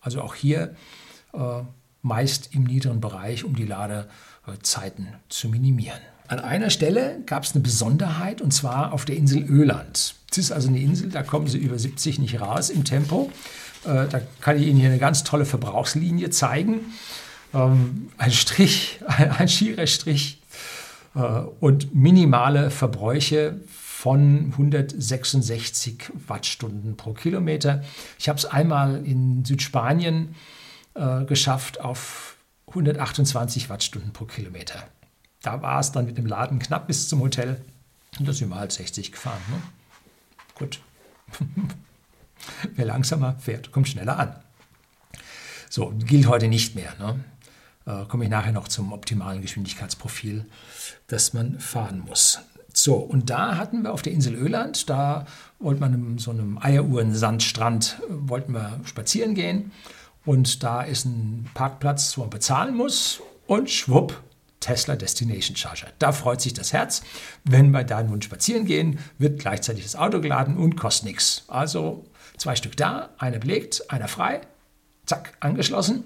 Also 0.00 0.20
auch 0.22 0.34
hier 0.34 0.74
äh, 1.32 1.62
meist 2.02 2.54
im 2.54 2.64
niederen 2.64 3.00
Bereich, 3.00 3.44
um 3.44 3.54
die 3.54 3.66
Ladezeiten 3.66 5.08
zu 5.28 5.48
minimieren. 5.48 6.00
An 6.30 6.38
einer 6.38 6.70
Stelle 6.70 7.18
gab 7.26 7.42
es 7.42 7.56
eine 7.56 7.60
Besonderheit 7.60 8.40
und 8.40 8.52
zwar 8.52 8.92
auf 8.92 9.04
der 9.04 9.16
Insel 9.16 9.42
Öland. 9.42 10.14
Das 10.28 10.38
ist 10.38 10.52
also 10.52 10.68
eine 10.68 10.78
Insel, 10.78 11.08
da 11.08 11.24
kommen 11.24 11.48
Sie 11.48 11.58
über 11.58 11.76
70 11.76 12.20
nicht 12.20 12.40
raus 12.40 12.70
im 12.70 12.84
Tempo. 12.84 13.32
Äh, 13.84 14.06
da 14.06 14.20
kann 14.40 14.56
ich 14.56 14.68
Ihnen 14.68 14.78
hier 14.78 14.90
eine 14.90 15.00
ganz 15.00 15.24
tolle 15.24 15.44
Verbrauchslinie 15.44 16.30
zeigen. 16.30 16.92
Ähm, 17.52 18.12
ein 18.16 18.30
Strich, 18.30 19.00
ein 19.38 19.48
schierer 19.48 19.88
Strich 19.88 20.40
äh, 21.16 21.18
und 21.18 21.96
minimale 21.96 22.70
Verbräuche 22.70 23.56
von 23.66 24.52
166 24.52 26.12
Wattstunden 26.28 26.96
pro 26.96 27.12
Kilometer. 27.12 27.82
Ich 28.20 28.28
habe 28.28 28.38
es 28.38 28.44
einmal 28.44 29.04
in 29.04 29.44
Südspanien 29.44 30.36
äh, 30.94 31.24
geschafft 31.24 31.80
auf 31.80 32.36
128 32.68 33.68
Wattstunden 33.68 34.12
pro 34.12 34.26
Kilometer. 34.26 34.84
Da 35.42 35.62
war 35.62 35.80
es 35.80 35.92
dann 35.92 36.06
mit 36.06 36.18
dem 36.18 36.26
Laden 36.26 36.58
knapp 36.58 36.86
bis 36.86 37.08
zum 37.08 37.20
Hotel 37.20 37.60
und 38.18 38.28
da 38.28 38.32
sind 38.32 38.48
wir 38.50 38.56
halt 38.56 38.72
60 38.72 39.12
gefahren. 39.12 39.40
Ne? 39.50 39.62
Gut. 40.54 40.80
Wer 42.74 42.84
langsamer 42.86 43.36
fährt, 43.38 43.70
kommt 43.72 43.88
schneller 43.88 44.18
an. 44.18 44.36
So, 45.68 45.92
gilt 45.96 46.26
heute 46.26 46.48
nicht 46.48 46.74
mehr. 46.74 46.92
Ne? 46.98 47.24
Äh, 47.86 48.04
komme 48.06 48.24
ich 48.24 48.30
nachher 48.30 48.52
noch 48.52 48.68
zum 48.68 48.92
optimalen 48.92 49.40
Geschwindigkeitsprofil, 49.40 50.46
das 51.06 51.32
man 51.32 51.60
fahren 51.60 52.00
muss. 52.00 52.40
So, 52.72 52.94
und 52.96 53.30
da 53.30 53.56
hatten 53.56 53.82
wir 53.82 53.92
auf 53.92 54.02
der 54.02 54.12
Insel 54.12 54.34
Öland, 54.34 54.88
da 54.88 55.26
wollten 55.58 55.80
wir 55.80 55.86
an 55.86 56.18
so 56.18 56.30
einem 56.30 56.58
Eieruhren-Sandstrand, 56.58 58.00
äh, 58.02 58.28
wollten 58.28 58.52
wir 58.52 58.80
spazieren 58.84 59.34
gehen. 59.34 59.72
Und 60.24 60.62
da 60.62 60.82
ist 60.82 61.06
ein 61.06 61.48
Parkplatz, 61.54 62.16
wo 62.16 62.22
man 62.22 62.30
bezahlen 62.30 62.74
muss. 62.74 63.22
Und 63.46 63.70
schwupp, 63.70 64.22
Tesla 64.60 64.94
Destination 64.94 65.56
Charger. 65.56 65.88
Da 65.98 66.12
freut 66.12 66.40
sich 66.40 66.52
das 66.52 66.72
Herz. 66.72 67.02
Wenn 67.44 67.70
wir 67.70 67.84
da 67.84 68.02
nun 68.02 68.22
spazieren 68.22 68.66
gehen, 68.66 68.98
wird 69.18 69.40
gleichzeitig 69.40 69.84
das 69.84 69.96
Auto 69.96 70.20
geladen 70.20 70.56
und 70.56 70.76
kostet 70.76 71.06
nichts. 71.06 71.44
Also 71.48 72.04
zwei 72.36 72.56
Stück 72.56 72.76
da, 72.76 73.10
einer 73.18 73.38
belegt, 73.38 73.90
einer 73.90 74.08
frei, 74.08 74.42
zack, 75.06 75.32
angeschlossen 75.40 76.04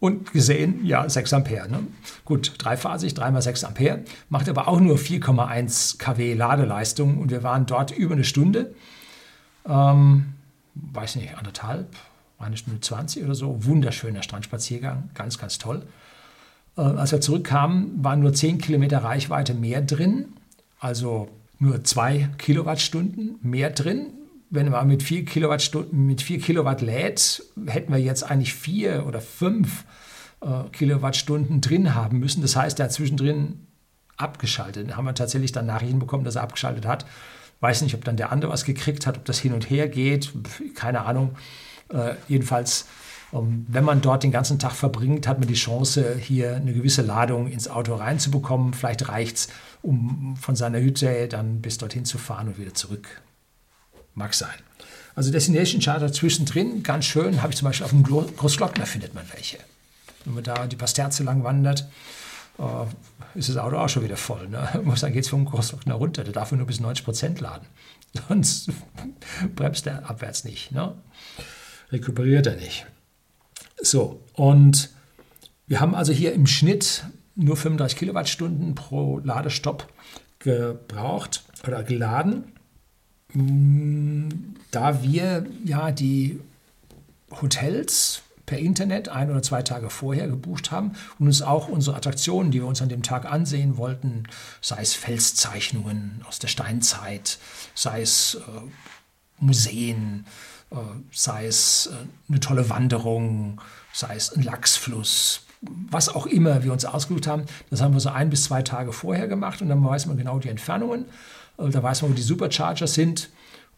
und 0.00 0.32
gesehen, 0.32 0.84
ja, 0.84 1.08
6 1.08 1.32
Ampere. 1.34 1.70
Ne? 1.70 1.86
Gut, 2.24 2.54
dreiphasig, 2.58 3.14
3 3.14 3.30
mal 3.30 3.42
6 3.42 3.64
Ampere, 3.64 4.00
macht 4.30 4.48
aber 4.48 4.66
auch 4.66 4.80
nur 4.80 4.96
4,1 4.96 5.98
kW 5.98 6.34
Ladeleistung 6.34 7.18
und 7.18 7.30
wir 7.30 7.42
waren 7.42 7.66
dort 7.66 7.90
über 7.90 8.14
eine 8.14 8.24
Stunde, 8.24 8.74
ähm, 9.68 10.32
weiß 10.74 11.16
nicht, 11.16 11.36
anderthalb, 11.36 11.94
eine 12.38 12.56
Stunde 12.56 12.80
20 12.80 13.24
oder 13.24 13.34
so. 13.34 13.64
Wunderschöner 13.66 14.22
Strandspaziergang, 14.22 15.10
ganz, 15.12 15.38
ganz 15.38 15.58
toll. 15.58 15.86
Äh, 16.76 16.82
als 16.82 17.12
wir 17.12 17.20
zurückkamen, 17.20 18.02
waren 18.02 18.20
nur 18.20 18.32
10 18.32 18.58
Kilometer 18.58 18.98
Reichweite 18.98 19.54
mehr 19.54 19.82
drin, 19.82 20.26
also 20.78 21.28
nur 21.58 21.84
2 21.84 22.30
Kilowattstunden 22.38 23.38
mehr 23.42 23.70
drin 23.70 24.12
wenn 24.50 24.68
man 24.68 24.88
mit 24.88 25.02
4 25.02 25.24
Kilowattstunden, 25.24 26.06
mit 26.06 26.22
4 26.22 26.40
Kilowatt 26.40 26.80
lädt, 26.80 27.42
hätten 27.66 27.92
wir 27.92 28.00
jetzt 28.00 28.24
eigentlich 28.24 28.52
4 28.54 29.06
oder 29.06 29.20
5 29.20 29.84
äh, 30.40 30.64
Kilowattstunden 30.72 31.60
drin 31.60 31.94
haben 31.94 32.18
müssen. 32.18 32.42
Das 32.42 32.56
heißt, 32.56 32.80
er 32.80 32.86
hat 32.86 32.92
zwischendrin 32.92 33.66
abgeschaltet. 34.16 34.90
Da 34.90 34.96
haben 34.96 35.04
wir 35.04 35.14
tatsächlich 35.14 35.52
dann 35.52 35.66
Nachrichten 35.66 36.00
bekommen, 36.00 36.24
dass 36.24 36.34
er 36.34 36.42
abgeschaltet 36.42 36.84
hat. 36.84 37.06
Weiß 37.60 37.82
nicht, 37.82 37.94
ob 37.94 38.04
dann 38.04 38.16
der 38.16 38.32
andere 38.32 38.50
was 38.50 38.64
gekriegt 38.64 39.06
hat, 39.06 39.16
ob 39.18 39.24
das 39.24 39.38
hin 39.38 39.52
und 39.52 39.70
her 39.70 39.88
geht, 39.88 40.32
keine 40.74 41.02
Ahnung. 41.02 41.36
Äh, 41.88 42.14
jedenfalls, 42.26 42.86
wenn 43.32 43.84
man 43.84 44.00
dort 44.00 44.24
den 44.24 44.32
ganzen 44.32 44.58
Tag 44.58 44.72
verbringt, 44.72 45.28
hat 45.28 45.38
man 45.38 45.46
die 45.46 45.54
Chance, 45.54 46.16
hier 46.16 46.56
eine 46.56 46.72
gewisse 46.72 47.02
Ladung 47.02 47.46
ins 47.46 47.68
Auto 47.68 47.94
reinzubekommen. 47.94 48.74
Vielleicht 48.74 49.08
reicht 49.08 49.36
es, 49.36 49.48
um 49.82 50.36
von 50.36 50.56
seiner 50.56 50.80
Hütte 50.80 51.28
dann 51.28 51.60
bis 51.62 51.78
dorthin 51.78 52.04
zu 52.04 52.18
fahren 52.18 52.48
und 52.48 52.58
wieder 52.58 52.74
zurück 52.74 53.22
Mag 54.14 54.34
sein. 54.34 54.58
Also 55.14 55.30
Destination 55.30 55.80
Charter 55.80 56.12
zwischendrin, 56.12 56.82
ganz 56.82 57.04
schön, 57.04 57.42
habe 57.42 57.52
ich 57.52 57.58
zum 57.58 57.66
Beispiel 57.66 57.84
auf 57.84 57.90
dem 57.90 58.02
Großglockner 58.02 58.86
findet 58.86 59.14
man 59.14 59.24
welche. 59.32 59.58
Wenn 60.24 60.34
man 60.34 60.44
da 60.44 60.66
die 60.66 60.76
Pasterze 60.76 61.22
lang 61.22 61.44
wandert, 61.44 61.88
äh, 62.58 63.38
ist 63.38 63.48
das 63.48 63.56
Auto 63.56 63.76
auch 63.76 63.88
schon 63.88 64.04
wieder 64.04 64.16
voll. 64.16 64.48
Ne? 64.48 64.68
Dann 65.00 65.12
geht 65.12 65.24
es 65.24 65.30
vom 65.30 65.44
Großglockner 65.44 65.94
runter, 65.94 66.24
der 66.24 66.32
darf 66.32 66.52
nur 66.52 66.66
bis 66.66 66.80
90 66.80 67.04
Prozent 67.04 67.40
laden. 67.40 67.66
Sonst 68.28 68.70
bremst 69.54 69.86
er 69.86 70.08
abwärts 70.08 70.44
nicht. 70.44 70.72
Ne? 70.72 70.94
Rekuperiert 71.92 72.46
er 72.46 72.56
nicht. 72.56 72.86
So, 73.82 74.20
und 74.34 74.90
wir 75.66 75.80
haben 75.80 75.94
also 75.94 76.12
hier 76.12 76.32
im 76.32 76.46
Schnitt 76.46 77.04
nur 77.34 77.56
35 77.56 77.98
Kilowattstunden 77.98 78.74
pro 78.74 79.18
Ladestopp 79.18 79.86
gebraucht 80.38 81.44
oder 81.66 81.82
geladen. 81.82 82.52
Da 84.70 85.02
wir 85.02 85.46
ja 85.64 85.92
die 85.92 86.40
Hotels 87.30 88.22
per 88.46 88.58
Internet 88.58 89.08
ein 89.08 89.30
oder 89.30 89.42
zwei 89.42 89.62
Tage 89.62 89.90
vorher 89.90 90.26
gebucht 90.26 90.72
haben 90.72 90.96
und 91.20 91.28
uns 91.28 91.40
auch 91.40 91.68
unsere 91.68 91.96
Attraktionen, 91.96 92.50
die 92.50 92.58
wir 92.58 92.66
uns 92.66 92.82
an 92.82 92.88
dem 92.88 93.04
Tag 93.04 93.30
ansehen 93.30 93.76
wollten, 93.76 94.24
sei 94.60 94.82
es 94.82 94.94
Felszeichnungen 94.94 96.22
aus 96.26 96.40
der 96.40 96.48
Steinzeit, 96.48 97.38
sei 97.76 98.02
es 98.02 98.34
äh, 98.34 98.40
Museen, 99.38 100.26
sei 101.10 101.46
es 101.46 101.90
äh, 101.92 101.96
eine 102.28 102.40
tolle 102.40 102.70
Wanderung, 102.70 103.60
sei 103.92 104.14
es 104.14 104.32
ein 104.32 104.42
Lachsfluss, 104.42 105.46
was 105.62 106.08
auch 106.08 106.26
immer 106.26 106.62
wir 106.62 106.72
uns 106.72 106.84
ausgesucht 106.84 107.26
haben. 107.26 107.44
Das 107.70 107.80
haben 107.80 107.92
wir 107.92 108.00
so 108.00 108.10
ein 108.10 108.30
bis 108.30 108.44
zwei 108.44 108.62
Tage 108.62 108.92
vorher 108.92 109.28
gemacht 109.28 109.60
und 109.62 109.68
dann 109.68 109.84
weiß 109.84 110.06
man 110.06 110.16
genau 110.16 110.38
die 110.38 110.48
Entfernungen. 110.48 111.06
Äh, 111.58 111.68
da 111.70 111.82
weiß 111.82 112.02
man, 112.02 112.12
wo 112.12 112.14
die 112.14 112.22
Superchargers 112.22 112.94
sind. 112.94 113.30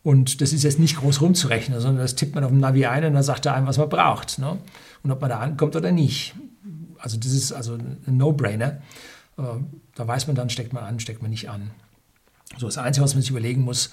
Und 0.04 0.40
das 0.40 0.52
ist 0.52 0.64
jetzt 0.64 0.80
nicht 0.80 0.96
groß 0.96 1.20
rumzurechnen, 1.20 1.80
sondern 1.80 2.02
das 2.02 2.16
tippt 2.16 2.34
man 2.34 2.42
auf 2.42 2.50
dem 2.50 2.58
Navi 2.58 2.86
ein 2.86 3.04
und 3.04 3.14
dann 3.14 3.22
sagt 3.22 3.46
er 3.46 3.54
einem, 3.54 3.68
was 3.68 3.78
man 3.78 3.88
braucht. 3.88 4.40
Ne? 4.40 4.58
Und 5.04 5.10
ob 5.12 5.20
man 5.20 5.30
da 5.30 5.38
ankommt 5.38 5.76
oder 5.76 5.92
nicht. 5.92 6.34
Also 6.98 7.16
das 7.16 7.30
ist 7.30 7.52
also 7.52 7.74
ein 7.74 8.16
No-Brainer. 8.16 8.82
Da 9.36 10.08
weiß 10.08 10.26
man 10.26 10.34
dann, 10.34 10.50
steckt 10.50 10.72
man 10.72 10.82
an, 10.82 10.98
steckt 10.98 11.22
man 11.22 11.30
nicht 11.30 11.48
an. 11.50 11.70
So, 12.58 12.66
das 12.66 12.78
Einzige, 12.78 13.04
was 13.04 13.14
man 13.14 13.22
sich 13.22 13.30
überlegen 13.30 13.62
muss, 13.62 13.90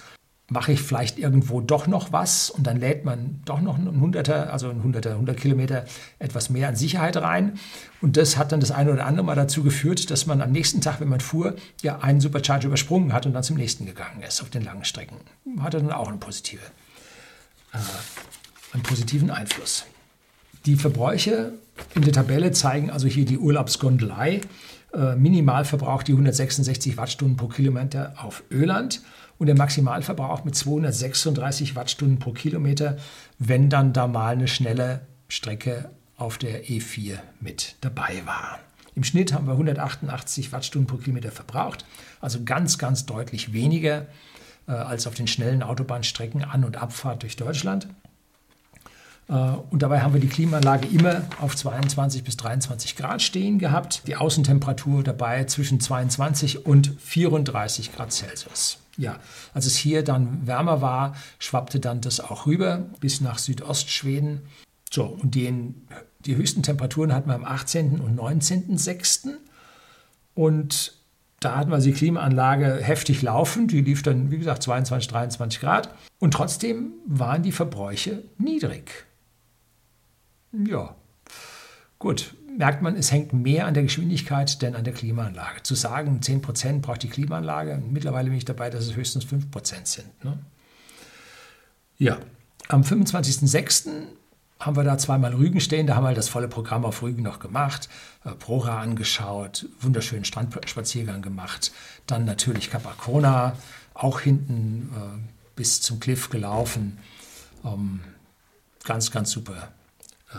mache 0.49 0.71
ich 0.71 0.81
vielleicht 0.81 1.19
irgendwo 1.19 1.61
doch 1.61 1.87
noch 1.87 2.11
was 2.11 2.49
und 2.49 2.65
dann 2.65 2.77
lädt 2.77 3.05
man 3.05 3.41
doch 3.45 3.61
noch 3.61 3.77
ein 3.77 4.01
Hunderter, 4.01 4.51
also 4.51 4.69
ein 4.69 4.83
Hunderter, 4.83 5.11
100 5.11 5.37
Kilometer 5.37 5.85
etwas 6.17 6.49
mehr 6.49 6.67
an 6.67 6.75
Sicherheit 6.75 7.17
rein. 7.17 7.59
Und 8.01 8.17
das 8.17 8.37
hat 8.37 8.51
dann 8.51 8.59
das 8.59 8.71
eine 8.71 8.91
oder 8.91 9.05
andere 9.05 9.25
Mal 9.25 9.35
dazu 9.35 9.63
geführt, 9.63 10.09
dass 10.09 10.25
man 10.25 10.41
am 10.41 10.51
nächsten 10.51 10.81
Tag, 10.81 10.99
wenn 10.99 11.09
man 11.09 11.19
fuhr, 11.19 11.55
ja 11.81 11.99
einen 11.99 12.21
Supercharger 12.21 12.67
übersprungen 12.67 13.13
hat 13.13 13.25
und 13.25 13.33
dann 13.33 13.43
zum 13.43 13.57
nächsten 13.57 13.85
gegangen 13.85 14.21
ist 14.27 14.41
auf 14.41 14.49
den 14.49 14.63
langen 14.63 14.85
Strecken. 14.85 15.17
Hatte 15.59 15.77
dann 15.77 15.91
auch 15.91 16.07
eine 16.07 16.17
positive, 16.17 16.61
äh, 17.73 17.77
einen 18.73 18.83
positiven 18.83 19.29
Einfluss. 19.29 19.85
Die 20.65 20.75
Verbräuche 20.75 21.53
in 21.95 22.01
der 22.01 22.13
Tabelle 22.13 22.51
zeigen 22.51 22.89
also 22.89 23.07
hier 23.07 23.25
die 23.25 23.37
Urlaubsgondelei. 23.37 24.41
Äh, 24.93 25.15
Minimalverbrauch 25.15 26.03
die 26.03 26.13
166 26.13 26.97
Wattstunden 26.97 27.37
pro 27.37 27.47
Kilometer 27.47 28.13
auf 28.17 28.43
Öland 28.51 29.01
und 29.39 29.47
der 29.47 29.57
Maximalverbrauch 29.57 30.43
mit 30.43 30.55
236 30.55 31.75
Wattstunden 31.75 32.19
pro 32.19 32.33
Kilometer, 32.33 32.97
wenn 33.39 33.69
dann 33.69 33.93
da 33.93 34.05
mal 34.05 34.33
eine 34.33 34.47
schnelle 34.47 35.01
Strecke 35.29 35.89
auf 36.17 36.37
der 36.37 36.65
E4 36.65 37.17
mit 37.39 37.75
dabei 37.81 38.21
war. 38.25 38.59
Im 38.95 39.03
Schnitt 39.03 39.33
haben 39.33 39.47
wir 39.47 39.53
188 39.53 40.51
Wattstunden 40.51 40.87
pro 40.87 40.97
Kilometer 40.97 41.31
verbraucht, 41.31 41.85
also 42.19 42.43
ganz, 42.43 42.77
ganz 42.77 43.05
deutlich 43.05 43.53
weniger 43.53 44.07
äh, 44.67 44.73
als 44.73 45.07
auf 45.07 45.15
den 45.15 45.27
schnellen 45.27 45.63
Autobahnstrecken 45.63 46.43
An- 46.43 46.65
und 46.65 46.75
Abfahrt 46.75 47.23
durch 47.23 47.37
Deutschland. 47.37 47.87
Äh, 49.29 49.33
und 49.33 49.81
dabei 49.81 50.01
haben 50.01 50.13
wir 50.13 50.19
die 50.19 50.27
Klimaanlage 50.27 50.89
immer 50.89 51.21
auf 51.39 51.55
22 51.55 52.25
bis 52.25 52.35
23 52.35 52.97
Grad 52.97 53.21
stehen 53.21 53.57
gehabt. 53.57 54.01
Die 54.07 54.17
Außentemperatur 54.17 55.01
dabei 55.01 55.45
zwischen 55.45 55.79
22 55.79 56.65
und 56.65 56.93
34 56.99 57.95
Grad 57.95 58.11
Celsius. 58.11 58.79
Ja, 58.99 59.17
als 59.53 59.65
es 59.65 59.77
hier 59.77 60.03
dann 60.03 60.45
wärmer 60.45 60.81
war, 60.81 61.15
schwappte 61.39 61.79
dann 61.79 62.01
das 62.01 62.19
auch 62.19 62.45
rüber 62.45 62.89
bis 62.99 63.21
nach 63.21 63.37
Südostschweden. 63.37 64.41
So, 64.91 65.05
und 65.05 65.35
den, 65.35 65.87
die 66.25 66.35
höchsten 66.35 66.63
Temperaturen 66.63 67.13
hatten 67.13 67.29
wir 67.29 67.35
am 67.35 67.45
18. 67.45 68.01
und 68.01 68.19
19.06. 68.19 69.29
Und 70.35 70.97
da 71.39 71.55
hatten 71.55 71.71
wir 71.71 71.77
die 71.77 71.93
Klimaanlage 71.93 72.75
heftig 72.81 73.21
laufen. 73.21 73.69
Die 73.69 73.79
lief 73.79 74.03
dann, 74.03 74.31
wie 74.31 74.37
gesagt, 74.37 74.63
22, 74.63 75.07
23 75.07 75.61
Grad. 75.61 75.95
Und 76.19 76.33
trotzdem 76.33 76.91
waren 77.05 77.41
die 77.41 77.53
Verbräuche 77.53 78.23
niedrig. 78.37 79.05
Ja, 80.51 80.93
gut 81.99 82.35
merkt 82.57 82.81
man, 82.81 82.95
es 82.95 83.11
hängt 83.11 83.33
mehr 83.33 83.65
an 83.65 83.73
der 83.73 83.83
Geschwindigkeit 83.83 84.61
denn 84.61 84.75
an 84.75 84.83
der 84.83 84.93
Klimaanlage. 84.93 85.63
Zu 85.63 85.75
sagen, 85.75 86.19
10% 86.21 86.81
braucht 86.81 87.03
die 87.03 87.09
Klimaanlage, 87.09 87.81
mittlerweile 87.89 88.29
bin 88.29 88.37
ich 88.37 88.45
dabei, 88.45 88.69
dass 88.69 88.85
es 88.85 88.95
höchstens 88.95 89.25
5% 89.25 89.85
sind. 89.85 90.23
Ne? 90.23 90.39
Ja, 91.97 92.17
am 92.67 92.81
25.06. 92.81 93.89
haben 94.59 94.75
wir 94.75 94.83
da 94.83 94.97
zweimal 94.97 95.33
Rügen 95.33 95.59
stehen, 95.59 95.87
da 95.87 95.95
haben 95.95 96.03
wir 96.03 96.13
das 96.13 96.29
volle 96.29 96.47
Programm 96.47 96.85
auf 96.85 97.01
Rügen 97.01 97.23
noch 97.23 97.39
gemacht, 97.39 97.89
äh, 98.23 98.31
Prora 98.31 98.79
angeschaut, 98.79 99.67
wunderschönen 99.81 100.25
Strandspaziergang 100.25 101.21
gemacht, 101.21 101.71
dann 102.07 102.25
natürlich 102.25 102.69
Capacona, 102.69 103.55
auch 103.93 104.21
hinten 104.21 104.89
äh, 104.95 105.55
bis 105.55 105.81
zum 105.81 105.99
Cliff 105.99 106.29
gelaufen. 106.29 106.99
Ähm, 107.65 107.99
ganz, 108.85 109.11
ganz 109.11 109.31
super 109.31 109.73
äh, 110.33 110.37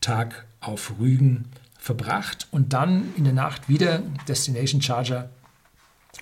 Tag 0.00 0.46
auf 0.60 0.94
Rügen 0.98 1.46
verbracht 1.78 2.46
und 2.50 2.72
dann 2.72 3.14
in 3.16 3.24
der 3.24 3.32
Nacht 3.32 3.68
wieder 3.68 4.02
Destination 4.28 4.82
Charger 4.82 5.30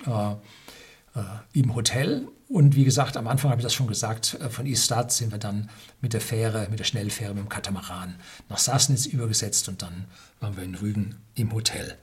äh, 0.05 0.31
äh, 0.31 1.23
im 1.53 1.75
Hotel. 1.75 2.27
Und 2.47 2.75
wie 2.75 2.83
gesagt, 2.83 3.17
am 3.17 3.27
Anfang 3.27 3.51
habe 3.51 3.61
ich 3.61 3.65
das 3.65 3.73
schon 3.73 3.87
gesagt, 3.87 4.37
äh, 4.39 4.49
von 4.49 4.65
Istad 4.65 5.11
sind 5.11 5.31
wir 5.31 5.37
dann 5.37 5.69
mit 6.01 6.13
der 6.13 6.21
Fähre, 6.21 6.67
mit 6.69 6.79
der 6.79 6.85
Schnellfähre, 6.85 7.33
mit 7.33 7.43
dem 7.43 7.49
Katamaran 7.49 8.15
nach 8.47 8.57
Sassnitz 8.57 9.05
übergesetzt 9.05 9.67
und 9.69 9.81
dann 9.81 10.05
waren 10.39 10.55
wir 10.55 10.63
in 10.63 10.75
Rügen 10.75 11.15
im 11.35 11.53
Hotel. 11.53 11.97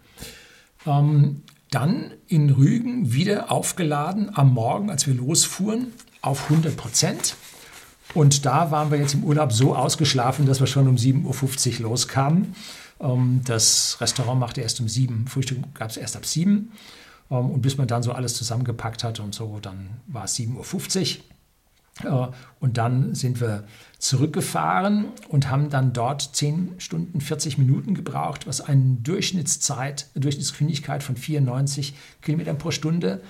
Ähm, 0.84 1.42
dann 1.70 2.12
in 2.28 2.50
Rügen 2.50 3.12
wieder 3.12 3.50
aufgeladen 3.50 4.30
am 4.36 4.52
Morgen, 4.52 4.90
als 4.90 5.06
wir 5.06 5.14
losfuhren, 5.14 5.92
auf 6.20 6.44
100 6.50 6.76
Prozent. 6.76 7.36
Und 8.16 8.46
da 8.46 8.70
waren 8.70 8.90
wir 8.90 8.98
jetzt 8.98 9.12
im 9.12 9.24
Urlaub 9.24 9.52
so 9.52 9.76
ausgeschlafen, 9.76 10.46
dass 10.46 10.58
wir 10.58 10.66
schon 10.66 10.88
um 10.88 10.96
7.50 10.96 11.82
Uhr 11.82 11.90
loskamen. 11.90 12.54
Ähm, 12.98 13.42
das 13.44 13.98
Restaurant 14.00 14.40
machte 14.40 14.62
erst 14.62 14.80
um 14.80 14.88
7, 14.88 15.26
Frühstück 15.28 15.58
gab 15.74 15.90
es 15.90 15.98
erst 15.98 16.16
ab 16.16 16.24
7. 16.24 16.72
Ähm, 17.30 17.50
und 17.50 17.60
bis 17.60 17.76
man 17.76 17.86
dann 17.86 18.02
so 18.02 18.12
alles 18.12 18.32
zusammengepackt 18.32 19.04
hatte 19.04 19.22
und 19.22 19.34
so, 19.34 19.58
dann 19.60 19.90
war 20.06 20.24
es 20.24 20.34
7.50 20.34 21.18
Uhr. 22.04 22.28
Äh, 22.30 22.34
und 22.58 22.78
dann 22.78 23.14
sind 23.14 23.38
wir 23.42 23.64
zurückgefahren 23.98 25.08
und 25.28 25.50
haben 25.50 25.68
dann 25.68 25.92
dort 25.92 26.22
10 26.22 26.76
Stunden 26.78 27.20
40 27.20 27.58
Minuten 27.58 27.92
gebraucht, 27.94 28.46
was 28.46 28.62
eine 28.62 28.96
Durchschnittszeit, 29.02 30.06
eine 30.14 30.22
Durchschnittsgeschwindigkeit 30.22 31.02
von 31.02 31.16
94 31.16 31.94
Kilometern 32.22 32.56
pro 32.56 32.70
Stunde 32.70 33.20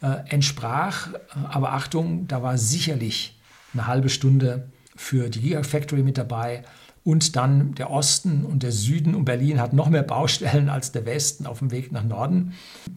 äh, 0.00 0.16
entsprach. 0.30 1.08
Aber 1.50 1.74
Achtung, 1.74 2.26
da 2.26 2.42
war 2.42 2.56
sicherlich 2.56 3.36
eine 3.72 3.86
halbe 3.86 4.08
Stunde 4.08 4.68
für 4.96 5.28
die 5.28 5.40
Gigafactory 5.40 6.02
mit 6.02 6.18
dabei. 6.18 6.64
Und 7.02 7.34
dann 7.34 7.74
der 7.76 7.90
Osten 7.90 8.44
und 8.44 8.62
der 8.62 8.72
Süden 8.72 9.14
und 9.14 9.24
Berlin 9.24 9.58
hat 9.58 9.72
noch 9.72 9.88
mehr 9.88 10.02
Baustellen 10.02 10.68
als 10.68 10.92
der 10.92 11.06
Westen 11.06 11.46
auf 11.46 11.60
dem 11.60 11.70
Weg 11.70 11.92
nach 11.92 12.04
Norden. 12.04 12.52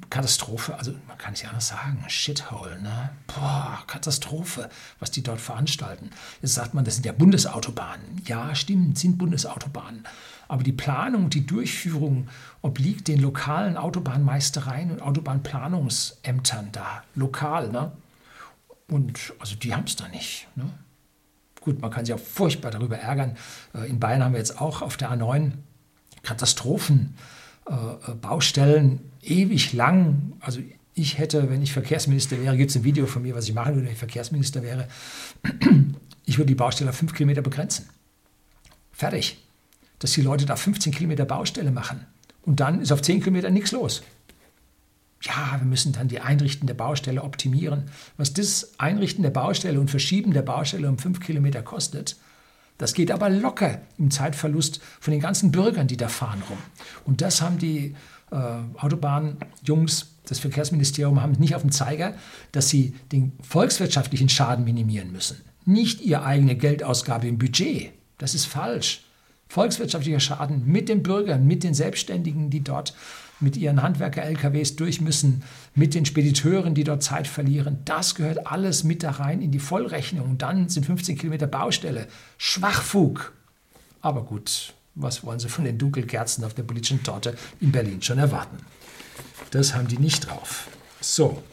Katastrophe, 0.10 0.78
also 0.78 0.92
man 1.08 1.18
kann 1.18 1.34
es 1.34 1.42
ja 1.42 1.50
anders 1.50 1.70
sagen, 1.70 2.04
Shithole, 2.10 2.82
ne? 2.82 3.12
Boah, 3.28 3.82
Katastrophe, 3.88 4.70
was 5.00 5.12
die 5.12 5.24
dort 5.24 5.40
veranstalten. 5.40 6.10
Jetzt 6.42 6.56
sagt 6.56 6.74
man, 6.74 6.84
das 6.84 6.96
sind 6.96 7.06
ja 7.06 7.14
Bundesautobahnen. 7.14 8.22
Ja, 8.26 8.54
stimmt, 8.56 9.00
sind 9.00 9.18
Bundesautobahnen. 9.18 10.04
Aber 10.50 10.64
die 10.64 10.74
Planung 10.74 11.30
die 11.30 11.46
Durchführung 11.46 12.28
obliegt 12.62 13.08
den 13.08 13.22
lokalen 13.22 13.78
Autobahnmeistereien 13.78 14.92
und 14.92 15.02
Autobahnplanungsämtern 15.02 16.70
da, 16.74 17.04
lokal, 17.16 17.72
ne? 17.72 17.94
Und 18.94 19.34
also 19.40 19.56
die 19.56 19.74
haben 19.74 19.86
es 19.86 19.96
da 19.96 20.08
nicht. 20.08 20.48
Ne? 20.56 20.70
Gut, 21.62 21.82
man 21.82 21.90
kann 21.90 22.06
sich 22.06 22.14
auch 22.14 22.20
furchtbar 22.20 22.70
darüber 22.70 22.96
ärgern. 22.96 23.36
Äh, 23.74 23.90
in 23.90 24.00
Bayern 24.00 24.24
haben 24.24 24.34
wir 24.34 24.38
jetzt 24.38 24.62
auch 24.62 24.84
auf 24.84 24.98
der 24.98 25.12
A9 25.12 25.54
Katastrophen, 26.22 27.16
äh, 27.68 27.74
äh, 27.74 28.14
Baustellen, 28.14 29.00
ewig 29.24 29.74
lang. 29.74 30.34
Also 30.42 30.60
ich 30.94 31.18
hätte, 31.18 31.50
wenn 31.50 31.64
ich 31.64 31.74
Verkehrsminister 31.74 32.40
wäre, 32.40 32.56
gibt 32.56 32.70
es 32.70 32.78
ein 32.78 32.84
Video 32.84 33.08
von 33.08 33.24
mir, 33.24 33.34
was 33.34 33.48
ich 33.48 33.56
machen 33.56 33.74
würde, 33.74 33.88
wenn 33.88 33.94
ich 33.94 34.00
Verkehrsminister 34.00 34.62
wäre, 34.62 34.88
ich 36.26 36.38
würde 36.38 36.50
die 36.50 36.56
Baustelle 36.56 36.92
auf 36.92 36.96
5 36.96 37.16
Kilometer 37.16 37.42
begrenzen. 37.42 37.90
Fertig. 38.92 39.40
Dass 39.98 40.12
die 40.12 40.22
Leute 40.22 40.46
da 40.46 40.56
15 40.56 40.94
Kilometer 40.94 41.26
Baustelle 41.26 41.72
machen. 41.72 42.06
Und 42.44 42.60
dann 42.60 42.80
ist 42.80 42.92
auf 42.92 43.02
10 43.02 43.22
Kilometer 43.22 43.50
nichts 43.50 43.72
los 43.72 44.04
ja, 45.24 45.58
wir 45.60 45.66
müssen 45.66 45.94
dann 45.94 46.08
die 46.08 46.20
Einrichten 46.20 46.68
der 46.68 46.74
Baustelle 46.74 47.24
optimieren. 47.24 47.90
Was 48.18 48.34
das 48.34 48.78
Einrichten 48.78 49.24
der 49.24 49.30
Baustelle 49.30 49.80
und 49.80 49.90
Verschieben 49.90 50.34
der 50.34 50.42
Baustelle 50.42 50.90
um 50.90 50.98
fünf 50.98 51.20
Kilometer 51.20 51.62
kostet, 51.62 52.18
das 52.78 52.94
geht 52.94 53.12
aber 53.12 53.30
locker 53.30 53.82
im 53.98 54.12
Zeitverlust 54.12 54.82
von 55.00 55.12
den 55.12 55.22
ganzen 55.22 55.52
Bürgern, 55.52 55.88
die 55.88 55.98
da 55.98 56.10
fahren, 56.10 56.44
rum. 56.50 56.58
Und 57.06 57.22
das 57.22 57.42
haben 57.42 57.58
die 57.58 57.96
äh, 58.32 58.36
Autobahnjungs, 58.78 60.08
das 60.26 60.40
Verkehrsministerium, 60.40 61.22
haben 61.22 61.34
nicht 61.34 61.56
auf 61.56 61.62
dem 61.62 61.72
Zeiger, 61.72 62.16
dass 62.52 62.70
sie 62.70 62.96
den 63.12 63.34
volkswirtschaftlichen 63.42 64.30
Schaden 64.30 64.66
minimieren 64.66 65.12
müssen. 65.12 65.38
Nicht 65.66 66.02
ihre 66.02 66.26
eigene 66.26 66.58
Geldausgabe 66.58 67.28
im 67.28 67.38
Budget. 67.38 67.94
Das 68.18 68.34
ist 68.34 68.46
falsch. 68.46 69.04
Volkswirtschaftlicher 69.48 70.20
Schaden 70.20 70.66
mit 70.66 70.90
den 70.90 71.04
Bürgern, 71.04 71.46
mit 71.46 71.64
den 71.64 71.74
Selbstständigen, 71.74 72.50
die 72.50 72.64
dort 72.64 72.96
mit 73.44 73.58
ihren 73.58 73.82
Handwerker-LKWs 73.82 74.76
durch 74.76 75.02
müssen, 75.02 75.44
mit 75.76 75.94
den 75.94 76.06
Spediteuren, 76.06 76.74
die 76.74 76.84
dort 76.84 77.04
Zeit 77.04 77.28
verlieren. 77.28 77.80
Das 77.86 78.16
gehört 78.16 78.48
alles 78.48 78.84
mit 78.84 79.04
da 79.04 79.12
rein 79.12 79.42
in 79.42 79.52
die 79.52 79.60
Vollrechnung. 79.60 80.32
Und 80.32 80.42
dann 80.42 80.70
sind 80.70 80.86
15 80.86 81.18
Kilometer 81.18 81.48
Baustelle. 81.48 82.08
Schwachfug. 82.38 83.34
Aber 84.02 84.24
gut, 84.24 84.74
was 84.96 85.24
wollen 85.24 85.40
Sie 85.40 85.50
von 85.50 85.66
den 85.66 85.78
Dunkelkerzen 85.78 86.44
auf 86.44 86.54
der 86.54 86.64
politischen 86.64 87.04
Torte 87.04 87.36
in 87.60 87.72
Berlin 87.72 88.02
schon 88.02 88.20
erwarten? 88.20 88.58
Das 89.52 89.76
haben 89.76 89.88
die 89.88 89.98
nicht 89.98 90.28
drauf. 90.30 90.68
So, 91.02 91.44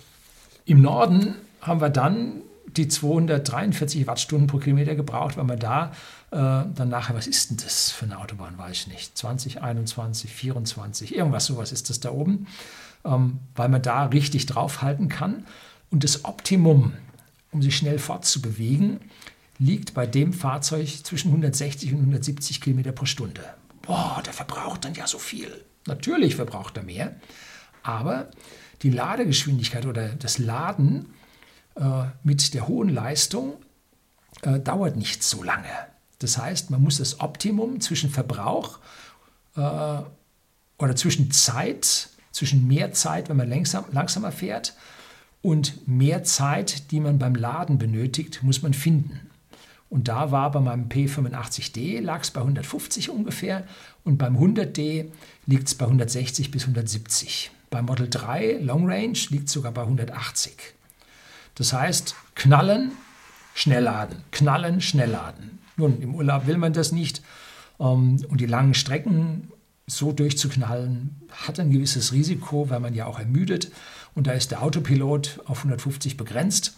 im 0.64 0.80
Norden 0.80 1.34
haben 1.60 1.80
wir 1.80 1.90
dann 1.90 2.42
die 2.76 2.88
243 2.88 4.06
Wattstunden 4.06 4.46
pro 4.46 4.58
Kilometer 4.58 4.94
gebraucht, 4.94 5.36
weil 5.36 5.44
man 5.44 5.58
da 5.58 5.92
dann 6.36 6.88
nachher, 6.88 7.16
was 7.16 7.26
ist 7.26 7.50
denn 7.50 7.56
das 7.56 7.90
für 7.90 8.04
eine 8.04 8.18
Autobahn, 8.18 8.56
weiß 8.56 8.72
ich 8.72 8.86
nicht, 8.86 9.18
20, 9.18 9.62
21, 9.62 10.32
24, 10.32 11.14
irgendwas 11.16 11.46
sowas 11.46 11.72
ist 11.72 11.90
das 11.90 11.98
da 11.98 12.12
oben, 12.12 12.46
ähm, 13.04 13.40
weil 13.56 13.68
man 13.68 13.82
da 13.82 14.04
richtig 14.06 14.46
draufhalten 14.46 15.08
kann. 15.08 15.44
Und 15.90 16.04
das 16.04 16.24
Optimum, 16.24 16.92
um 17.50 17.62
sich 17.62 17.76
schnell 17.76 17.98
fortzubewegen, 17.98 19.00
liegt 19.58 19.92
bei 19.92 20.06
dem 20.06 20.32
Fahrzeug 20.32 20.88
zwischen 21.04 21.28
160 21.28 21.92
und 21.92 21.98
170 22.00 22.60
Kilometer 22.60 22.92
pro 22.92 23.06
Stunde. 23.06 23.42
Boah, 23.82 24.22
der 24.24 24.32
verbraucht 24.32 24.84
dann 24.84 24.94
ja 24.94 25.06
so 25.06 25.18
viel. 25.18 25.64
Natürlich 25.86 26.36
verbraucht 26.36 26.76
er 26.76 26.84
mehr, 26.84 27.16
aber 27.82 28.30
die 28.82 28.90
Ladegeschwindigkeit 28.90 29.84
oder 29.84 30.10
das 30.10 30.38
Laden 30.38 31.12
äh, 31.74 32.04
mit 32.22 32.54
der 32.54 32.68
hohen 32.68 32.88
Leistung 32.88 33.54
äh, 34.42 34.60
dauert 34.60 34.96
nicht 34.96 35.22
so 35.22 35.42
lange. 35.42 35.89
Das 36.20 36.38
heißt, 36.38 36.70
man 36.70 36.82
muss 36.82 36.98
das 36.98 37.20
Optimum 37.20 37.80
zwischen 37.80 38.10
Verbrauch 38.10 38.78
äh, 39.56 39.60
oder 40.78 40.96
zwischen 40.96 41.30
Zeit, 41.32 42.08
zwischen 42.30 42.68
mehr 42.68 42.92
Zeit, 42.92 43.28
wenn 43.28 43.36
man 43.36 43.50
langsam, 43.50 43.84
langsamer 43.90 44.30
fährt, 44.30 44.74
und 45.42 45.88
mehr 45.88 46.22
Zeit, 46.22 46.90
die 46.90 47.00
man 47.00 47.18
beim 47.18 47.34
Laden 47.34 47.78
benötigt, 47.78 48.42
muss 48.42 48.62
man 48.62 48.74
finden. 48.74 49.30
Und 49.88 50.06
da 50.06 50.30
war 50.30 50.52
bei 50.52 50.60
meinem 50.60 50.88
P85D 50.88 52.00
lag 52.00 52.22
es 52.22 52.30
bei 52.30 52.40
150 52.40 53.10
ungefähr 53.10 53.66
und 54.04 54.18
beim 54.18 54.36
100D 54.36 55.06
liegt 55.46 55.68
es 55.68 55.74
bei 55.74 55.86
160 55.86 56.50
bis 56.50 56.62
170. 56.62 57.50
Beim 57.70 57.86
Model 57.86 58.08
3 58.08 58.58
Long 58.60 58.88
Range 58.88 59.18
liegt 59.30 59.48
es 59.48 59.52
sogar 59.52 59.72
bei 59.72 59.82
180. 59.82 60.52
Das 61.56 61.72
heißt, 61.72 62.14
knallen, 62.36 62.92
schnell 63.54 63.82
laden, 63.82 64.22
knallen, 64.30 64.80
schnell 64.80 65.10
laden. 65.10 65.59
Nun, 65.80 66.00
im 66.02 66.14
Urlaub 66.14 66.46
will 66.46 66.58
man 66.58 66.74
das 66.74 66.92
nicht. 66.92 67.22
Ähm, 67.80 68.22
und 68.28 68.40
die 68.40 68.46
langen 68.46 68.74
Strecken 68.74 69.50
so 69.86 70.12
durchzuknallen, 70.12 71.22
hat 71.32 71.58
ein 71.58 71.70
gewisses 71.70 72.12
Risiko, 72.12 72.70
weil 72.70 72.80
man 72.80 72.94
ja 72.94 73.06
auch 73.06 73.18
ermüdet. 73.18 73.72
Und 74.14 74.26
da 74.26 74.32
ist 74.32 74.50
der 74.50 74.62
Autopilot 74.62 75.40
auf 75.46 75.58
150 75.58 76.16
begrenzt. 76.16 76.76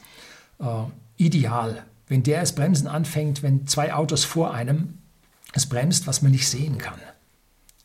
Äh, 0.60 0.84
ideal, 1.16 1.84
wenn 2.06 2.22
der 2.22 2.42
es 2.42 2.54
Bremsen 2.54 2.86
anfängt, 2.86 3.42
wenn 3.42 3.66
zwei 3.66 3.92
Autos 3.92 4.24
vor 4.24 4.54
einem 4.54 4.98
es 5.52 5.66
bremst, 5.66 6.06
was 6.06 6.22
man 6.22 6.30
nicht 6.30 6.48
sehen 6.48 6.78
kann. 6.78 6.98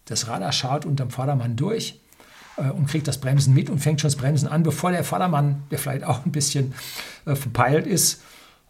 Das 0.06 0.28
Radar 0.28 0.52
schaut 0.52 0.86
unterm 0.86 1.10
Vordermann 1.10 1.56
durch 1.56 2.00
äh, 2.56 2.70
und 2.70 2.88
kriegt 2.88 3.08
das 3.08 3.18
Bremsen 3.18 3.54
mit 3.54 3.70
und 3.70 3.80
fängt 3.80 4.00
schon 4.00 4.10
das 4.10 4.16
Bremsen 4.16 4.48
an, 4.48 4.64
bevor 4.64 4.92
der 4.92 5.04
Vordermann, 5.04 5.64
der 5.72 5.80
vielleicht 5.80 6.06
auch 6.06 6.26
ein 6.26 6.32
bisschen 6.32 6.74
äh, 7.26 7.36
verpeilt 7.36 7.88
ist, 7.88 8.22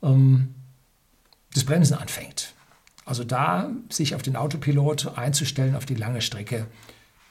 ähm, 0.01 0.55
das 1.53 1.63
Bremsen 1.63 1.95
anfängt. 1.95 2.53
Also 3.05 3.23
da 3.23 3.71
sich 3.89 4.15
auf 4.15 4.21
den 4.21 4.35
Autopilot 4.35 5.17
einzustellen, 5.17 5.75
auf 5.75 5.85
die 5.85 5.95
lange 5.95 6.21
Strecke, 6.21 6.67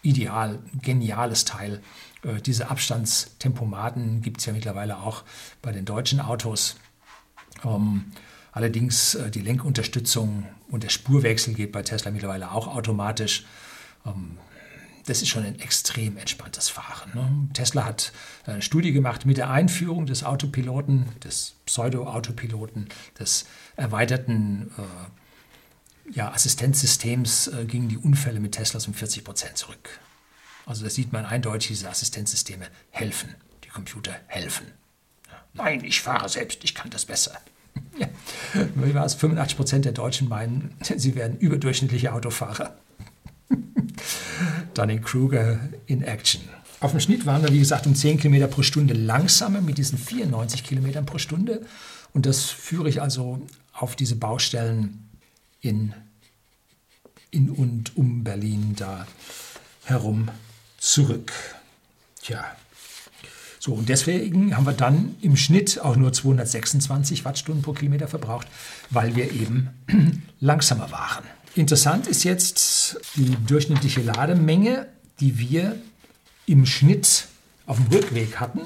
ideal, 0.02 0.58
geniales 0.82 1.44
Teil. 1.44 1.82
Äh, 2.22 2.40
diese 2.40 2.70
Abstandstempomaten 2.70 4.22
gibt 4.22 4.40
es 4.40 4.46
ja 4.46 4.52
mittlerweile 4.52 4.98
auch 4.98 5.24
bei 5.62 5.72
den 5.72 5.84
deutschen 5.84 6.20
Autos. 6.20 6.76
Ähm, 7.64 8.12
allerdings 8.52 9.14
äh, 9.16 9.30
die 9.30 9.42
Lenkunterstützung 9.42 10.46
und 10.70 10.82
der 10.82 10.88
Spurwechsel 10.88 11.54
geht 11.54 11.72
bei 11.72 11.82
Tesla 11.82 12.10
mittlerweile 12.10 12.52
auch 12.52 12.68
automatisch. 12.68 13.44
Ähm, 14.06 14.38
das 15.06 15.22
ist 15.22 15.28
schon 15.28 15.44
ein 15.44 15.58
extrem 15.60 16.16
entspanntes 16.16 16.68
Fahren. 16.68 17.10
Ne? 17.14 17.48
Tesla 17.54 17.84
hat 17.84 18.12
eine 18.44 18.62
Studie 18.62 18.92
gemacht 18.92 19.24
mit 19.24 19.36
der 19.36 19.50
Einführung 19.50 20.06
des 20.06 20.24
Autopiloten, 20.24 21.06
des 21.24 21.54
Pseudo-Autopiloten, 21.66 22.88
des 23.18 23.46
erweiterten 23.76 24.70
äh, 24.76 26.12
ja, 26.12 26.32
Assistenzsystems 26.32 27.48
äh, 27.48 27.64
gingen 27.64 27.88
die 27.88 27.98
Unfälle 27.98 28.40
mit 28.40 28.52
Teslas 28.52 28.86
um 28.86 28.94
40 28.94 29.24
Prozent 29.24 29.56
zurück. 29.56 29.98
Also 30.64 30.84
da 30.84 30.90
sieht 30.90 31.12
man 31.12 31.24
eindeutig, 31.24 31.68
diese 31.68 31.88
Assistenzsysteme 31.88 32.66
helfen. 32.90 33.34
Die 33.64 33.68
Computer 33.68 34.14
helfen. 34.26 34.66
Nein, 35.54 35.84
ich 35.84 36.02
fahre 36.02 36.28
selbst, 36.28 36.64
ich 36.64 36.74
kann 36.74 36.90
das 36.90 37.06
besser. 37.06 37.38
Wie 38.74 38.94
war 38.94 39.04
es? 39.04 39.14
85 39.14 39.56
Prozent 39.56 39.84
der 39.84 39.92
Deutschen 39.92 40.28
meinen, 40.28 40.74
sie 40.96 41.14
werden 41.14 41.38
überdurchschnittliche 41.38 42.12
Autofahrer. 42.12 42.76
Dunning-Kruger 44.74 45.60
in 45.86 46.02
Action. 46.02 46.42
Auf 46.80 46.90
dem 46.90 47.00
Schnitt 47.00 47.24
waren 47.24 47.42
wir, 47.42 47.52
wie 47.52 47.58
gesagt, 47.58 47.86
um 47.86 47.94
10 47.94 48.18
Kilometer 48.18 48.48
pro 48.48 48.62
Stunde 48.62 48.94
langsamer 48.94 49.60
mit 49.60 49.78
diesen 49.78 49.98
94 49.98 50.62
Kilometern 50.62 51.06
pro 51.06 51.18
Stunde. 51.18 51.64
Und 52.12 52.26
das 52.26 52.44
führe 52.44 52.88
ich 52.88 53.00
also 53.00 53.40
auf 53.72 53.96
diese 53.96 54.16
Baustellen 54.16 55.08
in, 55.60 55.94
in 57.30 57.50
und 57.50 57.96
um 57.96 58.24
Berlin 58.24 58.74
da 58.76 59.06
herum 59.84 60.30
zurück. 60.78 61.32
Tja. 62.22 62.44
So, 63.58 63.72
und 63.72 63.88
deswegen 63.88 64.56
haben 64.56 64.66
wir 64.66 64.72
dann 64.72 65.16
im 65.22 65.36
Schnitt 65.36 65.80
auch 65.80 65.96
nur 65.96 66.12
226 66.12 67.24
Wattstunden 67.24 67.62
pro 67.62 67.72
Kilometer 67.72 68.06
verbraucht, 68.06 68.46
weil 68.90 69.16
wir 69.16 69.32
eben 69.32 69.70
langsamer 70.40 70.92
waren. 70.92 71.24
Interessant 71.56 72.06
ist 72.06 72.22
jetzt 72.22 72.98
die 73.16 73.34
durchschnittliche 73.46 74.02
Lademenge, 74.02 74.88
die 75.20 75.38
wir 75.38 75.76
im 76.44 76.66
Schnitt 76.66 77.28
auf 77.64 77.78
dem 77.78 77.86
Rückweg 77.86 78.38
hatten. 78.38 78.60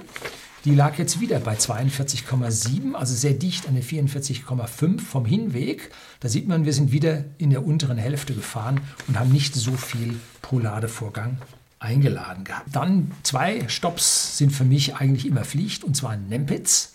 Die 0.64 0.74
lag 0.74 0.98
jetzt 0.98 1.20
wieder 1.20 1.38
bei 1.38 1.54
42,7, 1.54 2.94
also 2.94 3.14
sehr 3.14 3.34
dicht 3.34 3.68
an 3.68 3.74
der 3.74 3.84
44,5 3.84 5.00
vom 5.00 5.24
Hinweg. 5.24 5.92
Da 6.18 6.28
sieht 6.28 6.48
man, 6.48 6.64
wir 6.64 6.72
sind 6.72 6.90
wieder 6.90 7.24
in 7.38 7.50
der 7.50 7.64
unteren 7.64 7.96
Hälfte 7.96 8.34
gefahren 8.34 8.80
und 9.06 9.20
haben 9.20 9.30
nicht 9.30 9.54
so 9.54 9.72
viel 9.72 10.18
pro 10.42 10.58
Ladevorgang 10.58 11.38
eingeladen 11.78 12.42
gehabt. 12.42 12.74
Dann 12.74 13.12
zwei 13.22 13.68
Stops 13.68 14.36
sind 14.36 14.50
für 14.50 14.64
mich 14.64 14.96
eigentlich 14.96 15.26
immer 15.26 15.44
Pflicht, 15.44 15.84
und 15.84 15.96
zwar 15.96 16.14
in 16.14 16.26
Nempitz. 16.26 16.94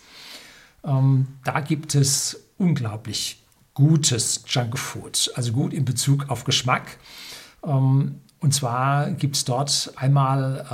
Ähm, 0.84 1.26
da 1.42 1.60
gibt 1.60 1.94
es 1.94 2.44
unglaublich 2.58 3.38
gutes 3.76 4.42
Junkfood, 4.48 5.30
also 5.34 5.52
gut 5.52 5.74
in 5.74 5.84
Bezug 5.84 6.30
auf 6.30 6.44
Geschmack. 6.44 6.96
Ähm, 7.62 8.20
und 8.40 8.54
zwar 8.54 9.10
gibt 9.10 9.36
es 9.36 9.44
dort 9.44 9.92
einmal 9.96 10.66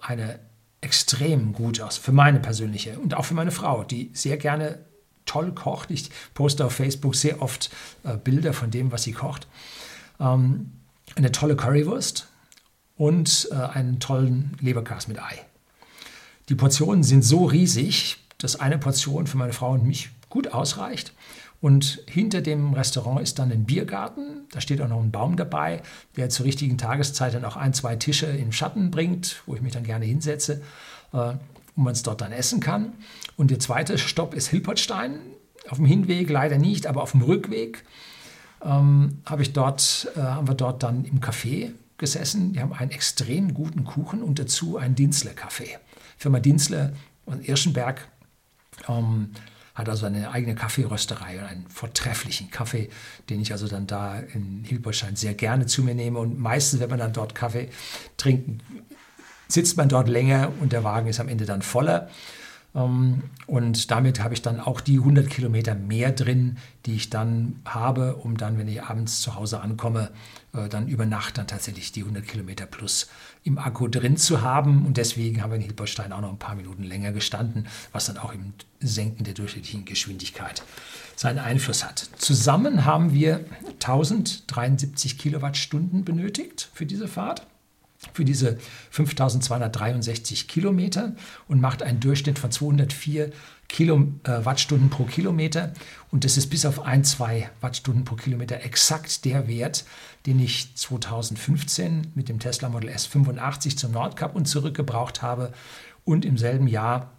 äh, 0.00 0.06
eine 0.06 0.38
extrem 0.80 1.52
gute, 1.52 1.86
für 1.90 2.12
meine 2.12 2.38
persönliche 2.38 2.98
und 2.98 3.14
auch 3.14 3.24
für 3.24 3.34
meine 3.34 3.50
Frau, 3.50 3.82
die 3.82 4.10
sehr 4.14 4.36
gerne 4.36 4.78
toll 5.26 5.52
kocht. 5.52 5.90
Ich 5.90 6.10
poste 6.34 6.64
auf 6.64 6.74
Facebook 6.74 7.16
sehr 7.16 7.42
oft 7.42 7.70
äh, 8.04 8.16
Bilder 8.16 8.52
von 8.52 8.70
dem, 8.70 8.92
was 8.92 9.02
sie 9.02 9.12
kocht. 9.12 9.48
Ähm, 10.20 10.72
eine 11.16 11.32
tolle 11.32 11.56
Currywurst 11.56 12.28
und 12.96 13.48
äh, 13.50 13.54
einen 13.54 13.98
tollen 13.98 14.56
Leberkas 14.60 15.08
mit 15.08 15.20
Ei. 15.20 15.40
Die 16.48 16.54
Portionen 16.54 17.02
sind 17.02 17.24
so 17.24 17.46
riesig, 17.46 18.18
dass 18.38 18.60
eine 18.60 18.78
Portion 18.78 19.26
für 19.26 19.38
meine 19.38 19.52
Frau 19.52 19.72
und 19.72 19.84
mich 19.84 20.10
gut 20.34 20.52
ausreicht. 20.52 21.12
Und 21.60 22.02
hinter 22.06 22.42
dem 22.42 22.74
Restaurant 22.74 23.22
ist 23.22 23.38
dann 23.38 23.50
ein 23.50 23.64
Biergarten. 23.64 24.42
Da 24.50 24.60
steht 24.60 24.82
auch 24.82 24.88
noch 24.88 25.00
ein 25.00 25.12
Baum 25.12 25.36
dabei, 25.36 25.80
der 26.16 26.28
zur 26.28 26.44
richtigen 26.44 26.76
Tageszeit 26.76 27.32
dann 27.32 27.44
auch 27.44 27.56
ein, 27.56 27.72
zwei 27.72 27.96
Tische 27.96 28.26
in 28.26 28.52
Schatten 28.52 28.90
bringt, 28.90 29.42
wo 29.46 29.54
ich 29.54 29.62
mich 29.62 29.72
dann 29.72 29.84
gerne 29.84 30.04
hinsetze, 30.04 30.60
äh, 31.12 31.34
wo 31.76 31.82
man 31.82 31.92
es 31.92 32.02
dort 32.02 32.20
dann 32.20 32.32
essen 32.32 32.60
kann. 32.60 32.92
Und 33.36 33.50
der 33.50 33.60
zweite 33.60 33.96
Stopp 33.96 34.34
ist 34.34 34.48
Hilpertstein. 34.48 35.20
Auf 35.70 35.78
dem 35.78 35.86
Hinweg 35.86 36.28
leider 36.28 36.58
nicht, 36.58 36.86
aber 36.86 37.02
auf 37.02 37.12
dem 37.12 37.22
Rückweg 37.22 37.84
ähm, 38.62 39.22
habe 39.24 39.42
ich 39.42 39.52
dort, 39.52 40.08
äh, 40.16 40.20
haben 40.20 40.48
wir 40.48 40.54
dort 40.54 40.82
dann 40.82 41.04
im 41.04 41.20
Café 41.20 41.70
gesessen. 41.96 42.52
Die 42.52 42.60
haben 42.60 42.72
einen 42.72 42.90
extrem 42.90 43.54
guten 43.54 43.84
Kuchen 43.84 44.22
und 44.22 44.38
dazu 44.38 44.76
einen 44.76 44.96
Dienstler-Kaffee. 44.96 45.78
Firma 46.18 46.40
Dienstler 46.40 46.92
aus 47.24 47.36
Irschenberg. 47.40 48.08
Ähm, 48.88 49.30
hat 49.74 49.88
also 49.88 50.06
eine 50.06 50.30
eigene 50.30 50.54
Kaffeerösterei 50.54 51.38
und 51.38 51.44
einen 51.44 51.66
vortrefflichen 51.68 52.50
Kaffee, 52.50 52.88
den 53.28 53.40
ich 53.40 53.52
also 53.52 53.66
dann 53.66 53.86
da 53.86 54.20
in 54.20 54.62
Hilberstein 54.64 55.16
sehr 55.16 55.34
gerne 55.34 55.66
zu 55.66 55.82
mir 55.82 55.94
nehme. 55.94 56.20
Und 56.20 56.38
meistens, 56.38 56.80
wenn 56.80 56.90
man 56.90 57.00
dann 57.00 57.12
dort 57.12 57.34
Kaffee 57.34 57.68
trinkt, 58.16 58.62
sitzt 59.48 59.76
man 59.76 59.88
dort 59.88 60.08
länger 60.08 60.52
und 60.60 60.72
der 60.72 60.84
Wagen 60.84 61.08
ist 61.08 61.18
am 61.20 61.28
Ende 61.28 61.44
dann 61.44 61.62
voller. 61.62 62.08
Ähm, 62.74 63.22
und 63.46 63.90
damit 63.90 64.22
habe 64.22 64.34
ich 64.34 64.42
dann 64.42 64.60
auch 64.60 64.80
die 64.80 64.98
100 64.98 65.28
Kilometer 65.28 65.74
mehr 65.74 66.12
drin, 66.12 66.58
die 66.86 66.94
ich 66.94 67.10
dann 67.10 67.60
habe, 67.64 68.16
um 68.16 68.36
dann, 68.36 68.58
wenn 68.58 68.68
ich 68.68 68.82
abends 68.82 69.20
zu 69.20 69.34
Hause 69.34 69.60
ankomme, 69.60 70.10
äh, 70.52 70.68
dann 70.68 70.88
über 70.88 71.06
Nacht 71.06 71.38
dann 71.38 71.46
tatsächlich 71.46 71.92
die 71.92 72.00
100 72.00 72.26
Kilometer 72.26 72.66
plus 72.66 73.08
im 73.44 73.58
Akku 73.58 73.88
drin 73.88 74.16
zu 74.16 74.42
haben. 74.42 74.86
Und 74.86 74.96
deswegen 74.96 75.42
haben 75.42 75.50
wir 75.50 75.56
in 75.56 75.62
Hilberstein 75.62 76.12
auch 76.12 76.20
noch 76.20 76.30
ein 76.30 76.38
paar 76.38 76.56
Minuten 76.56 76.82
länger 76.82 77.12
gestanden, 77.12 77.68
was 77.92 78.06
dann 78.06 78.18
auch 78.18 78.32
im 78.32 78.54
Senken 78.80 79.24
der 79.24 79.34
durchschnittlichen 79.34 79.84
Geschwindigkeit 79.84 80.62
seinen 81.16 81.38
Einfluss 81.38 81.84
hat. 81.84 82.08
Zusammen 82.18 82.84
haben 82.84 83.14
wir 83.14 83.44
1073 83.74 85.16
Kilowattstunden 85.16 86.04
benötigt 86.04 86.70
für 86.74 86.86
diese 86.86 87.06
Fahrt. 87.06 87.46
Für 88.12 88.24
diese 88.24 88.58
5263 88.90 90.48
Kilometer 90.48 91.14
und 91.48 91.60
macht 91.60 91.82
einen 91.82 92.00
Durchschnitt 92.00 92.38
von 92.38 92.50
204 92.50 93.30
Kilo, 93.68 94.06
äh, 94.24 94.40
pro 94.90 95.04
Kilometer. 95.04 95.72
Und 96.10 96.24
das 96.24 96.36
ist 96.36 96.48
bis 96.48 96.66
auf 96.66 96.82
1, 96.82 97.12
2 97.12 97.50
Wattstunden 97.60 98.04
pro 98.04 98.14
Kilometer 98.14 98.62
exakt 98.62 99.24
der 99.24 99.48
Wert, 99.48 99.84
den 100.26 100.38
ich 100.38 100.74
2015 100.76 102.12
mit 102.14 102.28
dem 102.28 102.38
Tesla 102.38 102.68
Model 102.68 102.90
S 102.90 103.06
85 103.06 103.78
zum 103.78 103.92
Nordkap 103.92 104.36
und 104.36 104.46
zurückgebraucht 104.46 105.22
habe 105.22 105.52
und 106.04 106.24
im 106.24 106.36
selben 106.38 106.68
Jahr 106.68 107.12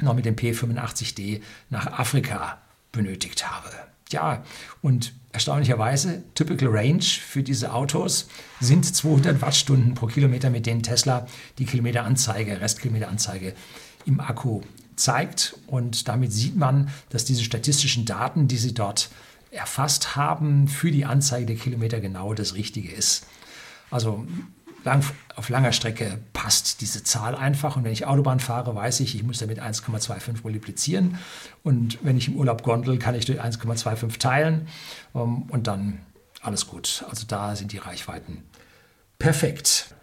noch 0.00 0.14
mit 0.14 0.24
dem 0.24 0.36
P85D 0.36 1.40
nach 1.70 1.86
Afrika 1.98 2.58
benötigt 2.92 3.50
habe. 3.50 3.70
Ja, 4.10 4.44
und 4.80 5.12
erstaunlicherweise, 5.32 6.22
Typical 6.34 6.68
Range 6.70 7.02
für 7.02 7.42
diese 7.42 7.72
Autos 7.72 8.28
sind 8.60 8.84
200 8.84 9.40
Wattstunden 9.42 9.94
pro 9.94 10.06
Kilometer, 10.06 10.50
mit 10.50 10.66
denen 10.66 10.82
Tesla 10.82 11.26
die 11.58 11.66
Kilometeranzeige, 11.66 12.60
Restkilometeranzeige 12.60 13.54
im 14.06 14.20
Akku 14.20 14.62
zeigt. 14.96 15.56
Und 15.66 16.08
damit 16.08 16.32
sieht 16.32 16.56
man, 16.56 16.90
dass 17.10 17.24
diese 17.24 17.44
statistischen 17.44 18.04
Daten, 18.04 18.48
die 18.48 18.56
sie 18.56 18.74
dort 18.74 19.10
erfasst 19.50 20.16
haben, 20.16 20.68
für 20.68 20.90
die 20.90 21.04
Anzeige 21.04 21.46
der 21.46 21.56
Kilometer 21.56 22.00
genau 22.00 22.34
das 22.34 22.54
Richtige 22.54 22.92
ist. 22.92 23.26
Also 23.90 24.26
lang, 24.84 25.04
auf 25.36 25.48
langer 25.48 25.72
Strecke 25.72 26.18
passt 26.32 26.80
diese 26.80 27.02
Zahl 27.02 27.34
einfach. 27.34 27.76
Und 27.76 27.84
wenn 27.84 27.92
ich 27.92 28.06
Autobahn 28.06 28.40
fahre, 28.40 28.74
weiß 28.74 29.00
ich, 29.00 29.14
ich 29.14 29.22
muss 29.22 29.38
damit 29.38 29.60
1,25 29.60 30.42
multiplizieren. 30.42 31.18
Und 31.62 31.98
wenn 32.02 32.16
ich 32.16 32.28
im 32.28 32.36
Urlaub 32.36 32.62
gondel, 32.62 32.98
kann 32.98 33.14
ich 33.14 33.24
durch 33.24 33.42
1,25 33.42 34.18
teilen. 34.18 34.68
Um, 35.12 35.44
und 35.50 35.66
dann 35.66 36.00
alles 36.42 36.66
gut. 36.66 37.04
Also 37.08 37.26
da 37.26 37.56
sind 37.56 37.72
die 37.72 37.78
Reichweiten 37.78 38.42
perfekt. 39.18 39.94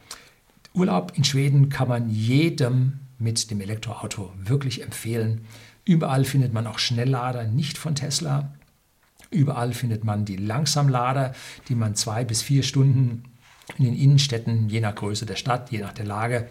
Urlaub 0.73 1.13
in 1.15 1.23
Schweden 1.23 1.69
kann 1.69 1.87
man 1.87 2.09
jedem 2.09 2.99
mit 3.17 3.49
dem 3.49 3.61
Elektroauto 3.61 4.33
wirklich 4.37 4.83
empfehlen. 4.83 5.45
Überall 5.85 6.25
findet 6.25 6.53
man 6.53 6.67
auch 6.67 6.79
Schnelllader, 6.79 7.45
nicht 7.45 7.77
von 7.77 7.95
Tesla. 7.95 8.53
Überall 9.31 9.73
findet 9.73 10.03
man 10.03 10.25
die 10.25 10.35
Langsamlader, 10.35 11.33
die 11.69 11.75
man 11.75 11.95
zwei 11.95 12.25
bis 12.25 12.41
vier 12.41 12.63
Stunden 12.63 13.23
in 13.77 13.85
den 13.85 13.95
Innenstädten, 13.95 14.69
je 14.69 14.79
nach 14.79 14.95
Größe 14.95 15.25
der 15.25 15.35
Stadt, 15.35 15.71
je 15.71 15.79
nach 15.79 15.93
der 15.93 16.05
Lage 16.05 16.49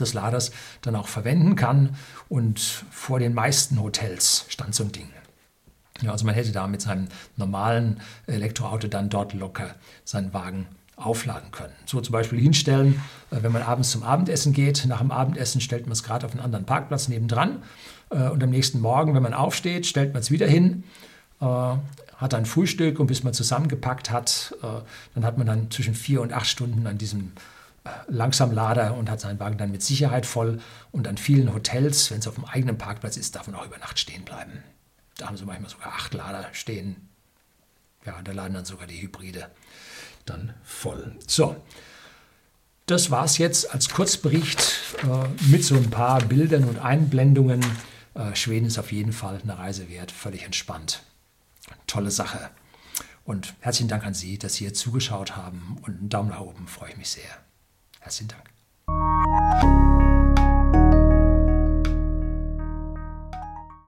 des 0.00 0.14
Laders, 0.14 0.52
dann 0.82 0.96
auch 0.96 1.08
verwenden 1.08 1.56
kann. 1.56 1.96
Und 2.28 2.60
vor 2.60 3.18
den 3.18 3.34
meisten 3.34 3.80
Hotels 3.82 4.46
stand 4.48 4.74
so 4.74 4.84
ein 4.84 4.92
Ding. 4.92 5.08
Ja, 6.00 6.12
also 6.12 6.24
man 6.24 6.34
hätte 6.34 6.52
da 6.52 6.66
mit 6.66 6.80
seinem 6.80 7.08
normalen 7.36 8.00
Elektroauto 8.26 8.86
dann 8.86 9.10
dort 9.10 9.34
locker 9.34 9.74
seinen 10.04 10.32
Wagen 10.32 10.66
aufladen 10.94 11.50
können. 11.50 11.72
So 11.86 12.00
zum 12.00 12.12
Beispiel 12.12 12.40
hinstellen, 12.40 13.00
äh, 13.30 13.42
wenn 13.42 13.52
man 13.52 13.62
abends 13.62 13.90
zum 13.90 14.02
Abendessen 14.02 14.52
geht. 14.52 14.84
Nach 14.86 15.00
dem 15.00 15.10
Abendessen 15.10 15.60
stellt 15.60 15.86
man 15.86 15.92
es 15.92 16.02
gerade 16.02 16.26
auf 16.26 16.32
einen 16.32 16.40
anderen 16.40 16.66
Parkplatz 16.66 17.08
nebendran. 17.08 17.62
Äh, 18.10 18.28
und 18.28 18.42
am 18.42 18.50
nächsten 18.50 18.80
Morgen, 18.80 19.14
wenn 19.14 19.22
man 19.22 19.34
aufsteht, 19.34 19.86
stellt 19.86 20.12
man 20.12 20.22
es 20.22 20.30
wieder 20.30 20.46
hin 20.46 20.84
hat 22.18 22.34
ein 22.34 22.46
Frühstück 22.46 22.98
und 22.98 23.06
bis 23.06 23.22
man 23.22 23.32
zusammengepackt 23.32 24.10
hat, 24.10 24.54
äh, 24.62 24.82
dann 25.14 25.24
hat 25.24 25.38
man 25.38 25.46
dann 25.46 25.70
zwischen 25.70 25.94
vier 25.94 26.20
und 26.20 26.32
acht 26.32 26.46
Stunden 26.46 26.86
an 26.86 26.98
diesem 26.98 27.32
äh, 27.84 27.90
Langsamlader 28.08 28.94
und 28.94 29.08
hat 29.08 29.20
seinen 29.20 29.38
Wagen 29.38 29.56
dann 29.56 29.70
mit 29.70 29.82
Sicherheit 29.82 30.26
voll. 30.26 30.60
Und 30.90 31.06
an 31.06 31.16
vielen 31.16 31.54
Hotels, 31.54 32.10
wenn 32.10 32.18
es 32.18 32.26
auf 32.26 32.34
dem 32.34 32.44
eigenen 32.44 32.76
Parkplatz 32.76 33.16
ist, 33.16 33.36
darf 33.36 33.46
man 33.46 33.54
auch 33.54 33.66
über 33.66 33.78
Nacht 33.78 34.00
stehen 34.00 34.24
bleiben. 34.24 34.64
Da 35.16 35.28
haben 35.28 35.36
sie 35.36 35.44
manchmal 35.44 35.70
sogar 35.70 35.92
acht 35.94 36.12
Lader 36.12 36.48
stehen. 36.52 37.08
Ja, 38.04 38.20
da 38.22 38.32
laden 38.32 38.54
dann 38.54 38.64
sogar 38.64 38.86
die 38.86 39.00
Hybride 39.00 39.48
dann 40.24 40.54
voll. 40.64 41.16
So, 41.26 41.56
das 42.86 43.10
war 43.10 43.24
es 43.24 43.38
jetzt 43.38 43.72
als 43.72 43.90
Kurzbericht 43.90 44.76
äh, 45.04 45.50
mit 45.50 45.64
so 45.64 45.76
ein 45.76 45.90
paar 45.90 46.20
Bildern 46.22 46.64
und 46.64 46.78
Einblendungen. 46.78 47.64
Äh, 48.14 48.34
Schweden 48.34 48.66
ist 48.66 48.78
auf 48.78 48.90
jeden 48.90 49.12
Fall 49.12 49.40
eine 49.42 49.56
Reise 49.56 49.88
wert, 49.88 50.10
völlig 50.10 50.44
entspannt 50.44 51.02
tolle 51.86 52.10
Sache. 52.10 52.50
Und 53.24 53.54
herzlichen 53.60 53.88
Dank 53.88 54.04
an 54.04 54.14
Sie, 54.14 54.38
dass 54.38 54.54
Sie 54.54 54.64
hier 54.64 54.74
zugeschaut 54.74 55.36
haben 55.36 55.76
und 55.82 55.98
einen 55.98 56.08
Daumen 56.08 56.30
nach 56.30 56.40
oben 56.40 56.66
freue 56.66 56.90
ich 56.90 56.96
mich 56.96 57.10
sehr. 57.10 57.30
Herzlichen 58.00 58.28
Dank. 58.28 59.87